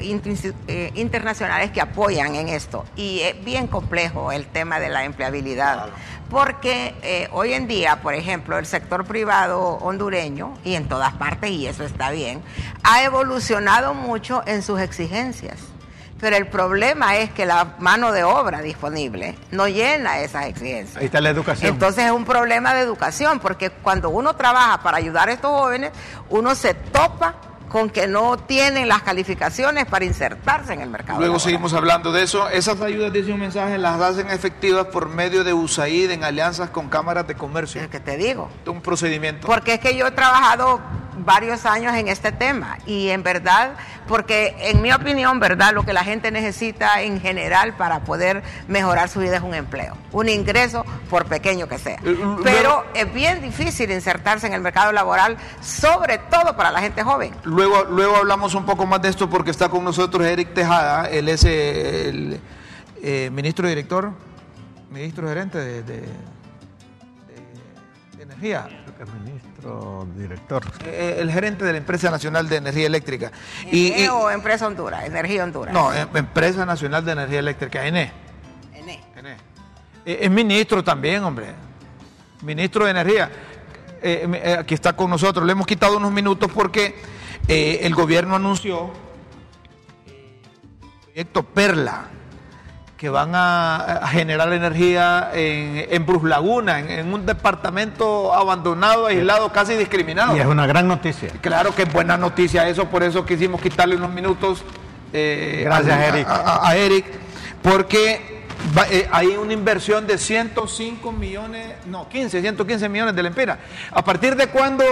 eh, 0.67 0.91
internacionales 0.95 1.69
que 1.69 1.79
apoyan 1.79 2.33
en 2.33 2.49
esto 2.49 2.85
y 2.95 3.19
es 3.19 3.45
bien 3.45 3.67
complejo 3.67 4.31
el 4.31 4.47
tema 4.47 4.79
de 4.79 4.89
la 4.89 5.03
empleabilidad. 5.03 5.89
Porque 6.27 7.29
hoy 7.31 7.53
en 7.53 7.67
día, 7.67 8.01
por 8.01 8.15
ejemplo, 8.15 8.57
el 8.57 8.65
sector 8.65 9.05
privado 9.05 9.61
hondureño, 9.81 10.55
y 10.63 10.75
en 10.75 10.87
todas 10.87 11.13
partes, 11.13 11.49
y 11.51 11.65
eso 11.67 11.83
está 11.83 12.11
bien, 12.11 12.41
ha 12.83 13.03
evolucionado 13.03 13.95
mucho 13.95 14.43
en 14.45 14.61
sus 14.61 14.79
exigencias. 14.79 15.57
Pero 16.19 16.35
el 16.35 16.47
problema 16.47 17.15
es 17.17 17.31
que 17.31 17.45
la 17.45 17.75
mano 17.79 18.11
de 18.11 18.23
obra 18.23 18.61
disponible 18.61 19.35
no 19.51 19.67
llena 19.67 20.19
esas 20.19 20.47
exigencias. 20.47 20.97
Ahí 20.97 21.05
está 21.05 21.21
la 21.21 21.29
educación. 21.29 21.73
Entonces 21.73 22.05
es 22.05 22.11
un 22.11 22.25
problema 22.25 22.73
de 22.73 22.81
educación, 22.81 23.39
porque 23.39 23.69
cuando 23.69 24.09
uno 24.09 24.35
trabaja 24.35 24.81
para 24.83 24.97
ayudar 24.97 25.29
a 25.29 25.33
estos 25.33 25.51
jóvenes, 25.51 25.91
uno 26.29 26.55
se 26.55 26.73
topa 26.73 27.35
con 27.69 27.89
que 27.89 28.07
no 28.07 28.37
tienen 28.37 28.87
las 28.87 29.03
calificaciones 29.03 29.85
para 29.85 30.03
insertarse 30.03 30.73
en 30.73 30.81
el 30.81 30.89
mercado. 30.89 31.19
Luego 31.19 31.35
laboral. 31.35 31.45
seguimos 31.45 31.73
hablando 31.73 32.11
de 32.11 32.23
eso. 32.23 32.49
Esas 32.49 32.81
ayudas, 32.81 33.13
dice 33.13 33.31
un 33.31 33.39
mensaje, 33.39 33.77
las 33.77 34.01
hacen 34.01 34.29
efectivas 34.29 34.87
por 34.87 35.07
medio 35.07 35.43
de 35.43 35.53
USAID 35.53 36.11
en 36.11 36.23
alianzas 36.23 36.71
con 36.71 36.89
cámaras 36.89 37.27
de 37.27 37.35
comercio. 37.35 37.81
Es 37.81 37.87
que 37.87 37.99
te 37.99 38.17
digo. 38.17 38.49
Un 38.65 38.81
procedimiento. 38.81 39.47
Porque 39.47 39.75
es 39.75 39.79
que 39.79 39.95
yo 39.95 40.07
he 40.07 40.11
trabajado 40.11 40.81
varios 41.25 41.65
años 41.65 41.93
en 41.95 42.07
este 42.07 42.31
tema. 42.31 42.77
Y 42.85 43.09
en 43.09 43.23
verdad, 43.23 43.71
porque 44.07 44.55
en 44.59 44.81
mi 44.81 44.91
opinión, 44.91 45.39
verdad, 45.39 45.73
lo 45.73 45.83
que 45.83 45.93
la 45.93 46.03
gente 46.03 46.31
necesita 46.31 47.01
en 47.01 47.19
general 47.21 47.73
para 47.75 48.01
poder 48.01 48.41
mejorar 48.67 49.09
su 49.09 49.19
vida 49.19 49.37
es 49.37 49.43
un 49.43 49.53
empleo, 49.53 49.95
un 50.11 50.29
ingreso 50.29 50.85
por 51.09 51.25
pequeño 51.25 51.67
que 51.67 51.77
sea. 51.77 51.99
Eh, 52.03 52.17
Pero 52.43 52.85
es 52.93 53.13
bien 53.13 53.41
difícil 53.41 53.91
insertarse 53.91 54.47
en 54.47 54.53
el 54.53 54.61
mercado 54.61 54.91
laboral, 54.91 55.37
sobre 55.61 56.17
todo 56.17 56.55
para 56.55 56.71
la 56.71 56.79
gente 56.81 57.03
joven. 57.03 57.33
Luego, 57.43 57.83
luego 57.85 58.15
hablamos 58.17 58.55
un 58.55 58.65
poco 58.65 58.85
más 58.85 59.01
de 59.01 59.09
esto 59.09 59.29
porque 59.29 59.51
está 59.51 59.69
con 59.69 59.83
nosotros 59.83 60.25
Eric 60.25 60.53
Tejada, 60.53 61.05
él 61.09 61.29
es 61.29 61.43
eh, 61.45 62.09
el 62.09 62.39
eh, 63.01 63.29
ministro 63.31 63.67
director, 63.67 64.11
ministro 64.91 65.27
gerente 65.27 65.57
de, 65.57 65.83
de- 65.83 66.01
de- 66.01 66.07
de 68.17 68.23
energía, 68.23 68.67
Director. 70.15 70.63
eh, 70.85 71.17
el 71.19 71.31
gerente 71.31 71.65
de 71.65 71.71
la 71.73 71.77
empresa 71.77 72.09
nacional 72.11 72.47
de 72.49 72.57
energía 72.57 72.87
eléctrica. 72.87 73.31
Y, 73.71 73.87
y- 73.87 73.91
ENE 73.93 74.09
o 74.09 74.29
Empresa 74.31 74.67
Honduras, 74.67 75.03
Energía 75.05 75.43
Honduras. 75.43 75.73
no, 75.73 75.93
em- 75.93 76.07
empresa 76.15 76.65
nacional 76.65 77.03
de 77.05 77.11
energía 77.11 77.39
eléctrica, 77.39 77.85
ENE. 77.85 78.11
ENE. 78.73 78.99
ENE. 79.15 79.31
Eh, 80.05 80.19
Es 80.21 80.31
ministro 80.31 80.83
también, 80.83 81.23
hombre. 81.23 81.47
Ministro 82.41 82.85
de 82.85 82.91
Energía. 82.91 83.29
Eh, 84.01 84.27
eh, 84.43 84.55
aquí 84.57 84.73
está 84.73 84.93
con 84.95 85.09
nosotros. 85.09 85.45
Le 85.45 85.51
hemos 85.51 85.67
quitado 85.67 85.97
unos 85.97 86.11
minutos 86.11 86.49
porque 86.53 86.95
eh, 87.47 87.79
el 87.83 87.93
gobierno 87.93 88.35
anunció 88.35 88.91
el 90.05 91.25
proyecto 91.25 91.43
Perla, 91.43 92.05
que 92.99 93.07
van 93.09 93.33
a, 93.33 93.77
a 93.77 94.07
generar 94.09 94.51
energía 94.51 95.29
en, 95.33 95.87
en 95.89 96.05
Brus 96.05 96.21
Laguna, 96.23 96.79
en, 96.79 96.89
en 96.89 97.13
un 97.13 97.25
departamento 97.25 98.33
abandonado, 98.33 99.07
aislado, 99.07 99.53
casi 99.53 99.75
discriminado. 99.75 100.35
Y 100.35 100.41
es 100.41 100.45
una 100.45 100.67
gran 100.67 100.85
noticia. 100.85 101.29
Claro 101.39 101.73
que 101.73 101.83
es 101.83 101.93
buena 101.93 102.17
noticia 102.17 102.67
eso, 102.67 102.89
por 102.89 103.01
eso 103.03 103.25
quisimos 103.25 103.61
quitarle 103.61 103.95
unos 103.95 104.11
minutos. 104.11 104.63
eh, 105.13 105.61
Gracias, 105.63 105.97
a, 105.97 106.07
Eric. 106.07 106.27
A, 106.27 106.67
a 106.67 106.75
Eric, 106.75 107.05
porque 107.61 108.38
va- 108.77 108.87
eh, 108.89 109.07
hay 109.11 109.27
una 109.27 109.53
inversión 109.53 110.05
de 110.07 110.17
105 110.17 111.11
millones, 111.11 111.75
no, 111.87 112.07
15, 112.09 112.41
115 112.41 112.89
millones 112.89 113.15
de 113.15 113.23
lempiras. 113.23 113.57
¿A 113.91 114.03
partir 114.03 114.35
de 114.35 114.47
cuándo 114.47 114.83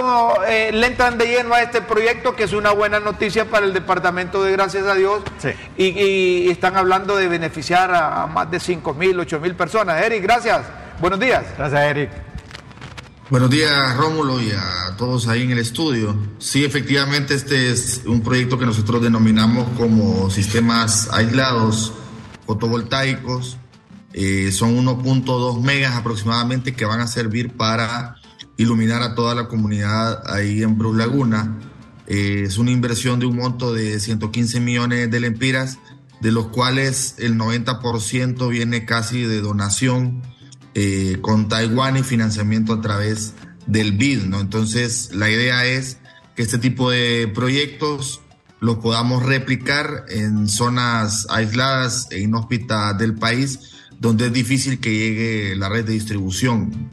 eh, 0.48 0.70
le 0.72 0.86
entran 0.86 1.18
de 1.18 1.26
lleno 1.26 1.54
a 1.54 1.62
este 1.62 1.80
proyecto, 1.82 2.34
que 2.34 2.44
es 2.44 2.52
una 2.52 2.70
buena 2.72 3.00
noticia 3.00 3.44
para 3.50 3.66
el 3.66 3.72
departamento 3.72 4.42
de 4.42 4.52
Gracias 4.52 4.86
a 4.86 4.94
Dios? 4.94 5.22
Sí. 5.38 5.50
Y, 5.76 5.84
y 5.86 6.50
están 6.50 6.76
hablando 6.76 7.16
de 7.16 7.28
beneficiar 7.28 7.92
a, 7.92 8.22
a 8.22 8.26
más 8.26 8.50
de 8.50 8.60
5 8.60 8.94
mil, 8.94 9.18
8 9.20 9.40
mil 9.40 9.54
personas. 9.54 10.02
Eric, 10.02 10.22
gracias. 10.22 10.62
Buenos 11.00 11.20
días. 11.20 11.44
Gracias, 11.56 11.80
Eric. 11.82 12.10
Buenos 13.30 13.50
días, 13.50 13.94
Rómulo, 13.98 14.40
y 14.40 14.52
a 14.52 14.96
todos 14.96 15.28
ahí 15.28 15.42
en 15.42 15.50
el 15.50 15.58
estudio. 15.58 16.16
Sí, 16.38 16.64
efectivamente, 16.64 17.34
este 17.34 17.70
es 17.70 18.00
un 18.06 18.22
proyecto 18.22 18.58
que 18.58 18.64
nosotros 18.64 19.02
denominamos 19.02 19.68
como 19.76 20.30
sistemas 20.30 21.10
aislados 21.12 21.92
fotovoltaicos. 22.48 23.58
Eh, 24.14 24.50
son 24.52 24.74
1.2 24.74 25.60
megas 25.62 25.94
aproximadamente 25.94 26.72
que 26.72 26.86
van 26.86 27.00
a 27.00 27.06
servir 27.06 27.52
para 27.52 28.16
iluminar 28.56 29.02
a 29.02 29.14
toda 29.14 29.34
la 29.34 29.48
comunidad 29.48 30.22
ahí 30.26 30.62
en 30.62 30.78
Brus 30.78 30.96
Laguna. 30.96 31.58
Eh, 32.06 32.44
es 32.46 32.56
una 32.56 32.70
inversión 32.70 33.20
de 33.20 33.26
un 33.26 33.36
monto 33.36 33.74
de 33.74 34.00
115 34.00 34.60
millones 34.60 35.10
de 35.10 35.20
lempiras, 35.20 35.78
de 36.22 36.32
los 36.32 36.48
cuales 36.48 37.16
el 37.18 37.36
90% 37.36 38.48
viene 38.48 38.86
casi 38.86 39.22
de 39.22 39.42
donación 39.42 40.22
eh, 40.74 41.18
con 41.20 41.48
Taiwán 41.48 41.98
y 41.98 42.02
financiamiento 42.02 42.72
a 42.72 42.80
través 42.80 43.34
del 43.66 43.92
BID, 43.92 44.22
¿no? 44.22 44.40
Entonces, 44.40 45.10
la 45.12 45.28
idea 45.28 45.66
es 45.66 45.98
que 46.34 46.40
este 46.40 46.56
tipo 46.56 46.90
de 46.90 47.30
proyectos 47.34 48.22
los 48.60 48.78
podamos 48.78 49.24
replicar 49.24 50.04
en 50.08 50.48
zonas 50.48 51.26
aisladas 51.30 52.08
e 52.10 52.20
inhóspitas 52.20 52.96
del 52.98 53.14
país, 53.14 53.76
donde 53.98 54.26
es 54.26 54.32
difícil 54.32 54.80
que 54.80 54.90
llegue 54.90 55.56
la 55.56 55.68
red 55.68 55.84
de 55.84 55.92
distribución. 55.92 56.90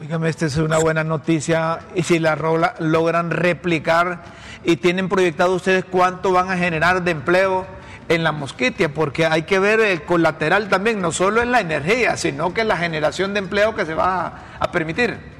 Dígame, 0.00 0.28
esta 0.28 0.46
es 0.46 0.56
una 0.56 0.78
buena 0.78 1.04
noticia 1.04 1.80
y 1.94 2.02
si 2.02 2.18
la 2.18 2.34
rola, 2.34 2.74
logran 2.80 3.30
replicar 3.30 4.24
y 4.62 4.76
tienen 4.76 5.08
proyectado 5.08 5.54
ustedes 5.54 5.84
cuánto 5.84 6.32
van 6.32 6.50
a 6.50 6.56
generar 6.56 7.02
de 7.02 7.12
empleo 7.12 7.66
en 8.08 8.22
la 8.22 8.32
mosquitia, 8.32 8.92
porque 8.92 9.26
hay 9.26 9.42
que 9.42 9.58
ver 9.58 9.80
el 9.80 10.02
colateral 10.02 10.68
también, 10.68 11.00
no 11.00 11.12
solo 11.12 11.42
en 11.42 11.50
la 11.50 11.60
energía, 11.60 12.16
sino 12.16 12.54
que 12.54 12.64
la 12.64 12.76
generación 12.76 13.32
de 13.34 13.40
empleo 13.40 13.74
que 13.74 13.86
se 13.86 13.94
va 13.94 14.42
a 14.60 14.70
permitir. 14.70 15.35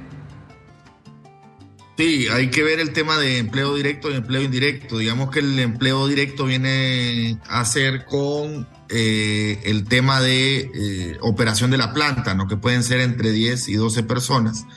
Sí, 1.97 2.27
hay 2.31 2.51
que 2.51 2.61
ver 2.61 2.79
el 2.79 2.93
tema 2.93 3.17
de 3.17 3.39
empleo 3.39 3.73
directo 3.73 4.11
y 4.11 4.13
empleo 4.13 4.43
indirecto. 4.43 4.99
Digamos 4.99 5.31
que 5.31 5.39
el 5.39 5.57
empleo 5.57 6.07
directo 6.07 6.45
viene 6.45 7.39
a 7.49 7.65
ser 7.65 8.05
con 8.05 8.67
eh, 8.89 9.59
el 9.65 9.85
tema 9.85 10.21
de 10.21 10.59
eh, 10.59 11.17
operación 11.21 11.71
de 11.71 11.77
la 11.77 11.93
planta, 11.93 12.35
¿no? 12.35 12.47
que 12.47 12.55
pueden 12.55 12.83
ser 12.83 13.01
entre 13.01 13.31
10 13.31 13.69
y 13.69 13.73
12 13.73 14.03
personas, 14.03 14.67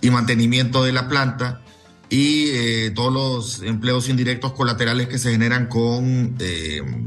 y 0.00 0.10
mantenimiento 0.10 0.82
de 0.82 0.92
la 0.92 1.06
planta, 1.06 1.60
y 2.08 2.48
eh, 2.52 2.92
todos 2.94 3.12
los 3.12 3.62
empleos 3.62 4.08
indirectos 4.08 4.54
colaterales 4.54 5.08
que 5.08 5.18
se 5.18 5.32
generan 5.32 5.66
con 5.66 6.36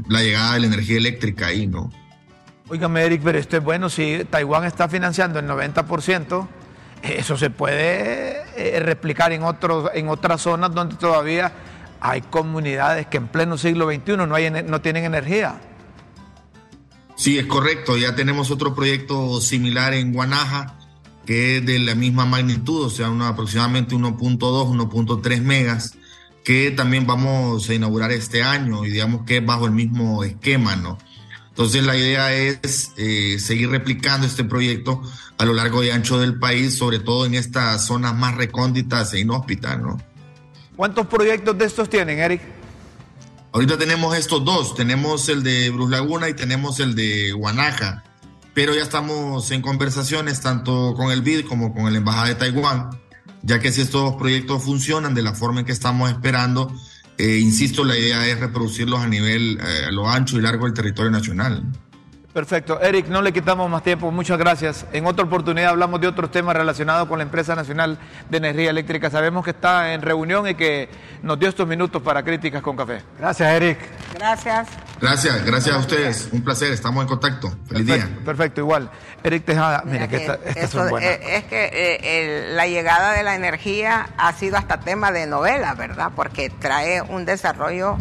la 0.08 0.22
llegada 0.22 0.54
de 0.54 0.60
la 0.60 0.66
energía 0.66 0.98
eléctrica 0.98 1.48
ahí, 1.48 1.66
¿no? 1.66 1.92
Óigame, 2.68 3.02
Eric, 3.02 3.22
pero 3.24 3.38
esto 3.38 3.56
es 3.56 3.64
bueno, 3.64 3.88
si 3.88 4.24
Taiwán 4.30 4.64
está 4.64 4.88
financiando 4.88 5.38
el 5.38 5.46
90%, 5.46 6.46
eso 7.02 7.36
se 7.36 7.50
puede 7.50 8.80
replicar 8.80 9.32
en, 9.32 9.42
otros, 9.42 9.90
en 9.94 10.08
otras 10.08 10.42
zonas 10.42 10.74
donde 10.74 10.96
todavía 10.96 11.52
hay 12.00 12.20
comunidades 12.22 13.06
que 13.06 13.16
en 13.16 13.28
pleno 13.28 13.58
siglo 13.58 13.90
XXI 13.90 14.16
no 14.64 14.80
tienen 14.80 15.04
energía. 15.04 15.60
Sí, 17.18 17.36
es 17.36 17.46
correcto. 17.46 17.96
Ya 17.96 18.14
tenemos 18.14 18.52
otro 18.52 18.76
proyecto 18.76 19.40
similar 19.40 19.92
en 19.92 20.12
Guanaja, 20.12 20.78
que 21.26 21.56
es 21.56 21.66
de 21.66 21.80
la 21.80 21.96
misma 21.96 22.26
magnitud, 22.26 22.86
o 22.86 22.90
sea, 22.90 23.08
aproximadamente 23.08 23.96
1.2, 23.96 24.38
1.3 24.38 25.42
megas, 25.42 25.98
que 26.44 26.70
también 26.70 27.06
vamos 27.08 27.68
a 27.68 27.74
inaugurar 27.74 28.12
este 28.12 28.44
año 28.44 28.84
y 28.84 28.90
digamos 28.90 29.26
que 29.26 29.38
es 29.38 29.44
bajo 29.44 29.66
el 29.66 29.72
mismo 29.72 30.22
esquema, 30.22 30.76
¿no? 30.76 30.96
Entonces 31.58 31.82
la 31.82 31.96
idea 31.96 32.32
es 32.32 32.92
eh, 32.96 33.40
seguir 33.40 33.68
replicando 33.70 34.28
este 34.28 34.44
proyecto 34.44 35.02
a 35.38 35.44
lo 35.44 35.54
largo 35.54 35.82
y 35.82 35.90
ancho 35.90 36.20
del 36.20 36.38
país, 36.38 36.78
sobre 36.78 37.00
todo 37.00 37.26
en 37.26 37.34
estas 37.34 37.84
zonas 37.84 38.14
más 38.14 38.36
recónditas 38.36 39.12
e 39.12 39.18
inhóspitas, 39.18 39.76
¿no? 39.76 40.00
¿Cuántos 40.76 41.08
proyectos 41.08 41.58
de 41.58 41.64
estos 41.64 41.90
tienen, 41.90 42.20
Eric? 42.20 42.42
Ahorita 43.50 43.76
tenemos 43.76 44.16
estos 44.16 44.44
dos, 44.44 44.76
tenemos 44.76 45.28
el 45.28 45.42
de 45.42 45.70
Brus 45.70 45.90
Laguna 45.90 46.28
y 46.28 46.34
tenemos 46.34 46.78
el 46.78 46.94
de 46.94 47.32
Guanaja, 47.32 48.04
pero 48.54 48.72
ya 48.72 48.82
estamos 48.82 49.50
en 49.50 49.60
conversaciones 49.60 50.40
tanto 50.40 50.94
con 50.94 51.10
el 51.10 51.22
BID 51.22 51.44
como 51.46 51.74
con 51.74 51.90
la 51.90 51.98
Embajada 51.98 52.28
de 52.28 52.34
Taiwán, 52.36 52.90
ya 53.42 53.58
que 53.58 53.72
si 53.72 53.80
estos 53.80 54.14
proyectos 54.14 54.62
funcionan 54.62 55.12
de 55.12 55.22
la 55.22 55.34
forma 55.34 55.58
en 55.58 55.66
que 55.66 55.72
estamos 55.72 56.08
esperando, 56.08 56.72
eh, 57.18 57.38
insisto, 57.38 57.84
la 57.84 57.98
idea 57.98 58.26
es 58.26 58.38
reproducirlos 58.38 59.00
a 59.00 59.08
nivel, 59.08 59.58
eh, 59.60 59.86
a 59.88 59.90
lo 59.90 60.08
ancho 60.08 60.38
y 60.38 60.40
largo 60.40 60.64
del 60.64 60.74
territorio 60.74 61.10
nacional. 61.10 61.64
Perfecto. 62.32 62.78
Eric, 62.80 63.08
no 63.08 63.22
le 63.22 63.32
quitamos 63.32 63.70
más 63.70 63.82
tiempo. 63.82 64.10
Muchas 64.10 64.38
gracias. 64.38 64.86
En 64.92 65.06
otra 65.06 65.24
oportunidad 65.24 65.70
hablamos 65.70 65.98
de 66.00 66.08
otros 66.08 66.30
temas 66.30 66.54
relacionados 66.54 67.08
con 67.08 67.18
la 67.18 67.24
Empresa 67.24 67.56
Nacional 67.56 67.98
de 68.28 68.36
Energía 68.36 68.70
Eléctrica. 68.70 69.08
Sabemos 69.08 69.44
que 69.44 69.50
está 69.50 69.94
en 69.94 70.02
reunión 70.02 70.46
y 70.46 70.54
que 70.54 70.90
nos 71.22 71.38
dio 71.38 71.48
estos 71.48 71.66
minutos 71.66 72.02
para 72.02 72.22
críticas 72.22 72.60
con 72.60 72.76
café. 72.76 73.02
Gracias, 73.18 73.50
Eric. 73.50 73.78
Gracias. 74.14 74.68
Gracias, 75.00 75.44
gracias 75.44 75.74
a 75.74 75.78
ustedes. 75.78 76.28
Un 76.30 76.44
placer. 76.44 76.70
Estamos 76.70 77.02
en 77.02 77.08
contacto. 77.08 77.48
Feliz 77.66 77.86
perfecto, 77.86 78.08
día. 78.08 78.24
Perfecto, 78.24 78.60
igual. 78.60 78.90
Eric 79.24 79.44
Tejada, 79.44 79.82
mire 79.86 80.08
que, 80.08 80.16
esta, 80.16 80.38
estas 80.44 80.70
son 80.70 80.90
buenas. 80.90 81.18
Es, 81.22 81.44
que 81.44 81.70
eh, 81.72 82.52
la 82.52 82.66
llegada 82.66 83.14
de 83.14 83.22
la 83.22 83.36
energía 83.36 84.10
ha 84.18 84.32
sido 84.34 84.58
hasta 84.58 84.80
tema 84.80 85.12
de 85.12 85.26
novela, 85.26 85.74
¿verdad? 85.74 86.12
Porque 86.14 86.50
trae 86.50 87.00
un 87.00 87.24
desarrollo 87.24 87.96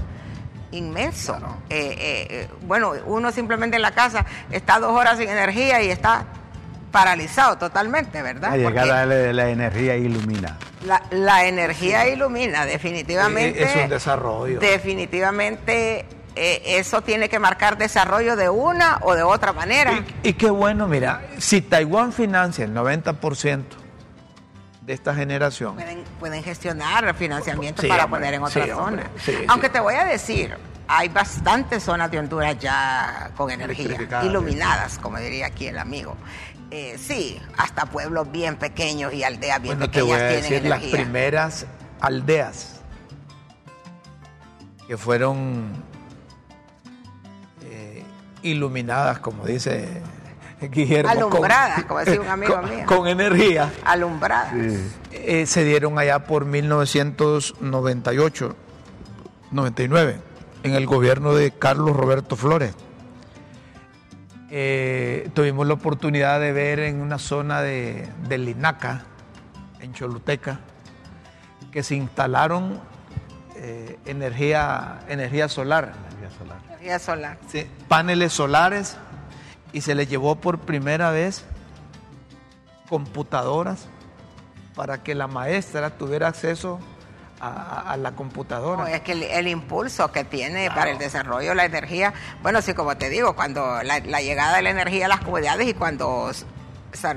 inmenso. 0.72 1.36
Eh, 1.70 1.96
eh, 1.98 2.28
eh, 2.30 2.48
bueno, 2.64 2.94
uno 3.06 3.32
simplemente 3.32 3.76
en 3.76 3.82
la 3.82 3.92
casa 3.92 4.26
está 4.52 4.80
dos 4.80 4.92
horas 4.92 5.18
sin 5.18 5.30
energía 5.30 5.82
y 5.82 5.90
está 5.90 6.26
paralizado 6.92 7.58
totalmente, 7.58 8.22
¿verdad? 8.22 8.52
La 8.52 8.58
llegada 8.58 9.06
de 9.06 9.34
la 9.34 9.50
energía 9.50 9.96
ilumina. 9.96 10.58
La, 11.12 11.46
energía 11.46 12.08
ilumina, 12.08 12.66
definitivamente. 12.66 13.64
es 13.64 13.76
un 13.76 13.90
desarrollo. 13.90 14.60
Definitivamente 14.60 16.06
eso 16.36 17.02
tiene 17.02 17.30
que 17.30 17.40
marcar 17.40 17.80
desarrollo 17.80 18.36
de 18.36 18.48
una 18.48 19.00
o 19.02 19.16
de 19.16 19.24
otra 19.24 19.54
manera. 19.54 20.04
Y, 20.22 20.30
y 20.30 20.34
qué 20.34 20.52
bueno, 20.52 20.88
mira, 20.88 21.24
si 21.40 21.62
Taiwán 21.62 22.14
financia 22.14 22.64
el 22.64 22.76
90%, 22.76 23.64
de 24.88 24.94
esta 24.94 25.14
generación. 25.14 25.76
Pueden, 26.18 26.44
gestionar 26.44 27.14
financiamiento 27.14 27.86
para 27.90 28.08
poner 28.08 28.36
en 28.36 28.44
otra 28.44 28.66
zona. 28.66 29.04
Aunque 29.50 29.68
te 29.68 29.82
voy 29.82 29.96
a 29.96 30.06
decir, 30.06 30.56
hay 30.88 31.10
bastantes 31.10 31.84
zonas 31.84 32.10
de 32.10 32.20
Honduras 32.20 32.58
ya 32.58 33.32
con 33.36 33.52
energía, 33.52 33.98
iluminadas, 34.24 34.98
como 34.98 35.18
diría 35.20 35.48
aquí 35.48 35.68
el 35.68 35.78
amigo. 35.78 36.16
Eh, 36.72 36.98
sí, 36.98 37.38
hasta 37.58 37.86
pueblos 37.86 38.32
bien 38.32 38.56
pequeños 38.56 39.14
y 39.14 39.24
aldeas 39.24 39.62
bien 39.62 39.78
pequeñas 39.78 39.92
te 39.92 40.02
voy 40.02 40.20
a 40.20 40.24
decir 40.24 40.64
Las 40.64 40.84
primeras 40.84 41.66
aldeas 42.00 42.80
que 44.88 44.96
fueron 44.98 45.74
eh, 47.64 48.04
iluminadas, 48.42 49.20
como 49.20 49.46
dice 49.46 50.02
Alumbradas, 51.08 51.86
como 51.86 52.00
decía 52.00 52.20
un 52.20 52.28
amigo 52.28 52.60
mío. 52.64 52.84
Con 52.88 53.08
energía. 53.08 53.72
Alumbradas. 53.86 54.56
Eh, 55.12 55.46
se 55.46 55.64
dieron 55.64 56.00
allá 56.00 56.26
por 56.26 56.46
1998, 56.46 58.56
99, 59.52 60.20
en 60.64 60.74
el 60.74 60.88
gobierno 60.88 61.36
de 61.36 61.52
Carlos 61.52 61.96
Roberto 61.96 62.36
Flores. 62.36 62.74
Eh, 64.50 65.30
tuvimos 65.34 65.68
la 65.68 65.74
oportunidad 65.74 66.40
de 66.40 66.54
ver 66.54 66.80
en 66.80 67.02
una 67.02 67.20
zona 67.20 67.62
de, 67.62 68.10
Linaca, 68.30 69.04
en 69.80 69.94
Choluteca, 69.94 70.62
que 71.72 71.84
se 71.84 71.94
instalaron 71.96 72.80
eh, 73.56 74.00
energía, 74.06 75.02
energía 75.08 75.48
solar. 75.50 75.94
Energía 76.10 76.32
solar. 76.40 76.58
Energía 76.70 76.98
solar. 77.00 77.38
Sí, 77.48 77.68
paneles 77.88 78.34
solares 78.34 78.98
y 79.74 79.82
se 79.82 79.96
le 79.96 80.08
llevó 80.08 80.36
por 80.36 80.60
primera 80.60 81.12
vez 81.12 81.44
computadoras 82.90 83.88
para 84.76 85.04
que 85.04 85.16
la 85.16 85.28
maestra 85.28 85.90
tuviera 85.92 86.28
acceso 86.28 86.80
a, 87.40 87.96
la 88.00 88.14
computadora. 88.14 88.92
es 88.92 89.02
que 89.02 89.12
el, 89.12 89.48
impulso 89.48 90.12
que 90.12 90.24
tiene 90.24 90.72
para 90.72 90.92
el 90.92 90.98
desarrollo 90.98 91.50
de 91.50 91.56
la 91.56 91.66
energía, 91.66 92.14
bueno, 92.42 92.62
sí, 92.62 92.74
como 92.74 92.98
te 92.98 93.10
digo, 93.10 93.36
cuando 93.36 93.84
la, 93.84 94.00
llegada 94.00 94.58
de 94.58 94.64
la 94.64 94.72
energía 94.72 95.06
a 95.06 95.10
las 95.10 95.20
comunidades 95.20 95.68
y 95.68 95.74
cuando 95.74 96.32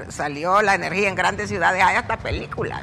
salió 0.09 0.61
la 0.61 0.75
energía 0.75 1.09
en 1.09 1.15
grandes 1.15 1.49
ciudades, 1.49 1.83
hay 1.83 1.97
hasta 1.97 2.19
películas 2.19 2.83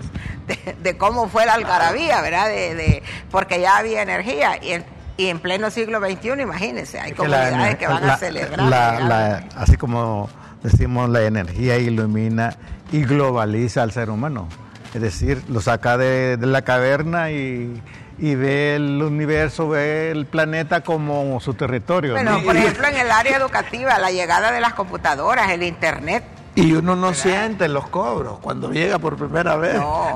de, 0.80 0.98
cómo 0.98 1.28
fue 1.28 1.46
la 1.46 1.54
algarabía, 1.54 2.22
¿verdad? 2.22 2.48
De, 2.48 3.04
porque 3.30 3.60
ya 3.62 3.78
había 3.78 4.02
energía. 4.02 4.58
Y, 4.58 4.84
y 5.18 5.28
en 5.28 5.40
pleno 5.40 5.72
siglo 5.72 6.00
XXI, 6.00 6.42
imagínense, 6.42 7.00
hay 7.00 7.12
comunidades 7.14 7.76
que 7.78 7.88
van 7.88 8.10
a 8.10 8.18
celebrar. 8.18 9.44
así 9.56 9.76
como 9.76 10.30
decimos, 10.64 11.10
la 11.10 11.24
energía 11.24 11.78
ilumina 11.78 12.56
y 12.92 13.04
globaliza 13.04 13.84
al 13.84 13.92
ser 13.92 14.10
humano. 14.10 14.48
Es 14.94 15.02
decir, 15.02 15.44
lo 15.50 15.60
saca 15.60 15.98
de, 15.98 16.38
la 16.40 16.62
caverna 16.62 17.32
y, 17.32 17.82
ve 18.20 18.76
el 18.76 19.02
universo, 19.02 19.70
ve 19.70 20.12
el 20.12 20.26
planeta 20.26 20.82
como 20.82 21.40
su 21.40 21.54
territorio. 21.56 22.14
Bueno, 22.14 22.42
por 22.44 22.56
ejemplo, 22.56 22.88
en 22.88 22.98
el 22.98 23.12
área 23.12 23.38
educativa, 23.38 23.98
la 24.00 24.12
llegada 24.12 24.52
de 24.52 24.62
las 24.62 24.74
computadoras, 24.74 25.50
el 25.52 25.64
Internet, 25.64 26.24
y 26.58 26.74
uno 26.74 26.96
no 26.96 27.14
siente 27.14 27.68
los 27.68 27.88
cobros 27.88 28.40
cuando 28.40 28.72
llega 28.72 28.98
por 28.98 29.16
primera 29.16 29.56
vez. 29.58 29.76
No, 29.76 30.16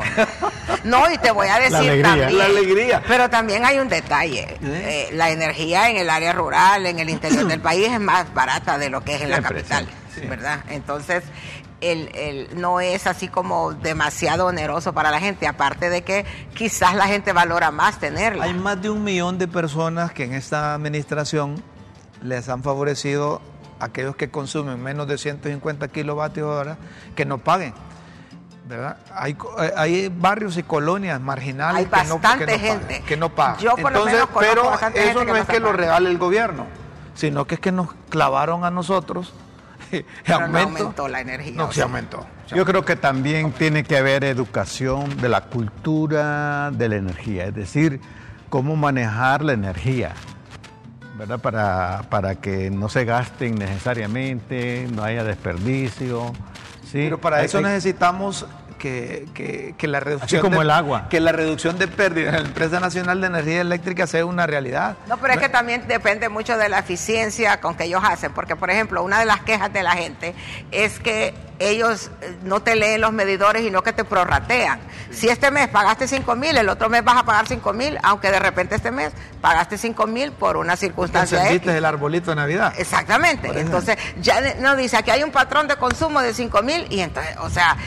no 0.84 1.12
y 1.12 1.18
te 1.20 1.30
voy 1.30 1.48
a 1.48 1.60
decir 1.60 2.02
también. 2.02 2.36
La 2.36 2.46
alegría. 2.46 3.04
Pero 3.08 3.30
también 3.30 3.64
hay 3.64 3.78
un 3.78 3.88
detalle. 3.88 4.58
¿Eh? 4.64 5.10
la 5.14 5.30
energía 5.30 5.90
en 5.90 5.98
el 5.98 6.10
área 6.10 6.34
rural, 6.34 6.88
en 6.88 7.00
el 7.00 7.10
interior 7.12 7.46
del 7.46 7.62
país, 7.62 7.88
es 7.88 8.00
más 8.00 8.34
barata 8.34 8.80
de 8.80 8.90
lo 8.90 9.02
que 9.02 9.16
es 9.16 9.22
en 9.22 9.30
la 9.30 9.42
capital, 9.42 9.88
¿verdad? 10.28 10.64
Entonces, 10.70 11.24
el, 11.80 12.10
el, 12.16 12.60
no 12.60 12.80
es 12.80 13.06
así 13.06 13.28
como 13.28 13.74
demasiado 13.74 14.48
oneroso 14.48 14.94
para 14.94 15.12
la 15.12 15.20
gente, 15.20 15.46
aparte 15.46 15.92
de 15.92 16.02
que 16.02 16.26
quizás 16.56 16.96
la 16.96 17.06
gente 17.06 17.34
valora 17.34 17.70
más 17.70 18.00
tenerla. 18.00 18.46
Hay 18.46 18.56
más 18.56 18.82
de 18.82 18.90
un 18.90 19.04
millón 19.04 19.38
de 19.38 19.48
personas 19.48 20.12
que 20.12 20.24
en 20.24 20.34
esta 20.34 20.74
administración 20.74 21.62
les 22.24 22.50
han 22.50 22.64
favorecido 22.64 23.42
aquellos 23.82 24.16
que 24.16 24.30
consumen 24.30 24.82
menos 24.82 25.08
de 25.08 25.18
150 25.18 25.88
kilovatios 25.90 26.48
hora 26.48 26.78
que 27.16 27.26
no 27.26 27.38
paguen. 27.38 27.74
¿verdad? 28.68 28.98
Hay, 29.14 29.36
hay 29.76 30.08
barrios 30.08 30.56
y 30.56 30.64
colonias 30.64 31.20
marginales 31.20 31.80
hay 31.80 31.86
bastante 31.86 32.58
gente 32.58 33.02
que 33.02 33.18
no 33.18 33.30
pagan. 33.36 33.58
Entonces, 33.78 34.24
pero 34.40 34.74
eso 34.94 35.26
no 35.26 35.36
es 35.36 35.46
que 35.46 35.60
lo 35.60 35.74
regale 35.74 36.10
el 36.10 36.18
gobierno, 36.18 36.66
sino 37.14 37.46
que 37.46 37.56
es 37.56 37.62
que 37.62 37.72
nos 37.72 37.90
clavaron 38.10 38.64
a 38.64 38.72
nosotros 38.72 39.34
Pero 40.26 40.48
no 40.48 40.60
aumentó 40.60 41.08
la 41.08 41.22
energía. 41.22 41.54
No, 41.56 41.66
o 41.66 41.72
sea. 41.72 41.84
aumentó. 41.86 42.26
Yo 42.54 42.66
creo 42.66 42.84
que 42.84 42.96
también 42.96 43.52
tiene 43.54 43.84
que 43.84 43.98
haber 43.98 44.24
educación 44.26 45.18
de 45.18 45.30
la 45.30 45.42
cultura 45.46 46.72
de 46.72 46.90
la 46.90 46.96
energía, 46.98 47.46
es 47.46 47.56
decir, 47.56 48.02
cómo 48.50 48.76
manejar 48.76 49.42
la 49.42 49.54
energía, 49.54 50.14
¿verdad? 51.18 51.40
Para, 51.40 52.04
para 52.10 52.36
que 52.36 52.70
no 52.72 52.90
se 52.90 53.06
gasten 53.06 53.56
necesariamente, 53.56 54.88
no 54.94 55.04
haya 55.04 55.24
desperdicio. 55.24 56.32
¿sí? 56.86 57.00
Pero 57.04 57.20
para 57.20 57.44
eso 57.44 57.58
hay- 57.60 57.64
necesitamos 57.66 58.46
que, 58.82 59.28
que- 59.36 59.76
que 59.78 59.88
la 59.88 60.00
reducción 60.00 60.42
como 60.42 60.58
de, 60.58 60.64
el 60.64 60.72
agua. 60.72 61.08
que 61.10 61.20
la 61.20 61.32
reducción 61.32 61.78
de 61.78 61.88
pérdidas 61.88 62.36
en 62.36 62.42
la 62.44 62.48
empresa 62.50 62.80
nacional 62.80 63.22
de 63.22 63.28
energía 63.28 63.62
eléctrica 63.62 64.08
sea 64.08 64.26
una 64.26 64.48
realidad. 64.48 64.98
No, 65.08 65.18
pero 65.18 65.34
es 65.34 65.40
que 65.40 65.50
también 65.50 65.88
depende 65.88 66.30
mucho 66.30 66.58
de 66.58 66.68
la 66.68 66.80
eficiencia 66.80 67.62
con 67.62 67.76
que 67.76 67.84
ellos 67.84 68.02
hacen, 68.04 68.34
porque 68.34 68.56
por 68.56 68.72
ejemplo, 68.72 69.04
una 69.04 69.20
de 69.20 69.26
las 69.26 69.42
quejas 69.42 69.72
de 69.72 69.84
la 69.84 69.92
gente 69.94 70.34
es 70.72 71.00
que 71.00 71.34
ellos 71.60 72.10
eh, 72.22 72.36
no 72.44 72.62
te 72.64 72.76
leen 72.76 73.02
los 73.02 73.14
medidores 73.14 73.62
y 73.62 73.70
no 73.70 73.84
que 73.84 73.94
te 73.94 74.04
prorratean. 74.04 74.80
Si 75.12 75.30
este 75.30 75.52
mes 75.52 75.68
pagaste 75.68 76.08
5 76.08 76.36
mil, 76.36 76.58
el 76.58 76.68
otro 76.70 76.90
mes 76.90 77.04
vas 77.04 77.18
a 77.18 77.24
pagar 77.24 77.48
5 77.48 77.72
mil, 77.74 78.00
aunque 78.02 78.32
de 78.32 78.40
repente 78.40 78.74
este 78.76 78.90
mes 78.90 79.12
pagaste 79.42 79.78
5 79.78 80.08
mil 80.08 80.32
por 80.32 80.58
una 80.58 80.76
circunstancia 80.76 81.38
Encendiste 81.38 81.70
X. 81.70 81.78
el 81.78 81.86
arbolito 81.86 82.32
de 82.32 82.36
Navidad. 82.38 82.74
Exactamente. 82.78 83.48
Entonces, 83.60 83.96
ya 84.20 84.56
no 84.60 84.76
dice, 84.76 84.98
aquí 84.98 85.12
hay 85.12 85.22
un 85.22 85.32
patrón 85.32 85.68
de 85.68 85.76
consumo 85.76 86.20
de 86.22 86.34
5 86.34 86.64
mil 86.64 86.88
y 86.90 87.02
entonces, 87.02 87.36
o 87.42 87.50
sea, 87.52 87.78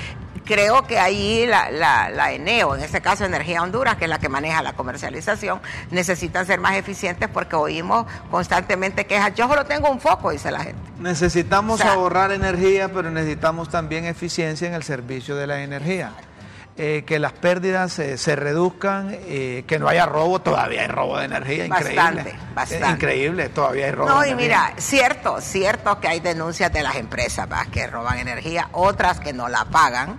creo 0.44 0.86
que 0.86 0.98
ahí 0.98 1.46
la, 1.46 1.70
la, 1.70 2.10
la 2.10 2.32
ENEO, 2.32 2.74
en 2.76 2.82
este 2.82 3.00
caso 3.00 3.24
Energía 3.24 3.62
Honduras, 3.62 3.96
que 3.96 4.04
es 4.04 4.10
la 4.10 4.18
que 4.18 4.28
maneja 4.28 4.62
la 4.62 4.74
comercialización, 4.74 5.60
necesitan 5.90 6.46
ser 6.46 6.60
más 6.60 6.74
eficientes 6.76 7.28
porque 7.28 7.56
oímos 7.56 8.06
constantemente 8.30 9.06
quejas. 9.06 9.34
Yo 9.34 9.48
solo 9.48 9.64
tengo 9.66 9.90
un 9.90 10.00
foco, 10.00 10.30
dice 10.30 10.50
la 10.50 10.60
gente. 10.60 10.80
Necesitamos 11.00 11.80
O 11.80 11.82
sea- 11.82 11.92
ahorrar 11.94 12.32
energía, 12.32 12.92
pero 12.92 13.10
necesitamos 13.10 13.68
también 13.68 14.04
eficiencia 14.04 14.68
en 14.68 14.74
el 14.74 14.82
servicio 14.82 15.36
de 15.36 15.46
la 15.46 15.62
energía. 15.62 16.12
Eh, 16.76 17.04
que 17.06 17.20
las 17.20 17.32
pérdidas 17.32 17.96
eh, 18.00 18.18
se 18.18 18.34
reduzcan, 18.34 19.16
eh, 19.28 19.62
que 19.64 19.78
no 19.78 19.86
haya 19.86 20.06
robo, 20.06 20.40
todavía 20.40 20.82
hay 20.82 20.88
robo 20.88 21.16
de 21.18 21.26
energía, 21.26 21.66
increíble. 21.66 21.94
Bastante, 22.02 22.34
bastante. 22.52 22.84
Eh, 22.86 22.90
increíble, 22.90 23.48
todavía 23.50 23.84
hay 23.86 23.92
robo. 23.92 24.08
No, 24.08 24.20
de 24.22 24.28
y 24.28 24.32
energía. 24.32 24.58
mira, 24.70 24.80
cierto, 24.80 25.40
cierto 25.40 26.00
que 26.00 26.08
hay 26.08 26.18
denuncias 26.18 26.72
de 26.72 26.82
las 26.82 26.96
empresas 26.96 27.46
¿va? 27.50 27.64
que 27.66 27.86
roban 27.86 28.18
energía, 28.18 28.70
otras 28.72 29.20
que 29.20 29.32
no 29.32 29.48
la 29.48 29.66
pagan, 29.66 30.18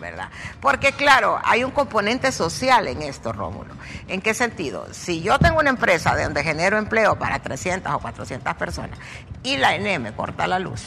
¿verdad? 0.00 0.28
Porque 0.60 0.92
claro, 0.92 1.40
hay 1.44 1.64
un 1.64 1.70
componente 1.70 2.32
social 2.32 2.88
en 2.88 3.02
esto, 3.02 3.32
Rómulo. 3.32 3.74
¿En 4.08 4.20
qué 4.20 4.34
sentido? 4.34 4.86
Si 4.92 5.22
yo 5.22 5.38
tengo 5.38 5.60
una 5.60 5.70
empresa 5.70 6.14
de 6.14 6.24
donde 6.24 6.42
genero 6.42 6.78
empleo 6.78 7.18
para 7.18 7.38
300 7.40 7.92
o 7.92 7.98
400 8.00 8.54
personas 8.54 8.98
y 9.42 9.56
la 9.56 9.74
ENE 9.74 9.98
me 9.98 10.12
corta 10.12 10.46
la 10.46 10.58
luz, 10.58 10.82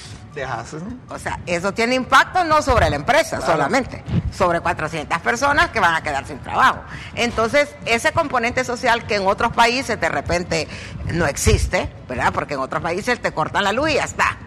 o 1.09 1.17
sea, 1.17 1.39
eso 1.47 1.73
tiene 1.73 1.95
impacto 1.95 2.43
no 2.43 2.61
sobre 2.61 2.89
la 2.91 2.95
empresa 2.95 3.37
Claro. 3.37 3.53
solamente, 3.53 4.03
sobre 4.31 4.59
400 4.59 5.19
personas 5.19 5.69
que 5.69 5.79
van 5.79 5.95
a 5.95 6.03
quedar 6.03 6.27
sin 6.27 6.37
trabajo. 6.39 6.81
Entonces, 7.15 7.73
ese 7.85 8.11
componente 8.11 8.63
social 8.63 9.07
que 9.07 9.15
en 9.15 9.25
otros 9.25 9.51
países 9.53 9.99
de 9.99 10.09
repente 10.09 10.67
no 11.13 11.25
existe, 11.25 11.91
¿verdad? 12.07 12.31
Porque 12.33 12.53
en 12.53 12.59
otros 12.59 12.83
países 12.83 13.19
te 13.19 13.31
cortan 13.31 13.63
la 13.63 13.71
luz 13.71 13.89
y 13.89 13.93
ya 13.95 14.03
está. 14.03 14.37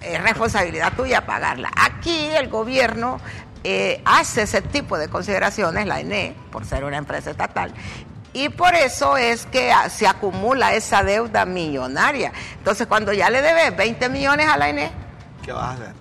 Es 0.00 0.20
responsabilidad 0.20 0.92
tuya 0.94 1.24
pagarla. 1.24 1.70
Aquí 1.76 2.26
el 2.36 2.48
gobierno 2.48 3.18
eh, 3.64 4.02
hace 4.04 4.42
ese 4.42 4.62
tipo 4.62 4.98
de 4.98 5.08
consideraciones, 5.08 5.86
la 5.86 6.00
ENE, 6.00 6.34
por 6.50 6.64
ser 6.64 6.84
una 6.84 6.96
empresa 6.96 7.30
estatal, 7.30 7.72
y 8.32 8.48
por 8.48 8.74
eso 8.74 9.16
es 9.16 9.46
que 9.46 9.72
ah, 9.72 9.88
se 9.90 10.06
acumula 10.06 10.74
esa 10.74 11.02
deuda 11.02 11.44
millonaria. 11.44 12.32
Entonces, 12.56 12.86
cuando 12.86 13.12
ya 13.12 13.28
le 13.28 13.42
debes 13.42 13.76
20 13.76 14.08
millones 14.08 14.48
a 14.48 14.56
la 14.56 14.68
ENE, 14.70 14.90
¿Qué 15.42 15.52
vas 15.52 15.64
a 15.64 15.72
hacer? 15.72 15.92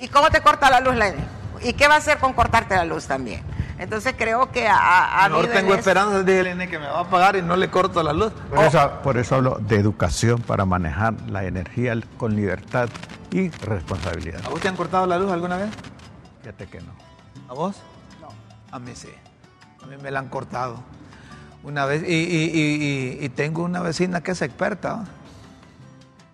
¿Y 0.00 0.08
cómo 0.08 0.30
te 0.30 0.40
corta 0.40 0.70
la 0.70 0.80
luz, 0.80 0.94
Lenny? 0.94 1.24
¿Y 1.62 1.72
qué 1.72 1.88
va 1.88 1.94
a 1.94 1.98
hacer 1.98 2.18
con 2.18 2.34
cortarte 2.34 2.74
la 2.76 2.84
luz 2.84 3.06
también? 3.06 3.42
Entonces 3.78 4.14
creo 4.16 4.52
que 4.52 4.68
ha, 4.68 5.24
ha 5.24 5.28
Mejor 5.28 5.48
tengo 5.48 5.74
esperanza, 5.74 6.22
dije 6.22 6.40
Elena, 6.40 6.66
que 6.66 6.78
me 6.78 6.86
va 6.86 7.00
a 7.00 7.10
pagar 7.10 7.36
y 7.36 7.42
no 7.42 7.56
le 7.56 7.70
corto 7.70 8.02
la 8.02 8.12
luz. 8.12 8.32
Por, 8.50 8.64
eso, 8.64 8.90
por 9.02 9.18
eso 9.18 9.36
hablo 9.36 9.58
de 9.60 9.76
educación 9.76 10.40
para 10.42 10.64
manejar 10.64 11.14
la 11.28 11.44
energía 11.44 11.96
con 12.18 12.36
libertad 12.36 12.88
y 13.32 13.48
responsabilidad. 13.50 14.42
¿A 14.44 14.50
vos 14.50 14.60
te 14.60 14.68
han 14.68 14.76
cortado 14.76 15.06
la 15.06 15.18
luz 15.18 15.32
alguna 15.32 15.56
vez? 15.56 15.70
Fíjate 16.44 16.66
que 16.66 16.80
no. 16.80 16.92
¿A 17.48 17.54
vos? 17.54 17.76
No. 18.20 18.28
A 18.70 18.78
mí 18.78 18.92
sí. 18.94 19.08
A 19.82 19.86
mí 19.86 19.96
me 20.02 20.10
la 20.10 20.18
han 20.20 20.28
cortado. 20.28 20.82
Una 21.62 21.86
vez, 21.86 22.02
y, 22.06 22.12
y- 22.12 22.50
y- 22.52 23.18
y- 23.22 23.24
y 23.24 23.28
tengo 23.30 23.62
una 23.64 23.80
vecina 23.80 24.20
que 24.22 24.32
es 24.32 24.42
experta. 24.42 25.04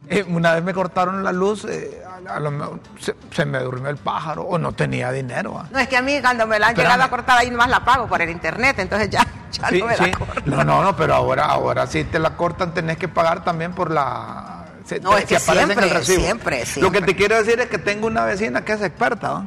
Eh, 0.09 0.25
una 0.29 0.55
vez 0.55 0.65
me 0.65 0.75
cortaron 0.75 1.23
la 1.23 1.31
luz, 1.31 1.65
eh, 1.67 2.03
a, 2.27 2.35
a 2.37 2.41
lo 2.41 2.51
mejor 2.51 2.81
se, 2.99 3.15
se 3.31 3.45
me 3.45 3.61
durmió 3.61 3.91
el 3.91 3.99
pájaro 3.99 4.43
o 4.43 4.59
no 4.59 4.73
tenía 4.73 5.13
dinero. 5.13 5.53
¿va? 5.55 5.69
No, 5.71 5.79
es 5.79 5.87
que 5.87 5.97
a 5.97 6.03
mí 6.03 6.21
cuando 6.21 6.47
me 6.49 6.59
la 6.59 6.67
han 6.69 6.73
Espérame. 6.73 6.93
llegado 6.95 7.03
a 7.07 7.11
cortar 7.11 7.39
ahí 7.39 7.51
nomás 7.51 7.69
la 7.69 7.85
pago 7.85 8.09
por 8.09 8.21
el 8.21 8.31
internet, 8.31 8.77
entonces 8.81 9.09
ya, 9.11 9.25
ya 9.53 9.69
Sí, 9.69 9.79
no 9.79 9.87
me 9.87 9.97
sí. 9.97 10.07
la 10.11 10.19
cortan. 10.19 10.43
No, 10.47 10.65
no, 10.65 10.83
no, 10.83 10.97
pero 10.97 11.15
ahora, 11.15 11.45
ahora 11.45 11.87
si 11.87 12.03
te 12.05 12.19
la 12.19 12.37
cortan 12.37 12.75
tenés 12.75 12.97
que 12.99 13.07
pagar 13.07 13.45
también 13.45 13.73
por 13.73 13.91
la... 13.93 14.65
se- 14.85 14.99
No, 14.99 15.17
es 15.17 15.27
que 15.27 15.37
aparece 15.37 15.65
en 15.65 15.71
el 15.71 15.77
siempre, 15.79 15.99
recibo. 15.99 16.21
siempre, 16.23 16.59
Lo 16.59 16.65
que 16.65 16.71
siempre. 16.73 17.01
te 17.03 17.17
quiero 17.17 17.37
decir 17.37 17.61
es 17.61 17.69
que 17.69 17.79
tengo 17.79 18.09
una 18.09 18.25
vecina 18.25 18.65
que 18.65 18.73
es 18.73 18.83
experta. 18.83 19.47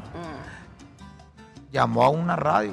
Llamó 1.74 2.03
a 2.03 2.09
una 2.09 2.36
radio. 2.38 2.71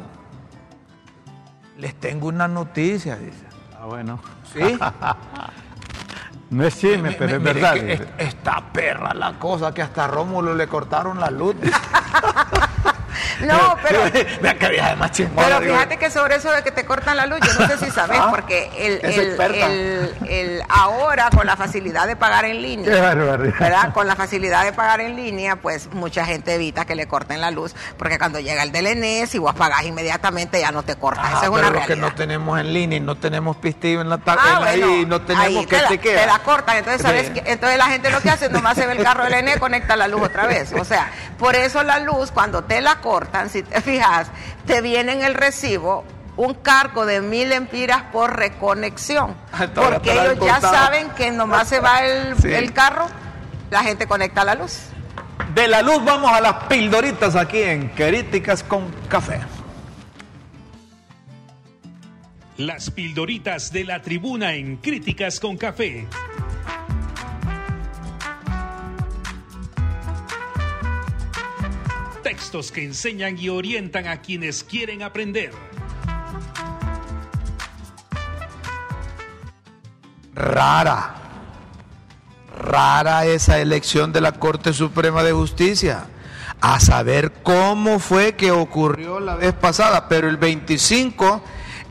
Les 1.79 1.95
tengo 1.99 2.29
una 2.29 2.47
noticia, 2.47 3.17
dice. 3.17 3.45
Ah, 3.81 3.87
bueno. 3.87 4.21
¿Sí? 4.53 4.79
No 6.51 6.65
es 6.65 6.77
chisme, 6.81 7.13
pero 7.13 7.37
es 7.37 7.43
verdad. 7.45 7.75
que 7.75 7.83
dice. 7.85 8.09
es- 8.19 8.27
está 8.35 8.61
perra 8.73 9.15
la 9.15 9.39
cosa 9.39 9.73
que 9.73 9.83
hasta 9.83 10.07
a 10.07 10.09
Rómulo 10.09 10.53
le 10.53 10.67
cortaron 10.67 11.21
la 11.21 11.31
luz. 11.31 11.55
No, 13.41 13.77
pero... 13.83 14.01
Vea 14.41 14.55
que 14.59 14.69
viaje 14.69 14.97
más 14.97 15.11
chingona, 15.13 15.47
Pero 15.59 15.61
fíjate 15.73 15.97
que 15.99 16.11
sobre 16.11 16.37
eso 16.37 16.51
de 16.51 16.63
que 16.63 16.71
te 16.71 16.85
cortan 16.85 17.17
la 17.17 17.27
luz, 17.27 17.39
yo 17.41 17.53
no 17.59 17.67
sé 17.67 17.79
si 17.79 17.91
sabes, 17.91 18.19
Ah, 18.23 18.29
porque 18.31 18.71
el, 18.77 19.01
el- 19.05 19.41
el- 19.41 20.15
el- 20.29 20.63
ahora 20.69 21.31
con 21.35 21.47
la 21.47 21.57
facilidad 21.57 22.07
de 22.07 22.17
pagar 22.17 22.45
en 22.45 22.61
línea, 22.63 22.85
Qué. 22.93 23.01
¿verdad? 23.01 23.93
Con 23.93 24.07
la 24.07 24.17
facilidad 24.17 24.65
de 24.65 24.73
pagar 24.73 25.01
en 25.01 25.17
línea, 25.17 25.57
pues 25.57 25.89
mucha 25.93 26.25
gente 26.27 26.55
evita 26.55 26.85
que 26.85 26.95
le 26.95 27.07
corten 27.09 27.41
la 27.41 27.51
luz, 27.51 27.75
porque 27.97 28.19
cuando 28.19 28.41
llega 28.41 28.63
el 28.63 28.73
del 28.73 28.87
ENES, 28.87 29.31
si 29.31 29.39
vos 29.39 29.55
pagás 29.55 29.85
inmediatamente 29.85 30.61
ya 30.61 30.71
no 30.73 30.83
te 30.83 30.97
cortan. 30.97 31.25
Ah, 31.27 31.29
Esa 31.29 31.45
es 31.47 31.51
pero 31.51 31.53
una 31.53 31.71
los 31.71 31.81
que 31.83 31.87
realidad. 31.95 32.09
no 32.09 32.15
tenemos 32.15 32.61
en 32.61 32.73
línea 32.75 32.99
y 32.99 33.01
no 33.01 33.17
tenemos 33.17 33.57
pistillo 33.57 34.01
en 34.01 34.09
la 34.11 34.19
tarde 34.19 34.43
Ah, 34.45 34.61
ahí 34.65 35.05
no 35.07 35.21
tenemos 35.23 35.47
ahí 35.47 35.67
que 35.67 35.77
te, 35.77 35.83
la, 35.83 35.89
te 35.89 35.99
queda. 35.99 36.21
te 36.21 36.27
la 36.27 36.39
cortan, 36.41 36.77
entonces 36.77 37.03
sabes 37.03 37.27
Sí. 37.29 37.33
que, 37.35 37.51
entonces 37.53 37.79
la 37.79 37.87
gente 37.87 38.11
lo 38.11 38.21
que 38.21 38.31
hace 38.31 38.49
nomás 38.49 38.77
se 38.77 38.87
ve 38.87 38.93
el 38.93 39.03
carro 39.03 39.25
del 39.25 39.35
ENE, 39.35 39.59
conecta 39.59 39.97
la 39.97 40.09
luz 40.09 40.23
otra 40.23 40.47
vez. 40.47 40.73
O 40.73 40.85
sea, 40.85 41.11
por 41.39 41.55
eso 41.55 41.83
la 41.83 41.99
luz 42.01 42.31
cuando 42.31 42.63
te 42.65 42.81
la 42.81 42.97
cortan, 43.01 43.51
si 43.51 43.63
te 43.63 43.81
fijas, 43.81 44.29
te 44.67 44.81
viene 44.81 45.13
en 45.13 45.23
el 45.23 45.35
recibo 45.35 46.05
un 46.37 46.55
cargo 46.55 47.05
de 47.07 47.21
mil 47.21 47.53
empiras 47.53 48.05
por 48.13 48.37
reconexión, 48.37 49.35
Ah, 49.53 49.67
porque 49.75 50.13
ellos 50.13 50.39
ya 50.45 50.61
saben 50.61 51.11
que 51.11 51.31
nomás 51.31 51.69
se 51.69 51.81
va 51.81 52.05
el, 52.05 52.37
Sí. 52.41 52.53
el 52.53 52.73
carro, 52.73 53.07
la 53.71 53.83
gente 53.83 54.07
conecta 54.07 54.45
la 54.45 54.55
luz. 54.55 54.79
De 55.55 55.67
la 55.69 55.83
luz 55.83 56.03
vamos 56.05 56.31
a 56.33 56.41
las 56.41 56.55
pildoritas 56.65 57.35
aquí 57.37 57.61
en 57.63 57.89
Críticas 57.89 58.63
con 58.63 58.89
Café. 59.09 59.41
Las 62.57 62.91
pildoritas 62.91 63.73
de 63.73 63.85
la 63.85 64.03
tribuna 64.03 64.53
en 64.55 64.77
Críticas 64.77 65.41
con 65.41 65.57
Café. 65.57 66.07
Textos 72.23 72.71
que 72.71 72.85
enseñan 72.85 73.39
y 73.39 73.49
orientan 73.49 74.07
a 74.07 74.21
quienes 74.21 74.63
quieren 74.63 75.03
aprender. 75.03 75.53
Rara. 80.35 81.15
Rara 82.59 83.25
esa 83.27 83.59
elección 83.59 84.13
de 84.13 84.21
la 84.21 84.33
Corte 84.33 84.73
Suprema 84.73 85.23
de 85.23 85.33
Justicia. 85.33 86.07
A 86.61 86.79
saber 86.79 87.33
cómo 87.43 87.99
fue 87.99 88.35
que 88.35 88.51
ocurrió 88.51 89.19
la 89.19 89.37
vez 89.37 89.55
pasada, 89.55 90.09
pero 90.09 90.29
el 90.29 90.37
25 90.37 91.43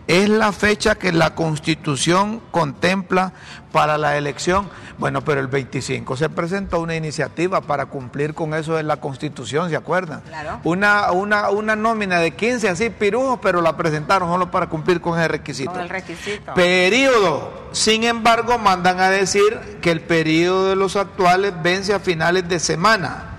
es 0.09 0.27
la 0.27 0.51
fecha 0.51 0.95
que 0.95 1.11
la 1.11 1.35
Constitución 1.35 2.41
contempla 2.49 3.31
para 3.71 3.99
la 3.99 4.17
elección. 4.17 4.67
Bueno, 4.97 5.21
pero 5.23 5.39
el 5.39 5.45
25 5.45 6.17
se 6.17 6.29
presentó 6.29 6.79
una 6.79 6.95
iniciativa 6.95 7.61
para 7.61 7.85
cumplir 7.85 8.33
con 8.33 8.55
eso 8.55 8.75
de 8.75 8.81
la 8.81 8.97
Constitución, 8.97 9.69
¿se 9.69 9.75
acuerdan? 9.75 10.21
Claro. 10.21 10.61
Una, 10.63 11.11
una, 11.11 11.51
una 11.51 11.75
nómina 11.75 12.17
de 12.19 12.31
15 12.31 12.69
así 12.69 12.89
pirujos, 12.89 13.37
pero 13.39 13.61
la 13.61 13.77
presentaron 13.77 14.29
solo 14.29 14.49
para 14.49 14.67
cumplir 14.67 14.99
con 14.99 15.17
ese 15.19 15.27
requisito. 15.27 15.73
Con 15.73 15.81
el 15.81 15.89
requisito. 15.89 16.55
Periodo. 16.55 17.69
Sin 17.71 18.03
embargo, 18.03 18.57
mandan 18.57 18.99
a 18.99 19.11
decir 19.11 19.59
que 19.79 19.91
el 19.91 20.01
periodo 20.01 20.69
de 20.69 20.75
los 20.75 20.95
actuales 20.95 21.53
vence 21.61 21.93
a 21.93 21.99
finales 21.99 22.49
de 22.49 22.59
semana. 22.59 23.37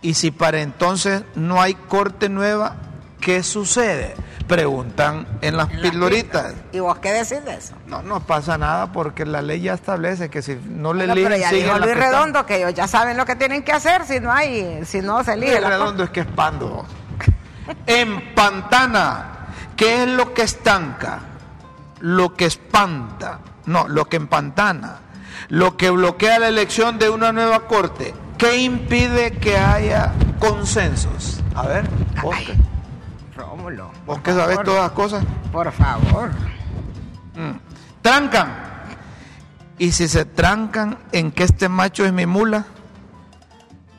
Y 0.00 0.14
si 0.14 0.30
para 0.30 0.60
entonces 0.60 1.24
no 1.34 1.60
hay 1.60 1.74
corte 1.74 2.28
nueva, 2.28 2.76
¿qué 3.20 3.42
sucede? 3.42 4.14
Preguntan 4.46 5.26
en 5.42 5.56
las 5.58 5.70
En 5.70 5.80
pildoritas. 5.82 6.54
¿Y 6.72 6.80
vos 6.80 6.98
qué 6.98 7.12
decís 7.12 7.44
de 7.44 7.54
eso? 7.54 7.74
No, 7.86 8.02
no 8.02 8.20
pasa 8.20 8.56
nada 8.56 8.92
porque 8.92 9.26
la 9.26 9.42
ley 9.42 9.60
ya 9.60 9.74
establece 9.74 10.30
que 10.30 10.40
si 10.40 10.58
no 10.66 10.94
le 10.94 11.06
Bueno, 11.06 11.14
pero 11.22 11.34
eligen, 11.34 11.50
ya 11.50 11.64
dijo 11.66 11.78
Luis. 11.78 11.94
Redondo 11.96 12.46
que 12.46 12.56
ellos 12.56 12.72
ya 12.74 12.86
saben 12.88 13.16
lo 13.18 13.26
que 13.26 13.36
tienen 13.36 13.62
que 13.62 13.72
hacer 13.72 14.06
si 14.06 14.20
no 14.20 14.32
hay, 14.32 14.80
si 14.86 15.00
no 15.02 15.22
se 15.22 15.34
elige. 15.34 15.60
Luis 15.60 15.68
Redondo 15.68 16.04
es 16.04 16.10
que 16.10 16.20
es 16.20 16.26
pando. 16.26 16.86
Empantana. 17.86 19.34
¿Qué 19.76 20.02
es 20.04 20.08
lo 20.08 20.32
que 20.34 20.42
estanca? 20.42 21.20
Lo 22.00 22.34
que 22.34 22.46
espanta. 22.46 23.40
No, 23.66 23.86
lo 23.86 24.06
que 24.06 24.16
empantana. 24.16 25.00
Lo 25.48 25.76
que 25.76 25.90
bloquea 25.90 26.38
la 26.38 26.48
elección 26.48 26.98
de 26.98 27.10
una 27.10 27.32
nueva 27.32 27.66
corte. 27.66 28.14
¿Qué 28.38 28.56
impide 28.58 29.32
que 29.32 29.56
haya 29.58 30.12
consensos? 30.38 31.40
A 31.54 31.66
ver, 31.66 31.84
vos, 32.22 32.34
Ay, 32.36 32.44
que- 32.46 32.52
Rómulo. 32.52 32.77
Vos 34.08 34.16
por 34.16 34.22
que 34.22 34.32
sabés 34.32 34.62
todas 34.64 34.82
las 34.82 34.92
cosas. 34.92 35.24
Por 35.52 35.70
favor. 35.70 36.30
Mm. 37.34 37.58
Trancan. 38.02 38.68
Y 39.78 39.92
si 39.92 40.08
se 40.08 40.24
trancan 40.24 40.98
en 41.12 41.30
que 41.30 41.44
este 41.44 41.68
macho 41.68 42.04
es 42.04 42.12
mi 42.12 42.26
mula, 42.26 42.64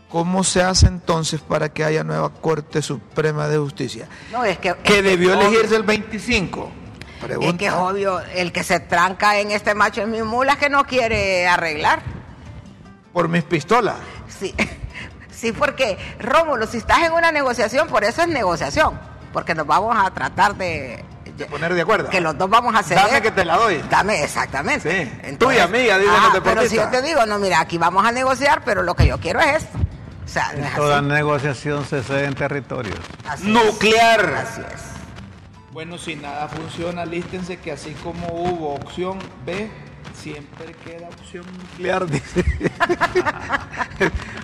¿cómo 0.10 0.44
se 0.44 0.62
hace 0.62 0.88
entonces 0.88 1.40
para 1.40 1.70
que 1.70 1.86
haya 1.86 2.04
nueva 2.04 2.34
Corte 2.34 2.82
Suprema 2.82 3.48
de 3.48 3.58
Justicia? 3.58 4.08
No, 4.32 4.44
es 4.44 4.58
que. 4.58 4.76
Que 4.84 4.98
es 4.98 5.04
debió 5.04 5.34
elegirse 5.34 5.76
el 5.76 5.84
25. 5.84 6.72
Pregunta. 7.22 7.52
Es 7.52 7.58
que 7.58 7.68
es 7.68 7.74
obvio, 7.74 8.20
el 8.34 8.52
que 8.52 8.64
se 8.64 8.80
tranca 8.80 9.40
en 9.40 9.52
este 9.52 9.76
macho 9.76 10.02
es 10.02 10.08
mi 10.08 10.24
mula 10.24 10.58
que 10.58 10.70
no 10.70 10.86
quiere 10.86 11.48
arreglar. 11.48 12.02
Por 13.14 13.28
mis 13.28 13.44
pistolas. 13.44 13.98
Sí, 14.28 14.56
sí, 15.32 15.52
porque 15.52 15.98
Rómulo, 16.20 16.66
si 16.66 16.78
estás 16.78 17.04
en 17.04 17.14
una 17.14 17.32
negociación, 17.32 17.88
por 17.88 18.04
eso 18.04 18.22
es 18.22 18.28
negociación, 18.28 19.00
porque 19.32 19.54
nos 19.56 19.66
vamos 19.68 19.96
a 19.98 20.10
tratar 20.12 20.56
de, 20.56 21.04
De 21.38 21.46
poner 21.46 21.74
de 21.74 21.82
acuerdo. 21.82 22.10
que 22.10 22.20
los 22.22 22.38
dos 22.38 22.50
vamos 22.50 22.76
a 22.76 22.80
hacer. 22.80 22.98
Dame 22.98 23.22
que 23.22 23.32
te 23.32 23.46
la 23.46 23.58
doy. 23.58 23.82
Dame, 23.90 24.24
exactamente. 24.24 25.10
Sí. 25.24 25.36
Tuya, 25.38 25.64
amiga, 25.66 25.98
digo 25.98 26.12
ah, 26.14 26.22
los 26.26 26.34
deportistas. 26.34 26.56
Pero 26.56 26.70
si 26.70 26.76
yo 26.76 26.88
te 26.90 27.02
digo, 27.08 27.26
no, 27.26 27.40
mira, 27.40 27.60
aquí 27.60 27.78
vamos 27.78 28.06
a 28.06 28.12
negociar, 28.12 28.62
pero 28.66 28.84
lo 28.84 28.96
que 28.96 29.08
yo 29.08 29.18
quiero 29.20 29.40
es 29.40 29.64
esto. 29.64 29.78
O 30.26 30.28
sea, 30.32 30.54
no 30.56 30.66
es 30.66 30.76
Toda 30.76 30.98
así. 31.00 31.08
negociación 31.08 31.86
se 31.86 32.04
cede 32.04 32.26
en 32.26 32.36
territorios. 32.36 33.00
Así 33.28 33.44
es. 33.48 33.50
Nuclear. 33.50 34.34
Así 34.36 34.62
es. 34.62 34.82
Bueno, 35.72 35.98
si 35.98 36.16
nada 36.16 36.48
funciona, 36.48 37.06
lístense 37.06 37.58
que 37.58 37.72
así 37.72 37.96
como 38.04 38.28
hubo 38.28 38.74
opción 38.76 39.20
B, 39.46 39.70
siempre 40.20 40.74
queda 40.84 41.08
opción 41.08 41.46
nuclear, 41.58 42.06
dice. 42.08 42.44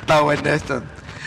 Está 0.02 0.22
bueno 0.22 0.50
esto. 0.50 0.82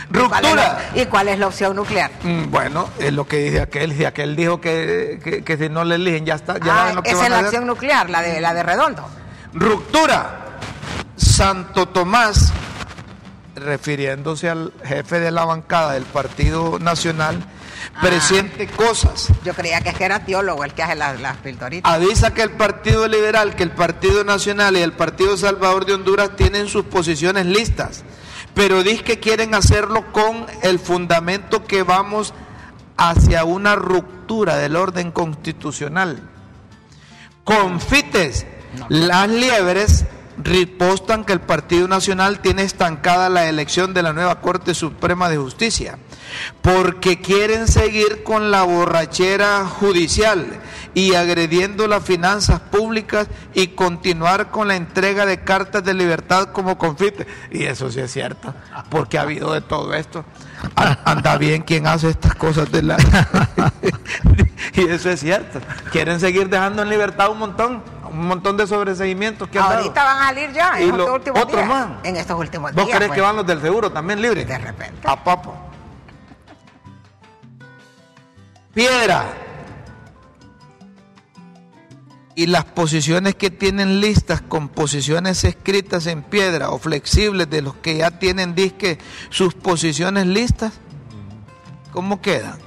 ¿Y 0.09 0.13
cuál 0.17 0.23
es 0.45 0.51
Ruptura. 0.51 0.55
la- 0.95 1.01
¿Y 1.01 1.05
cuál 1.05 1.27
es 1.27 1.39
la 1.39 1.47
opción 1.47 1.75
nuclear? 1.75 2.11
Mm, 2.23 2.49
Bueno, 2.49 2.89
es 2.99 3.13
lo 3.13 3.27
que 3.27 3.37
dice 3.37 3.61
aquel. 3.61 3.95
Si 3.95 4.05
aquel 4.05 4.35
dijo 4.35 4.59
que, 4.59 5.19
que, 5.23 5.43
que 5.43 5.57
si 5.57 5.69
no 5.69 5.83
le 5.85 5.95
eligen, 5.95 6.25
ya 6.25 6.35
está. 6.35 6.57
Ya 6.59 6.73
Ah, 6.73 6.77
saben 6.79 6.95
lo 6.95 7.03
que 7.03 7.09
esa 7.11 7.19
van 7.19 7.25
es 7.25 7.31
a 7.31 7.31
la 7.31 7.37
hacer. 7.37 7.45
acción 7.47 7.67
nuclear, 7.67 8.09
la 8.09 8.21
de 8.21 8.41
la 8.41 8.53
de 8.53 8.63
Redondo. 8.63 9.07
Ruptura. 9.53 10.45
Santo 11.15 11.87
Tomás, 11.87 12.51
refiriéndose 13.55 14.49
al 14.49 14.73
jefe 14.83 15.19
de 15.19 15.31
la 15.31 15.45
bancada 15.45 15.93
del 15.93 16.03
Partido 16.05 16.79
Nacional, 16.79 17.43
Ah. 17.95 18.01
presiente 18.01 18.67
cosas. 18.67 19.27
Yo 19.43 19.53
creía 19.53 19.81
que 19.81 19.89
es 19.89 19.95
que 19.95 20.05
era 20.05 20.23
teólogo 20.25 20.63
el 20.63 20.73
que 20.73 20.83
hace 20.83 20.95
las, 20.95 21.19
las 21.19 21.37
pildoritas. 21.37 21.91
Avisa 21.91 22.33
que 22.33 22.41
el 22.41 22.51
Partido 22.51 23.07
Liberal, 23.07 23.55
que 23.55 23.63
el 23.63 23.71
Partido 23.71 24.23
Nacional 24.23 24.75
y 24.77 24.81
el 24.81 24.93
Partido 24.93 25.35
Salvador 25.37 25.85
de 25.85 25.93
Honduras 25.93 26.31
tienen 26.35 26.67
sus 26.67 26.85
posiciones 26.85 27.45
listas, 27.45 28.03
pero 28.59 28.83
dice 28.83 29.05
que 29.05 29.19
quieren 29.21 29.55
hacerlo 29.55 30.11
con 30.11 30.45
el 30.63 30.79
fundamento 30.79 31.63
que 31.63 31.83
vamos 31.83 32.33
hacia 32.97 33.45
una 33.45 33.77
ruptura 33.77 34.57
del 34.57 34.75
orden 34.75 35.11
constitucional. 35.11 36.21
Confites, 37.45 38.45
las 38.89 39.29
liebres 39.29 40.03
ripostan 40.41 41.25
que 41.25 41.33
el 41.33 41.41
Partido 41.41 41.87
Nacional 41.87 42.39
tiene 42.39 42.63
estancada 42.63 43.29
la 43.29 43.47
elección 43.47 43.93
de 43.93 44.03
la 44.03 44.13
nueva 44.13 44.41
Corte 44.41 44.73
Suprema 44.73 45.29
de 45.29 45.37
Justicia, 45.37 45.97
porque 46.61 47.19
quieren 47.19 47.67
seguir 47.67 48.23
con 48.23 48.51
la 48.51 48.63
borrachera 48.63 49.65
judicial 49.65 50.47
y 50.93 51.13
agrediendo 51.13 51.87
las 51.87 52.03
finanzas 52.03 52.59
públicas 52.59 53.27
y 53.53 53.67
continuar 53.67 54.49
con 54.49 54.67
la 54.67 54.75
entrega 54.75 55.25
de 55.25 55.43
cartas 55.43 55.83
de 55.83 55.93
libertad 55.93 56.49
como 56.51 56.77
confite. 56.77 57.27
Y 57.51 57.63
eso 57.63 57.91
sí 57.91 57.99
es 57.99 58.11
cierto, 58.11 58.53
porque 58.89 59.17
ha 59.17 59.23
habido 59.23 59.53
de 59.53 59.61
todo 59.61 59.93
esto. 59.93 60.25
Anda 60.75 61.37
bien 61.37 61.61
quien 61.61 61.87
hace 61.87 62.09
estas 62.09 62.35
cosas 62.35 62.71
de 62.71 62.83
la... 62.83 62.97
y 64.73 64.81
eso 64.81 65.09
es 65.09 65.19
cierto. 65.19 65.59
Quieren 65.91 66.19
seguir 66.19 66.49
dejando 66.49 66.81
en 66.81 66.89
libertad 66.89 67.31
un 67.31 67.39
montón, 67.39 67.83
un 68.09 68.27
montón 68.27 68.57
de 68.57 68.67
sobreseguimientos 68.67 69.47
que 69.49 69.59
han 69.59 69.65
dado. 69.69 69.77
Ahorita 69.81 70.03
van 70.03 70.17
a 70.17 70.25
salir 70.27 70.51
ya 70.51 70.79
Y 70.79 70.83
en 70.83 70.89
estos 70.91 71.09
últimos 71.09 71.39
otro 71.41 71.57
días. 71.57 71.69
más. 71.69 71.87
En 72.03 72.15
estos 72.15 72.39
últimos 72.39 72.73
¿Vos 72.73 72.85
días. 72.85 72.97
crees 72.97 73.09
pues. 73.09 73.15
que 73.17 73.21
van 73.21 73.35
los 73.35 73.45
del 73.47 73.61
seguro 73.61 73.91
también 73.91 74.21
libres? 74.21 74.47
De 74.47 74.57
repente. 74.57 74.99
A 75.07 75.23
papo. 75.23 75.53
Piedra. 78.73 79.25
Y 82.35 82.45
las 82.47 82.63
posiciones 82.63 83.35
que 83.35 83.49
tienen 83.51 83.99
listas 83.99 84.41
con 84.41 84.69
posiciones 84.69 85.43
escritas 85.43 86.05
en 86.07 86.23
piedra 86.23 86.69
o 86.69 86.79
flexibles 86.79 87.49
de 87.49 87.61
los 87.61 87.75
que 87.75 87.97
ya 87.97 88.11
tienen 88.11 88.55
disque 88.55 88.97
sus 89.29 89.53
posiciones 89.55 90.25
listas, 90.25 90.73
¿cómo 91.91 92.21
quedan? 92.21 92.57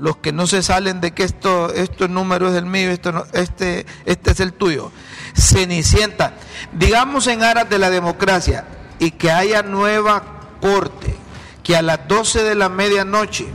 Los 0.00 0.16
que 0.16 0.32
no 0.32 0.46
se 0.46 0.62
salen 0.62 1.00
de 1.02 1.12
que 1.12 1.24
esto, 1.24 1.72
esto 1.74 2.08
número 2.08 2.48
es 2.48 2.54
el 2.54 2.64
mío, 2.64 2.90
esto 2.90 3.12
no- 3.12 3.24
este, 3.34 3.84
este 4.06 4.30
es 4.30 4.40
el 4.40 4.54
tuyo. 4.54 4.90
Cenicienta, 5.36 6.32
digamos 6.72 7.26
en 7.26 7.42
aras 7.42 7.68
de 7.68 7.78
la 7.78 7.90
democracia 7.90 8.64
y 8.98 9.10
que 9.12 9.30
haya 9.30 9.62
nueva 9.62 10.22
corte, 10.62 11.14
que 11.62 11.76
a 11.76 11.82
las 11.82 12.08
12 12.08 12.42
de 12.42 12.54
la 12.54 12.70
medianoche, 12.70 13.46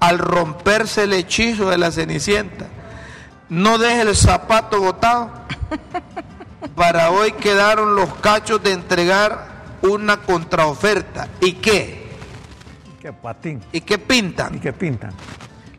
al 0.00 0.18
romperse 0.18 1.04
el 1.04 1.12
hechizo 1.12 1.70
de 1.70 1.78
la 1.78 1.92
Cenicienta, 1.92 2.66
no 3.48 3.78
deje 3.78 4.00
el 4.02 4.16
zapato 4.16 4.80
botado. 4.80 5.30
Para 6.74 7.10
hoy 7.12 7.32
quedaron 7.32 7.94
los 7.94 8.12
cachos 8.16 8.60
de 8.64 8.72
entregar 8.72 9.76
una 9.82 10.16
contraoferta. 10.22 11.28
¿Y 11.40 11.52
qué? 11.54 12.10
Qué 13.00 13.12
patín. 13.12 13.60
¿Y 13.70 13.80
qué 13.82 13.98
pintan? 13.98 14.56
¿Y 14.56 14.58
qué 14.58 14.72
pintan? 14.72 15.12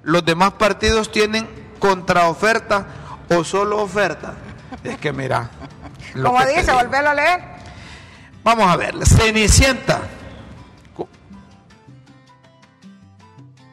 Los 0.05 0.23
demás 0.23 0.53
partidos 0.53 1.11
tienen 1.11 1.47
contraoferta 1.79 2.85
o 3.29 3.43
solo 3.43 3.81
oferta. 3.81 4.35
Es 4.83 4.97
que 4.97 5.11
mira. 5.11 5.49
Como 6.13 6.37
que 6.39 6.59
dice, 6.59 6.71
volverlo 6.71 7.09
a 7.09 7.13
leer. 7.13 7.41
Vamos 8.43 8.67
a 8.67 8.77
ver, 8.77 8.95
Cenicienta. 9.05 10.01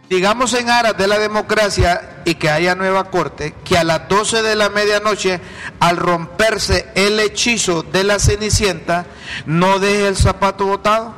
Digamos 0.09 0.53
en 0.53 0.69
aras 0.69 0.97
de 0.97 1.07
la 1.07 1.19
democracia 1.19 2.21
y 2.27 2.35
que 2.35 2.51
haya 2.51 2.75
nueva 2.75 3.05
corte, 3.05 3.55
que 3.65 3.79
a 3.79 3.85
las 3.85 4.09
12 4.09 4.43
de 4.43 4.57
la 4.57 4.69
medianoche, 4.69 5.41
al 5.81 5.97
romperse 5.97 6.91
el 6.95 7.19
hechizo 7.19 7.83
de 7.83 8.05
la 8.05 8.19
Cenicienta, 8.19 9.07
no 9.47 9.79
deje 9.79 10.09
el 10.09 10.17
zapato 10.17 10.67
botado. 10.67 11.15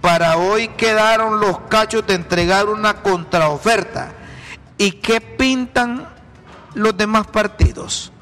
Para 0.00 0.36
hoy 0.36 0.68
quedaron 0.68 1.40
los 1.40 1.60
cachos 1.68 2.06
de 2.06 2.14
entregar 2.14 2.68
una 2.68 3.02
contraoferta. 3.02 4.12
¿Y 4.78 4.92
qué 4.92 5.20
pintan 5.20 6.08
los 6.74 6.96
demás 6.96 7.26
partidos? 7.26 8.12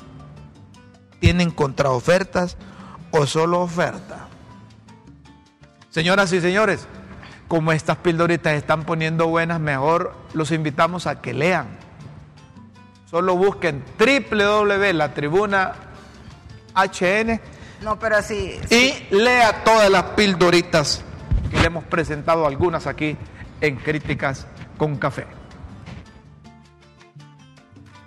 ¿Tienen 1.21 1.51
contraofertas 1.51 2.57
o 3.11 3.27
solo 3.27 3.61
oferta? 3.61 4.27
Señoras 5.91 6.33
y 6.33 6.41
señores, 6.41 6.87
como 7.49 7.73
estas 7.73 7.99
pildoritas 7.99 8.55
están 8.55 8.85
poniendo 8.85 9.29
buenas, 9.29 9.61
mejor 9.61 10.15
los 10.33 10.51
invitamos 10.53 11.07
a 11.07 11.21
que 11.21 11.35
lean. 11.35 11.67
Solo 13.11 13.37
busquen 13.37 13.85
www, 13.99 14.93
la 14.95 15.13
tribuna 15.13 15.73
HN 16.75 17.41
No, 17.83 17.99
pero 17.99 18.23
sí. 18.23 18.59
y 18.71 19.15
lea 19.15 19.65
todas 19.65 19.91
las 19.91 20.03
pildoritas 20.17 21.03
que 21.51 21.59
le 21.61 21.67
hemos 21.67 21.85
presentado 21.85 22.47
algunas 22.47 22.87
aquí 22.87 23.17
en 23.61 23.77
Críticas 23.77 24.47
con 24.79 24.97
Café. 24.97 25.27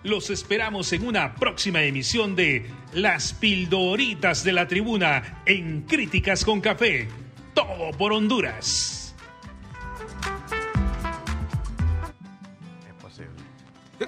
Los 0.06 0.30
esperamos 0.30 0.94
en 0.94 1.08
una 1.08 1.34
próxima 1.34 1.82
emisión 1.82 2.36
de 2.36 2.70
Las 2.94 3.34
Pildoritas 3.34 4.44
de 4.44 4.54
la 4.54 4.68
Tribuna 4.68 5.42
en 5.48 5.82
Críticas 5.82 6.46
con 6.46 6.62
Café. 6.62 7.08
Todo 7.56 7.90
por 7.98 8.14
Honduras. 8.14 9.16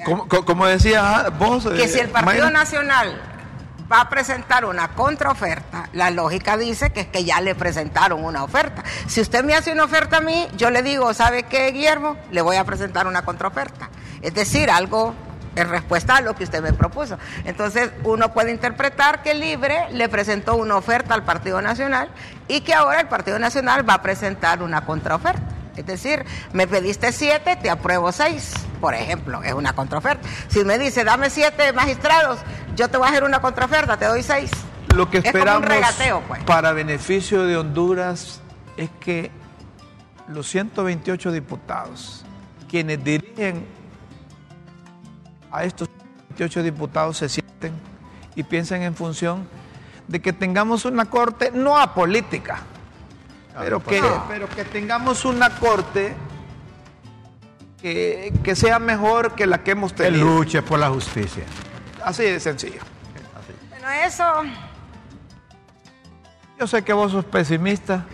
Como, 0.06 0.28
co- 0.28 0.46
como 0.46 0.68
decía 0.68 1.30
vos, 1.40 1.66
que 1.66 1.84
eh, 1.86 1.88
si 1.88 2.00
el 2.00 2.10
Partido 2.10 2.44
Mayra, 2.46 2.50
Nacional 2.52 3.20
va 3.92 4.02
a 4.02 4.10
presentar 4.10 4.66
una 4.66 4.90
contraoferta, 4.90 5.90
la 5.94 6.12
lógica 6.12 6.58
dice 6.58 6.92
que 6.92 7.00
es 7.02 7.08
que 7.08 7.24
ya 7.24 7.42
le 7.42 7.56
presentaron 7.56 8.24
una 8.24 8.44
oferta. 8.44 8.84
Si 9.08 9.20
usted 9.22 9.44
me 9.44 9.56
hace 9.56 9.72
una 9.72 9.86
oferta 9.86 10.18
a 10.18 10.22
mí, 10.22 10.46
yo 10.58 10.70
le 10.70 10.84
digo, 10.84 11.12
¿sabe 11.16 11.44
qué, 11.44 11.72
Guillermo? 11.72 12.18
Le 12.32 12.42
voy 12.42 12.58
a 12.58 12.66
presentar 12.66 13.08
una 13.08 13.24
contraoferta. 13.24 13.90
Es 14.22 14.34
decir, 14.36 14.70
algo 14.70 15.16
en 15.58 15.70
respuesta 15.70 16.18
a 16.18 16.22
lo 16.22 16.36
que 16.36 16.44
usted 16.44 16.62
me 16.62 16.74
propuso. 16.74 17.18
Entonces, 17.44 17.92
uno 18.04 18.34
puede 18.34 18.52
interpretar 18.52 19.24
que 19.24 19.34
Libre 19.34 19.88
le 19.92 20.08
presentó 20.08 20.56
una 20.56 20.78
oferta 20.78 21.14
al 21.14 21.24
Partido 21.24 21.62
Nacional 21.62 22.10
y 22.48 22.62
que 22.62 22.74
ahora 22.74 23.02
el 23.02 23.08
Partido 23.08 23.40
Nacional 23.40 23.88
va 23.88 23.96
a 23.96 24.02
presentar 24.02 24.62
una 24.62 24.86
contraoferta. 24.86 25.42
Es 25.76 25.86
decir, 25.86 26.26
me 26.54 26.68
pediste 26.68 27.12
siete, 27.12 27.56
te 27.56 27.70
apruebo 27.70 28.12
seis, 28.12 28.54
por 28.82 28.94
ejemplo, 28.96 29.44
es 29.44 29.54
una 29.54 29.74
contraoferta. 29.74 30.28
Si 30.48 30.64
me 30.64 30.80
dice, 30.80 31.04
dame 31.04 31.30
siete 31.30 31.72
magistrados, 31.74 32.40
yo 32.76 32.88
te 32.90 32.98
voy 32.98 33.08
a 33.08 33.12
hacer 33.12 33.24
una 33.24 33.42
contraoferta, 33.42 33.98
te 33.98 34.06
doy 34.06 34.24
seis. 34.24 34.50
Lo 34.96 35.10
que 35.10 35.20
Es 35.20 35.26
esperamos 35.26 35.66
regateo, 35.66 36.22
pues. 36.28 36.44
para 36.46 36.72
beneficio 36.72 37.44
de 37.46 37.58
Honduras 37.58 38.42
es 38.78 38.90
que 39.00 39.30
los 40.28 40.48
128 40.50 41.32
diputados, 41.32 42.26
quienes 42.68 43.04
dirigen 43.04 43.68
a 45.52 45.64
estos 45.64 45.88
128 46.36 46.64
diputados, 46.64 47.18
se 47.18 47.30
sienten 47.30 47.74
y 48.36 48.44
piensen 48.44 48.84
en 48.84 48.96
función 48.96 49.48
de 50.08 50.22
que 50.22 50.34
tengamos 50.34 50.86
una 50.86 51.06
corte 51.06 51.52
no 51.54 51.78
apolítica, 51.78 52.60
pero 53.60 53.84
que, 53.84 54.02
pero 54.28 54.48
que 54.50 54.64
tengamos 54.66 55.26
una 55.26 55.50
corte 55.52 56.16
que, 57.82 58.34
que 58.44 58.56
sea 58.56 58.80
mejor 58.80 59.34
que 59.34 59.46
la 59.48 59.64
que 59.64 59.72
hemos 59.72 59.94
Que 59.94 60.04
tenido. 60.04 60.26
luche 60.26 60.62
por 60.62 60.80
la 60.80 60.90
justicia. 60.90 61.44
Así 62.04 62.24
de 62.24 62.40
sencillo. 62.40 62.82
Bueno, 63.70 63.90
eso, 64.06 64.24
Yo 66.60 66.68
sé 66.68 66.84
que 66.84 66.94
vos 66.94 67.12
sos 67.12 67.26
pesimista, 67.26 68.06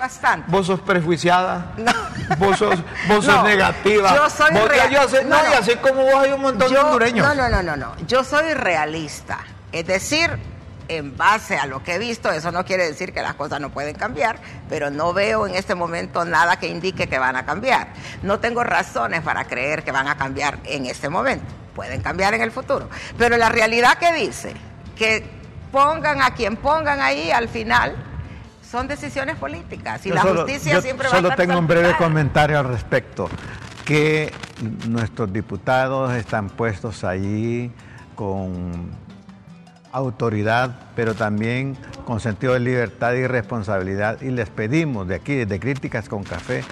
bastante. 0.00 0.50
vos 0.50 0.66
sos 0.66 0.80
prejuiciada, 0.80 1.72
No. 1.76 1.92
vos 2.38 2.58
sos, 2.58 2.76
vos 3.08 3.24
sos 3.24 3.34
No, 3.36 3.44
negativa. 3.44 4.14
yo 4.16 4.28
soy 4.30 4.52
Vos- 4.52 4.68
rea- 4.68 4.88
yo 4.90 5.08
sé- 5.08 5.24
no, 5.24 5.36
no, 5.42 5.48
y 5.48 5.52
no. 5.52 5.58
así 5.58 5.76
como 5.76 6.02
vos 6.02 6.14
hay 6.16 6.32
un 6.32 6.40
montón 6.42 6.72
de 6.72 6.78
hondureños. 6.78 7.26
No, 7.28 7.34
no, 7.34 7.48
no, 7.48 7.62
no, 7.62 7.76
no. 7.76 7.96
Yo 8.06 8.24
soy 8.24 8.54
realista. 8.54 9.38
Es 9.72 9.86
decir, 9.86 10.30
en 10.88 11.16
base 11.16 11.56
a 11.56 11.66
lo 11.66 11.84
que 11.84 11.94
he 11.94 11.98
visto, 11.98 12.32
eso 12.32 12.50
no 12.50 12.64
quiere 12.64 12.84
decir 12.84 13.12
que 13.12 13.22
las 13.22 13.34
cosas 13.34 13.60
no 13.60 13.70
pueden 13.70 13.94
cambiar, 13.94 14.40
pero 14.68 14.90
no 14.90 15.12
veo 15.12 15.46
en 15.46 15.54
este 15.54 15.76
momento 15.76 16.24
nada 16.24 16.56
que 16.58 16.66
indique 16.66 17.06
que 17.08 17.18
van 17.20 17.36
a 17.36 17.46
cambiar. 17.46 17.88
No 18.22 18.40
tengo 18.40 18.64
razones 18.64 19.20
para 19.22 19.44
creer 19.44 19.84
que 19.84 19.92
van 19.92 20.08
a 20.08 20.16
cambiar 20.16 20.58
en 20.64 20.86
este 20.86 21.08
momento. 21.08 21.46
Pueden 21.76 22.02
cambiar 22.02 22.34
en 22.34 22.42
el 22.42 22.50
futuro. 22.50 22.88
Pero 23.16 23.36
la 23.36 23.48
realidad 23.50 23.98
que 23.98 24.12
dice 24.12 24.52
que 24.96 25.24
pongan 25.70 26.20
a 26.22 26.34
quien 26.34 26.56
pongan 26.56 27.00
ahí 27.00 27.30
al 27.30 27.48
final 27.48 27.94
son 28.70 28.86
decisiones 28.86 29.36
políticas 29.36 30.04
y 30.06 30.10
Yo 30.10 30.14
la 30.14 30.22
solo- 30.22 30.42
justicia 30.42 30.74
yo 30.74 30.80
siempre 30.82 31.08
va 31.08 31.12
a 31.12 31.16
Solo 31.16 31.28
estar 31.30 31.46
tengo 31.46 31.58
un 31.58 31.66
breve 31.66 31.96
comentario 31.96 32.58
al 32.58 32.66
respecto. 32.68 33.28
Que 33.84 34.32
nuestros 34.88 35.32
diputados 35.32 36.12
están 36.14 36.48
puestos 36.48 37.02
allí 37.02 37.72
con 38.14 38.90
autoridad, 39.92 40.70
pero 40.94 41.14
también 41.14 41.76
con 42.04 42.20
sentido 42.20 42.52
de 42.52 42.60
libertad 42.60 43.14
y 43.14 43.26
responsabilidad. 43.26 44.20
Y 44.22 44.30
les 44.30 44.48
pedimos 44.48 45.08
de 45.08 45.16
aquí, 45.16 45.44
de 45.44 45.58
Críticas 45.58 46.08
con 46.08 46.22
Café, 46.22 46.62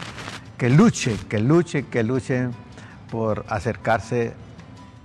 que 0.57 0.70
luchen, 0.70 1.16
que 1.28 1.40
luchen, 1.40 1.86
que 1.86 2.05
luchen 2.05 2.53
por 3.11 3.44
acercarse 3.49 4.34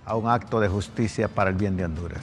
a 0.06 0.16
un 0.16 0.30
acto 0.30 0.60
de 0.60 0.68
justicia 0.68 1.28
para 1.28 1.50
el 1.50 1.56
bien 1.56 1.76
de 1.78 1.86
Honduras. 1.86 2.22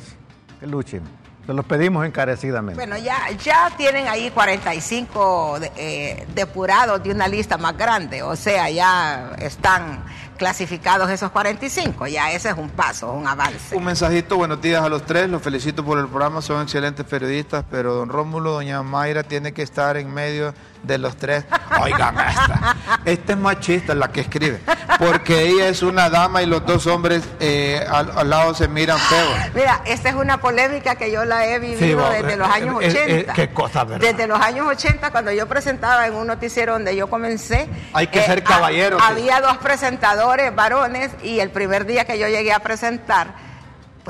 Que 0.61 0.66
luchen. 0.68 1.03
Se 1.47 1.53
los 1.55 1.64
pedimos 1.64 2.07
encarecidamente. 2.07 2.74
Bueno, 2.76 2.97
ya, 2.97 3.30
ya 3.43 3.70
tienen 3.76 4.07
ahí 4.07 4.30
45 4.30 5.59
de- 5.61 5.72
eh, 5.76 6.26
depurados 6.34 7.03
de 7.03 7.11
una 7.11 7.26
lista 7.26 7.59
más 7.59 7.76
grande, 7.76 8.22
o 8.22 8.36
sea, 8.36 8.70
ya 8.70 9.32
están 9.38 10.05
clasificados 10.36 11.11
esos 11.11 11.30
45, 11.32 12.07
ya 12.07 12.30
ese 12.32 12.49
es 12.51 12.57
un 12.57 12.70
paso, 12.70 13.12
un 13.12 13.26
avance. 13.26 13.76
Un 13.76 13.84
mensajito, 13.84 14.36
buenos 14.36 14.62
días 14.62 14.82
a 14.82 14.88
los 14.88 15.05
tres, 15.05 15.28
los 15.28 15.43
felicito 15.43 15.84
por 15.84 15.99
el 15.99 16.07
programa, 16.07 16.41
son 16.41 16.62
excelentes 16.62 17.05
periodistas, 17.05 17.64
pero 17.70 17.95
don 17.95 18.09
Rómulo, 18.09 18.53
doña 18.53 18.82
Mayra 18.82 19.22
tiene 19.22 19.53
que 19.53 19.62
estar 19.62 19.97
en 19.99 20.12
medio 20.14 20.55
de 20.83 20.99
los 20.99 21.16
tres. 21.16 21.45
Oigan 21.81 22.16
esta, 22.18 22.76
esta 23.05 23.33
es 23.33 23.39
machista 23.39 23.95
la 23.95 24.09
que 24.09 24.20
escribe, 24.22 24.61
porque 24.99 25.49
ella 25.49 25.68
es 25.68 25.83
una 25.83 26.11
dama 26.11 26.43
y 26.43 26.47
los 26.47 26.64
dos 26.66 26.87
hombres 26.87 27.22
eh, 27.39 27.85
al, 27.89 28.11
al 28.16 28.31
lado 28.31 28.55
se 28.55 28.68
miran 28.68 28.99
feos. 28.99 29.39
Mira, 29.55 29.83
esta 29.85 30.09
es 30.09 30.14
una 30.14 30.39
polémica 30.41 30.95
que 30.97 31.11
yo 31.11 31.24
la 31.24 31.47
he 31.47 31.59
vivido 31.59 31.81
Sí, 31.81 31.95
vos, 31.95 32.11
desde 32.11 32.33
eh, 32.33 32.37
los 32.37 32.49
años 32.49 32.76
eh, 32.83 32.87
eh, 32.87 33.14
80. 33.20 33.33
qué 33.35 33.51
cosa, 33.53 33.85
¿verdad? 33.85 34.07
Desde 34.09 34.26
los 34.26 34.41
años 34.41 34.66
80, 34.66 35.11
cuando 35.11 35.33
yo 35.33 35.47
presentaba 35.47 36.07
en 36.07 36.14
un 36.14 36.26
noticiero 36.26 36.72
donde 36.74 36.95
yo 36.97 37.09
comencé. 37.09 37.68
Hay 37.93 38.07
que 38.09 38.22
ser 38.22 38.43
caballero, 38.43 38.99
Había 39.01 39.41
dos 39.41 39.59
presentadores 39.59 40.55
varones 40.55 41.11
y 41.22 41.41
el 41.41 41.51
primer 41.51 41.87
día 41.87 42.05
que 42.05 42.18
yo 42.18 42.28
llegué 42.28 42.53
a 42.53 42.61
presentar, 42.61 43.35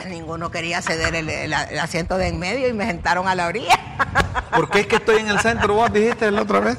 pues 0.03 0.13
ninguno 0.13 0.51
quería 0.51 0.81
ceder 0.83 1.15
el, 1.15 1.29
el- 1.29 1.53
el 1.53 1.79
asiento 1.79 2.17
de 2.17 2.29
en 2.29 2.39
medio 2.39 2.69
y 2.69 2.73
me 2.73 2.87
sentaron 2.87 3.29
a 3.29 3.35
la 3.35 3.47
orilla. 3.47 3.79
¿Por 4.55 4.71
qué 4.71 4.81
es 4.81 4.87
que 4.87 4.97
estoy 4.97 5.19
en 5.21 5.29
el 5.29 5.41
centro? 5.41 5.75
Vos 5.75 5.93
dijiste 5.93 6.31
la 6.31 6.43
otra 6.43 6.61
vez. 6.61 6.79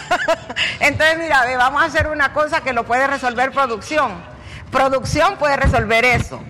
Entonces, 0.80 1.18
mira, 1.18 1.44
ve, 1.44 1.56
vamos 1.56 1.82
a 1.82 1.86
hacer 1.86 2.08
una 2.08 2.32
cosa 2.32 2.60
que 2.62 2.72
lo 2.72 2.84
puede 2.84 3.06
resolver 3.06 3.50
producción. 3.52 4.12
Producción 4.70 5.36
puede 5.36 5.56
resolver 5.56 6.04
eso. 6.04 6.40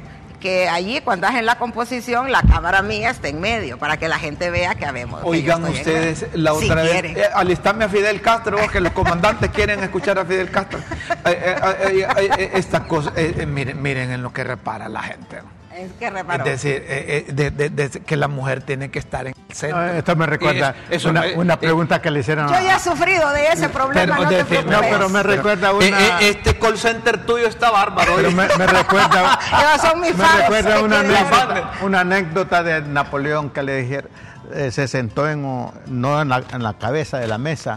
Que 0.41 0.69
allí, 0.69 1.01
cuando 1.01 1.27
hacen 1.27 1.45
la 1.47 1.59
composición, 1.59 2.31
la 2.31 2.43
cámara 2.43 2.81
mía 2.81 3.11
está 3.11 3.27
en 3.27 3.41
medio, 3.41 3.77
para 3.77 3.97
que 3.97 4.07
la 4.07 4.21
gente 4.21 4.51
vea 4.51 4.77
que 4.77 4.87
habemos. 4.87 5.21
Oigan 5.25 5.65
ustedes, 5.65 6.27
la 6.35 6.55
Si 6.55 6.65
otra 6.71 6.83
vez, 6.83 7.05
eh, 7.05 7.25
alistarme 7.35 7.85
a 7.85 7.89
Fidel 7.89 8.21
Castro, 8.23 8.57
que 8.71 8.81
los 8.81 8.93
comandantes 8.93 9.51
quieren 9.51 9.83
escuchar 9.83 10.17
a 10.17 10.25
Fidel 10.25 10.49
Castro. 10.53 10.79
Eh, 11.25 11.57
eh, 11.85 12.09
eh, 12.39 12.51
esta 12.55 12.85
cosa, 12.85 13.13
eh, 13.17 13.35
eh, 13.39 13.47
miren, 13.47 13.83
miren 13.83 14.13
en 14.13 14.23
lo 14.23 14.33
que 14.33 14.45
repara 14.45 14.89
la 14.89 15.03
gente. 15.03 15.39
Es 15.79 15.93
que 15.93 16.11
reparó. 16.11 16.45
Es 16.45 16.51
decir, 16.51 16.85
eh, 16.87 17.25
eh, 17.29 17.33
de- 17.33 17.51
de- 17.51 17.71
de- 17.71 17.89
que 18.01 18.17
la 18.17 18.29
mujer 18.29 18.63
tiene 18.63 18.91
que 18.91 18.99
estar 18.99 19.27
en 19.27 19.35
el 19.49 19.55
centro. 19.55 19.79
No, 19.79 19.87
esto 19.93 20.17
me 20.17 20.27
recuerda 20.27 20.75
Y 20.91 20.95
eso, 20.97 21.11
una, 21.11 21.27
eh, 21.27 21.35
una 21.37 21.55
eh, 21.55 21.59
pregunta 21.59 22.03
que 22.03 22.11
le 22.11 22.21
hicieron 22.21 22.49
Yo 22.49 22.55
ya 22.61 22.77
he 22.77 22.81
sufrido 22.81 23.31
de 23.31 23.53
ese 23.53 23.69
problema, 23.69 24.17
pero, 24.19 24.25
no 24.25 24.45
te 24.47 24.63
no, 24.65 24.81
pero 24.81 25.09
me 25.09 25.23
recuerda 25.23 25.73
una- 25.73 25.87
eh, 25.87 25.93
eh, 26.21 26.29
este 26.31 26.59
call 26.59 26.77
center 26.79 27.25
tuyo 27.25 27.47
está 27.47 27.71
bárbaro. 27.71 28.13
Pero 28.17 28.31
me, 28.33 28.49
me 28.57 28.67
recuerda, 28.67 29.39
son 29.81 30.01
mis 30.01 30.17
me 30.17 30.25
fans, 30.25 30.41
recuerda 30.41 30.77
¿qué 30.77 30.83
una, 30.83 31.01
anécdota, 31.01 31.73
una 31.83 32.01
anécdota 32.01 32.63
de 32.63 32.83
Napoleón 32.83 33.51
que 33.51 33.63
le 33.63 33.77
dijeron, 33.83 34.11
eh, 34.53 34.71
se 34.73 34.89
sentó 34.89 35.29
en, 35.29 35.43
no 35.87 36.21
en 36.23 36.29
la, 36.29 36.43
en 36.53 36.63
la 36.63 36.75
cabeza 36.75 37.19
de 37.19 37.29
la 37.29 37.39
mesa, 37.39 37.77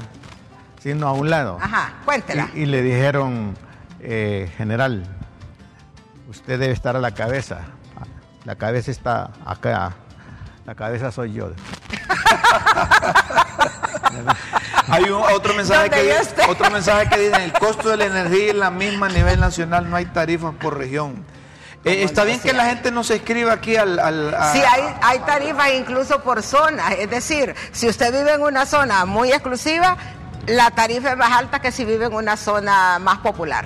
sino 0.82 1.08
a 1.08 1.12
un 1.14 1.30
lado. 1.30 1.60
Ajá, 1.62 1.94
cuéntela. 2.06 2.50
Y, 2.56 2.62
y 2.62 2.66
le 2.66 2.82
dijeron, 2.82 3.56
eh, 4.00 4.50
general, 4.58 5.04
usted 6.30 6.60
debe 6.60 6.74
estar 6.74 6.96
a 6.96 7.00
la 7.00 7.12
cabeza. 7.12 7.60
La 8.46 8.56
cabeza 8.56 8.92
está 8.92 9.30
acá. 9.46 9.94
La 10.66 10.76
cabeza 10.76 11.12
soy 11.12 11.34
yo. 11.34 11.52
Hay 14.88 15.04
un- 15.06 15.24
otro 15.34 15.54
mensaje 15.54 15.90
que 15.90 16.04
dice, 16.04 16.36
otro 16.50 16.70
mensaje 16.72 17.08
que 17.10 17.18
dice, 17.30 17.44
el 17.44 17.54
costo 17.54 17.90
de 17.90 17.98
la 17.98 18.06
energía 18.06 18.50
es 18.50 18.56
la 18.56 18.72
misma 18.72 19.08
a 19.08 19.10
nivel 19.10 19.40
nacional, 19.40 19.90
no 19.90 19.96
hay 19.96 20.06
tarifas 20.06 20.54
por 20.56 20.78
región. 20.78 21.24
Eh, 21.84 22.04
está 22.04 22.24
bien 22.26 22.40
que 22.40 22.54
la 22.54 22.66
gente 22.66 22.92
no 22.92 23.04
se 23.04 23.16
escriba 23.16 23.54
aquí 23.54 23.76
al... 23.76 23.98
al- 24.00 24.36
a- 24.36 24.54
Sí, 24.54 24.60
hay, 24.60 24.84
hay 25.02 25.20
tarifas 25.20 25.70
incluso 25.74 26.22
por 26.22 26.44
zona. 26.44 26.90
Es 26.94 27.10
decir, 27.10 27.56
si 27.72 27.88
usted 27.88 28.12
vive 28.12 28.34
en 28.34 28.42
una 28.42 28.66
zona 28.68 29.06
muy 29.06 29.32
exclusiva, 29.32 29.98
la 30.46 30.70
tarifa 30.72 31.12
es 31.12 31.18
más 31.18 31.32
alta 31.32 31.60
que 31.60 31.72
si 31.72 31.84
vive 31.86 32.06
en 32.06 32.14
una 32.14 32.38
zona 32.38 33.00
más 33.00 33.20
popular. 33.20 33.66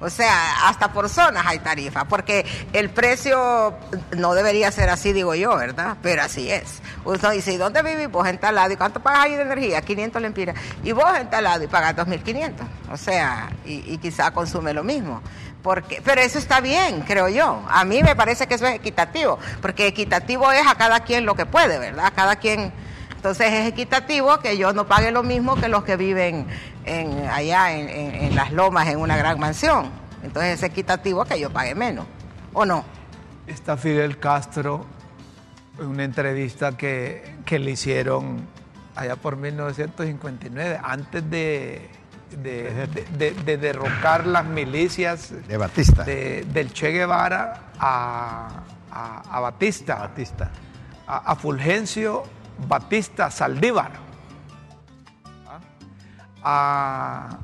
O 0.00 0.08
sea, 0.08 0.68
hasta 0.68 0.92
por 0.92 1.08
zonas 1.08 1.44
hay 1.46 1.58
tarifa, 1.58 2.06
porque 2.06 2.46
el 2.72 2.90
precio 2.90 3.74
no 4.16 4.34
debería 4.34 4.72
ser 4.72 4.88
así, 4.88 5.12
digo 5.12 5.34
yo, 5.34 5.56
¿verdad? 5.56 5.96
Pero 6.02 6.22
así 6.22 6.50
es. 6.50 6.80
Uno 7.04 7.30
dice, 7.30 7.52
¿y 7.52 7.56
dónde 7.56 7.82
vivís? 7.82 8.10
Vos 8.10 8.26
en 8.26 8.38
tal 8.38 8.54
lado. 8.54 8.72
¿Y 8.72 8.76
cuánto 8.76 9.00
pagas 9.00 9.24
ahí 9.24 9.36
de 9.36 9.42
energía? 9.42 9.82
500 9.82 10.22
lempiras. 10.22 10.56
Y 10.82 10.92
vos 10.92 11.16
en 11.18 11.28
tal 11.28 11.44
lado 11.44 11.62
y 11.64 11.66
pagas 11.66 11.96
2.500. 11.96 12.54
O 12.90 12.96
sea, 12.96 13.50
y, 13.64 13.92
y 13.92 13.98
quizá 13.98 14.30
consume 14.30 14.72
lo 14.72 14.82
mismo. 14.82 15.22
Porque, 15.62 16.00
pero 16.02 16.20
eso 16.20 16.38
está 16.38 16.60
bien, 16.60 17.02
creo 17.02 17.28
yo. 17.28 17.62
A 17.68 17.84
mí 17.84 18.02
me 18.02 18.16
parece 18.16 18.46
que 18.46 18.54
eso 18.54 18.66
es 18.66 18.76
equitativo, 18.76 19.38
porque 19.60 19.86
equitativo 19.86 20.50
es 20.52 20.66
a 20.66 20.74
cada 20.74 21.00
quien 21.00 21.26
lo 21.26 21.34
que 21.34 21.46
puede, 21.46 21.78
¿verdad? 21.78 22.12
Cada 22.14 22.36
quien. 22.36 22.72
Entonces 23.20 23.52
es 23.52 23.66
equitativo 23.68 24.38
que 24.38 24.56
yo 24.56 24.72
no 24.72 24.86
pague 24.86 25.10
lo 25.10 25.22
mismo 25.22 25.54
que 25.56 25.68
los 25.68 25.84
que 25.84 25.96
viven 25.98 26.46
en, 26.86 27.28
allá 27.28 27.70
en, 27.76 27.86
en- 27.90 28.14
en 28.14 28.34
las 28.34 28.50
lomas 28.50 28.88
en 28.88 28.98
una 28.98 29.14
gran 29.18 29.38
mansión. 29.38 29.90
Entonces 30.22 30.54
es 30.54 30.62
equitativo 30.62 31.26
que 31.26 31.38
yo 31.38 31.50
pague 31.50 31.74
menos, 31.74 32.06
¿o 32.54 32.64
no? 32.64 32.82
Está 33.46 33.76
Fidel 33.76 34.18
Castro 34.18 34.86
en 35.78 35.86
una 35.88 36.04
entrevista 36.04 36.72
que, 36.78 37.36
que 37.44 37.58
le 37.58 37.72
hicieron 37.72 38.46
allá 38.96 39.16
por 39.16 39.36
1959, 39.36 40.80
antes 40.82 41.28
de, 41.30 41.90
de, 42.42 42.86
de- 42.86 43.04
de- 43.18 43.30
de 43.32 43.56
derrocar 43.58 44.26
las 44.26 44.46
milicias 44.46 45.34
De 45.46 45.58
Batista. 45.58 46.04
de- 46.04 46.46
del 46.54 46.72
Che 46.72 46.90
Guevara 46.90 47.64
a, 47.78 48.48
a- 48.90 49.22
a 49.30 49.40
Batista, 49.40 49.96
Batista. 49.96 50.50
a, 51.06 51.18
a 51.18 51.36
Fulgencio 51.36 52.22
Batista 52.66 53.30
Saldívar. 53.30 53.92
¿Ah? 55.46 55.60
A 56.42 57.38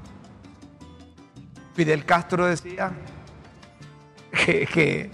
Fidel 1.74 2.04
Castro 2.04 2.46
decía 2.46 2.90
que, 4.32 4.66
que, 4.66 5.10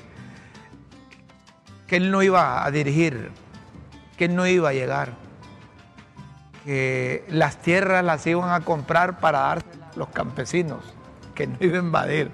que 1.87 1.97
él 1.97 2.11
no 2.11 2.23
iba 2.23 2.65
a 2.65 2.71
dirigir, 2.71 3.31
que 4.17 4.27
él 4.27 4.37
no 4.37 4.47
iba 4.47 4.69
a 4.69 4.73
llegar, 4.73 5.11
que 6.65 7.25
las 7.29 7.57
tierras 7.57 8.05
las 8.05 8.27
iban 8.27 8.51
a 8.51 8.61
comprar 8.61 9.19
para 9.19 9.41
dárselas 9.41 9.95
a 9.95 9.99
los 9.99 10.09
campesinos, 10.11 10.85
que 11.35 11.49
no 11.49 11.57
iba 11.61 11.79
a 11.79 11.83
invadir. 11.83 12.31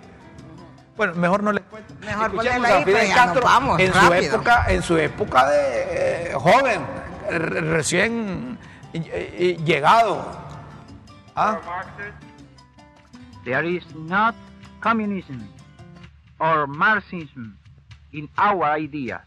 Bueno, 0.96 1.14
mejor 1.14 1.42
no 1.42 1.52
les 1.52 1.62
cuento. 1.64 1.94
Mejor 2.00 2.26
Escuchemos 2.26 2.70
a 2.70 2.82
Fidel 2.82 3.14
Castro 3.14 3.42
vamos, 3.42 3.80
en 3.80 3.92
su 3.94 4.12
época, 4.12 4.66
en 4.68 4.82
su 4.82 4.96
época 4.98 5.48
de 5.48 5.56
eh, 5.62 6.32
joven, 6.34 6.82
recién 7.30 8.58
eh, 8.92 9.04
eh, 9.38 9.58
llegado. 9.64 10.24
¿Ah? 11.36 11.60
There 13.44 13.64
is 13.64 13.84
not 13.94 14.34
communism 14.80 15.48
or 16.40 16.66
Marxism 16.66 17.56
in 18.12 18.28
our 18.36 18.64
ideas. 18.64 19.22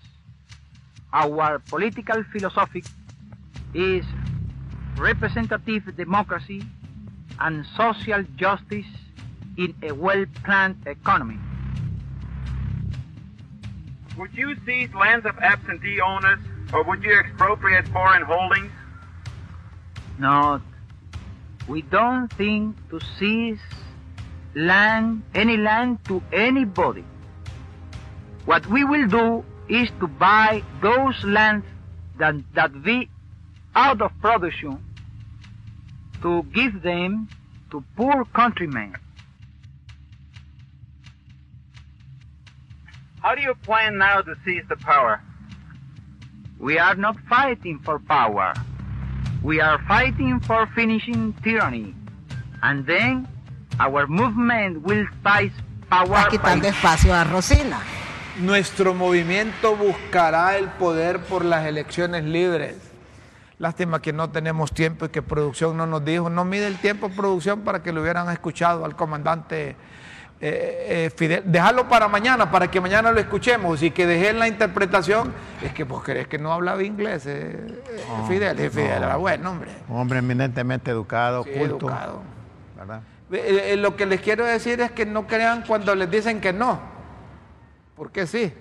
Our 1.13 1.59
political 1.59 2.23
philosophy 2.31 2.83
is 3.73 4.05
representative 4.97 5.95
democracy 5.95 6.63
and 7.39 7.65
social 7.75 8.23
justice 8.35 8.85
in 9.57 9.73
a 9.83 9.91
well 9.93 10.25
planned 10.43 10.77
economy. 10.85 11.39
Would 14.17 14.33
you 14.33 14.55
seize 14.65 14.93
lands 14.93 15.25
of 15.25 15.37
absentee 15.39 15.99
owners 16.01 16.39
or 16.73 16.83
would 16.83 17.03
you 17.03 17.19
expropriate 17.19 17.87
foreign 17.89 18.23
holdings? 18.23 18.71
Not. 20.17 20.61
We 21.67 21.81
don't 21.81 22.31
think 22.33 22.75
to 22.89 22.99
seize 23.19 23.59
land, 24.55 25.23
any 25.33 25.57
land 25.57 26.03
to 26.05 26.21
anybody. 26.31 27.03
What 28.45 28.65
we 28.67 28.83
will 28.83 29.07
do 29.07 29.45
is 29.69 29.89
to 29.99 30.07
buy 30.07 30.63
those 30.81 31.23
lands 31.23 31.65
that, 32.17 32.35
that 32.53 32.83
be 32.83 33.09
out 33.75 34.01
of 34.01 34.11
production 34.21 34.83
to 36.21 36.43
give 36.53 36.81
them 36.81 37.29
to 37.71 37.83
poor 37.95 38.25
countrymen. 38.25 38.95
How 43.21 43.35
do 43.35 43.41
you 43.41 43.53
plan 43.53 43.97
now 43.97 44.21
to 44.21 44.35
seize 44.43 44.63
the 44.67 44.75
power? 44.75 45.21
We 46.61 46.77
are 46.77 46.95
not 46.95 47.17
fighting 47.27 47.79
for 47.83 47.99
power. 47.99 48.53
We 49.41 49.59
are 49.59 49.79
fighting 49.87 50.39
for 50.41 50.67
finishing 50.75 51.33
tyranny. 51.41 51.95
And 52.61 52.85
then 52.85 53.27
our 53.79 54.05
movement 54.05 54.83
will 54.83 55.07
seize 55.23 55.53
power 55.89 56.17
Está 56.17 56.29
quitando 56.29 56.67
espacio 56.67 57.15
a 57.15 57.23
Rosina. 57.23 57.79
Nuestro 58.39 58.93
movimiento 58.93 59.75
buscará 59.75 60.55
el 60.55 60.69
poder 60.69 61.19
por 61.21 61.43
las 61.43 61.65
elecciones 61.65 62.25
libres. 62.25 62.75
Lástima 63.57 63.99
que 63.99 64.13
no 64.13 64.29
tenemos 64.29 64.71
tiempo 64.71 65.05
y 65.05 65.09
que 65.09 65.23
producción 65.23 65.75
no 65.75 65.87
nos 65.87 66.05
dijo, 66.05 66.29
no 66.29 66.45
mide 66.45 66.67
el 66.67 66.77
tiempo 66.77 67.09
producción 67.09 67.61
para 67.61 67.81
que 67.81 67.91
lo 67.91 68.01
hubieran 68.01 68.29
escuchado 68.29 68.85
al 68.85 68.95
comandante 68.95 69.75
eh, 70.43 71.05
eh, 71.05 71.11
Fidel. 71.15 71.43
Dejarlo 71.45 71.87
para 71.87 72.07
mañana, 72.07 72.49
para 72.49 72.69
que 72.69 72.81
mañana 72.81 73.11
lo 73.11 73.19
escuchemos 73.19 73.83
y 73.83 73.91
que 73.91 74.07
dejen 74.07 74.39
la 74.39 74.47
interpretación. 74.47 75.33
Es 75.61 75.71
que 75.73 75.83
vos 75.83 76.03
crees 76.03 76.27
que 76.27 76.39
no 76.39 76.51
hablaba 76.51 76.81
inglés, 76.83 77.25
eh, 77.27 77.55
No, 78.09 78.27
Fidel. 78.27 78.57
Fidel 78.71 79.03
era 79.03 79.15
bueno, 79.17 79.51
hombre. 79.51 79.69
Un 79.87 79.97
hombre 79.99 80.19
eminentemente 80.19 80.89
educado, 80.91 81.43
Sí, 81.43 81.51
culto. 81.51 81.87
educado. 81.89 82.21
¿verdad? 82.77 83.01
Lo 83.77 83.95
que 83.95 84.05
les 84.07 84.19
quiero 84.19 84.43
decir 84.43 84.81
es 84.81 84.91
que 84.91 85.05
no 85.05 85.27
crean 85.27 85.63
cuando 85.67 85.93
les 85.95 86.09
dicen 86.09 86.41
que 86.41 86.51
no, 86.51 86.79
porque 87.95 88.25
sí. 88.27 88.51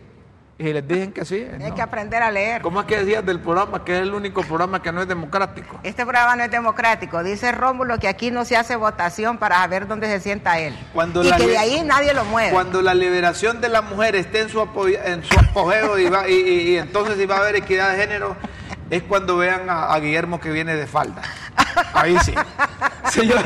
Y 0.61 0.74
les 0.74 0.86
dicen 0.86 1.11
que 1.11 1.24
sí, 1.24 1.46
Hay 1.58 1.70
no. 1.70 1.74
que 1.74 1.80
aprender 1.80 2.22
a 2.22 2.30
leer. 2.30 2.61
¿Cómo 2.61 2.80
es 2.82 2.86
que 2.86 2.98
decías 2.98 3.24
del 3.24 3.40
programa 3.40 3.82
que 3.82 3.96
es 3.96 4.02
el 4.02 4.12
único 4.12 4.42
programa 4.42 4.82
que 4.82 4.92
no 4.92 5.00
es 5.00 5.08
democrático? 5.08 5.80
Este 5.82 6.02
programa 6.04 6.36
no 6.36 6.42
es 6.44 6.50
democrático. 6.50 7.22
Dice 7.22 7.50
Rómulo 7.50 7.98
que 7.98 8.08
aquí 8.08 8.30
no 8.30 8.44
se 8.44 8.58
hace 8.58 8.76
votación 8.76 9.38
para 9.38 9.66
ver 9.68 9.86
dónde 9.88 10.06
se 10.08 10.20
sienta 10.20 10.58
él. 10.58 10.76
Cuando 10.92 11.24
y 11.24 11.28
la 11.30 11.38
que 11.38 11.46
de 11.46 11.56
ahí 11.56 11.82
nadie 11.82 12.12
lo 12.12 12.26
mueve. 12.26 12.50
Cuando 12.52 12.82
la 12.82 12.92
liberación 12.92 13.62
de 13.62 13.70
la 13.70 13.80
mujer 13.80 14.16
esté 14.16 14.40
en 14.40 14.50
su, 14.50 14.61
apo- 14.61 14.86
en 14.86 15.24
su 15.24 15.38
apogeo 15.38 15.98
y, 15.98 16.11
va- 16.11 16.28
y- 16.28 16.34
y- 16.34 16.61
y 16.72 16.76
entonces 16.76 17.16
si 17.16 17.24
va 17.24 17.36
a 17.36 17.40
haber 17.40 17.56
equidad 17.56 17.92
de 17.92 17.96
género, 17.96 18.36
es 18.91 19.03
cuando 19.05 19.36
vean 19.36 19.68
a, 19.70 19.93
a 19.93 19.99
Guillermo 20.01 20.41
que 20.41 20.51
viene 20.51 20.74
de 20.76 20.86
falda. 20.86 21.22
Ahí 21.95 22.16
sí. 22.24 22.34
Señor. 23.11 23.43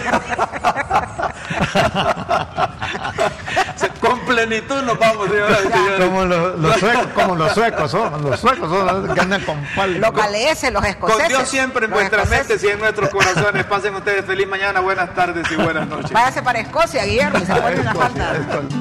Se- 3.76 3.88
Con 4.00 4.20
plenitud 4.20 4.82
nos 4.82 4.98
vamos, 4.98 5.28
señoras 5.28 5.60
y 5.64 5.72
señores. 5.72 6.04
Como 6.04 6.24
los, 6.26 6.58
los 6.58 6.76
suecos, 6.76 7.06
como 7.14 7.34
los 7.36 7.52
suecos 7.52 7.90
son, 7.90 8.22
los 8.22 8.40
suecos 8.40 8.68
son 8.70 8.86
los 9.06 9.14
que 9.14 9.20
andan 9.20 9.42
con 9.42 9.64
falda. 9.66 9.98
Los 9.98 10.12
galeses, 10.14 10.72
los 10.72 10.84
escoceses. 10.84 11.22
Con 11.22 11.28
Dios 11.28 11.48
siempre 11.48 11.86
en 11.86 11.90
vuestras 11.92 12.28
mentes 12.28 12.62
y 12.62 12.68
en 12.68 12.78
nuestros 12.80 13.08
corazones. 13.10 13.64
Pasen 13.64 13.94
ustedes 13.94 14.24
feliz 14.26 14.46
mañana, 14.46 14.80
buenas 14.80 15.14
tardes 15.14 15.50
y 15.50 15.56
buenas 15.56 15.86
noches. 15.88 16.10
Váyase 16.12 16.42
para 16.42 16.60
Escocia, 16.60 17.04
Guillermo, 17.04 17.38
y 17.38 17.46
se 17.46 17.54
pone 17.54 17.80
una 17.80 17.94
falta. 17.94 18.32
Escocia, 18.32 18.58
Escocia. 18.60 18.78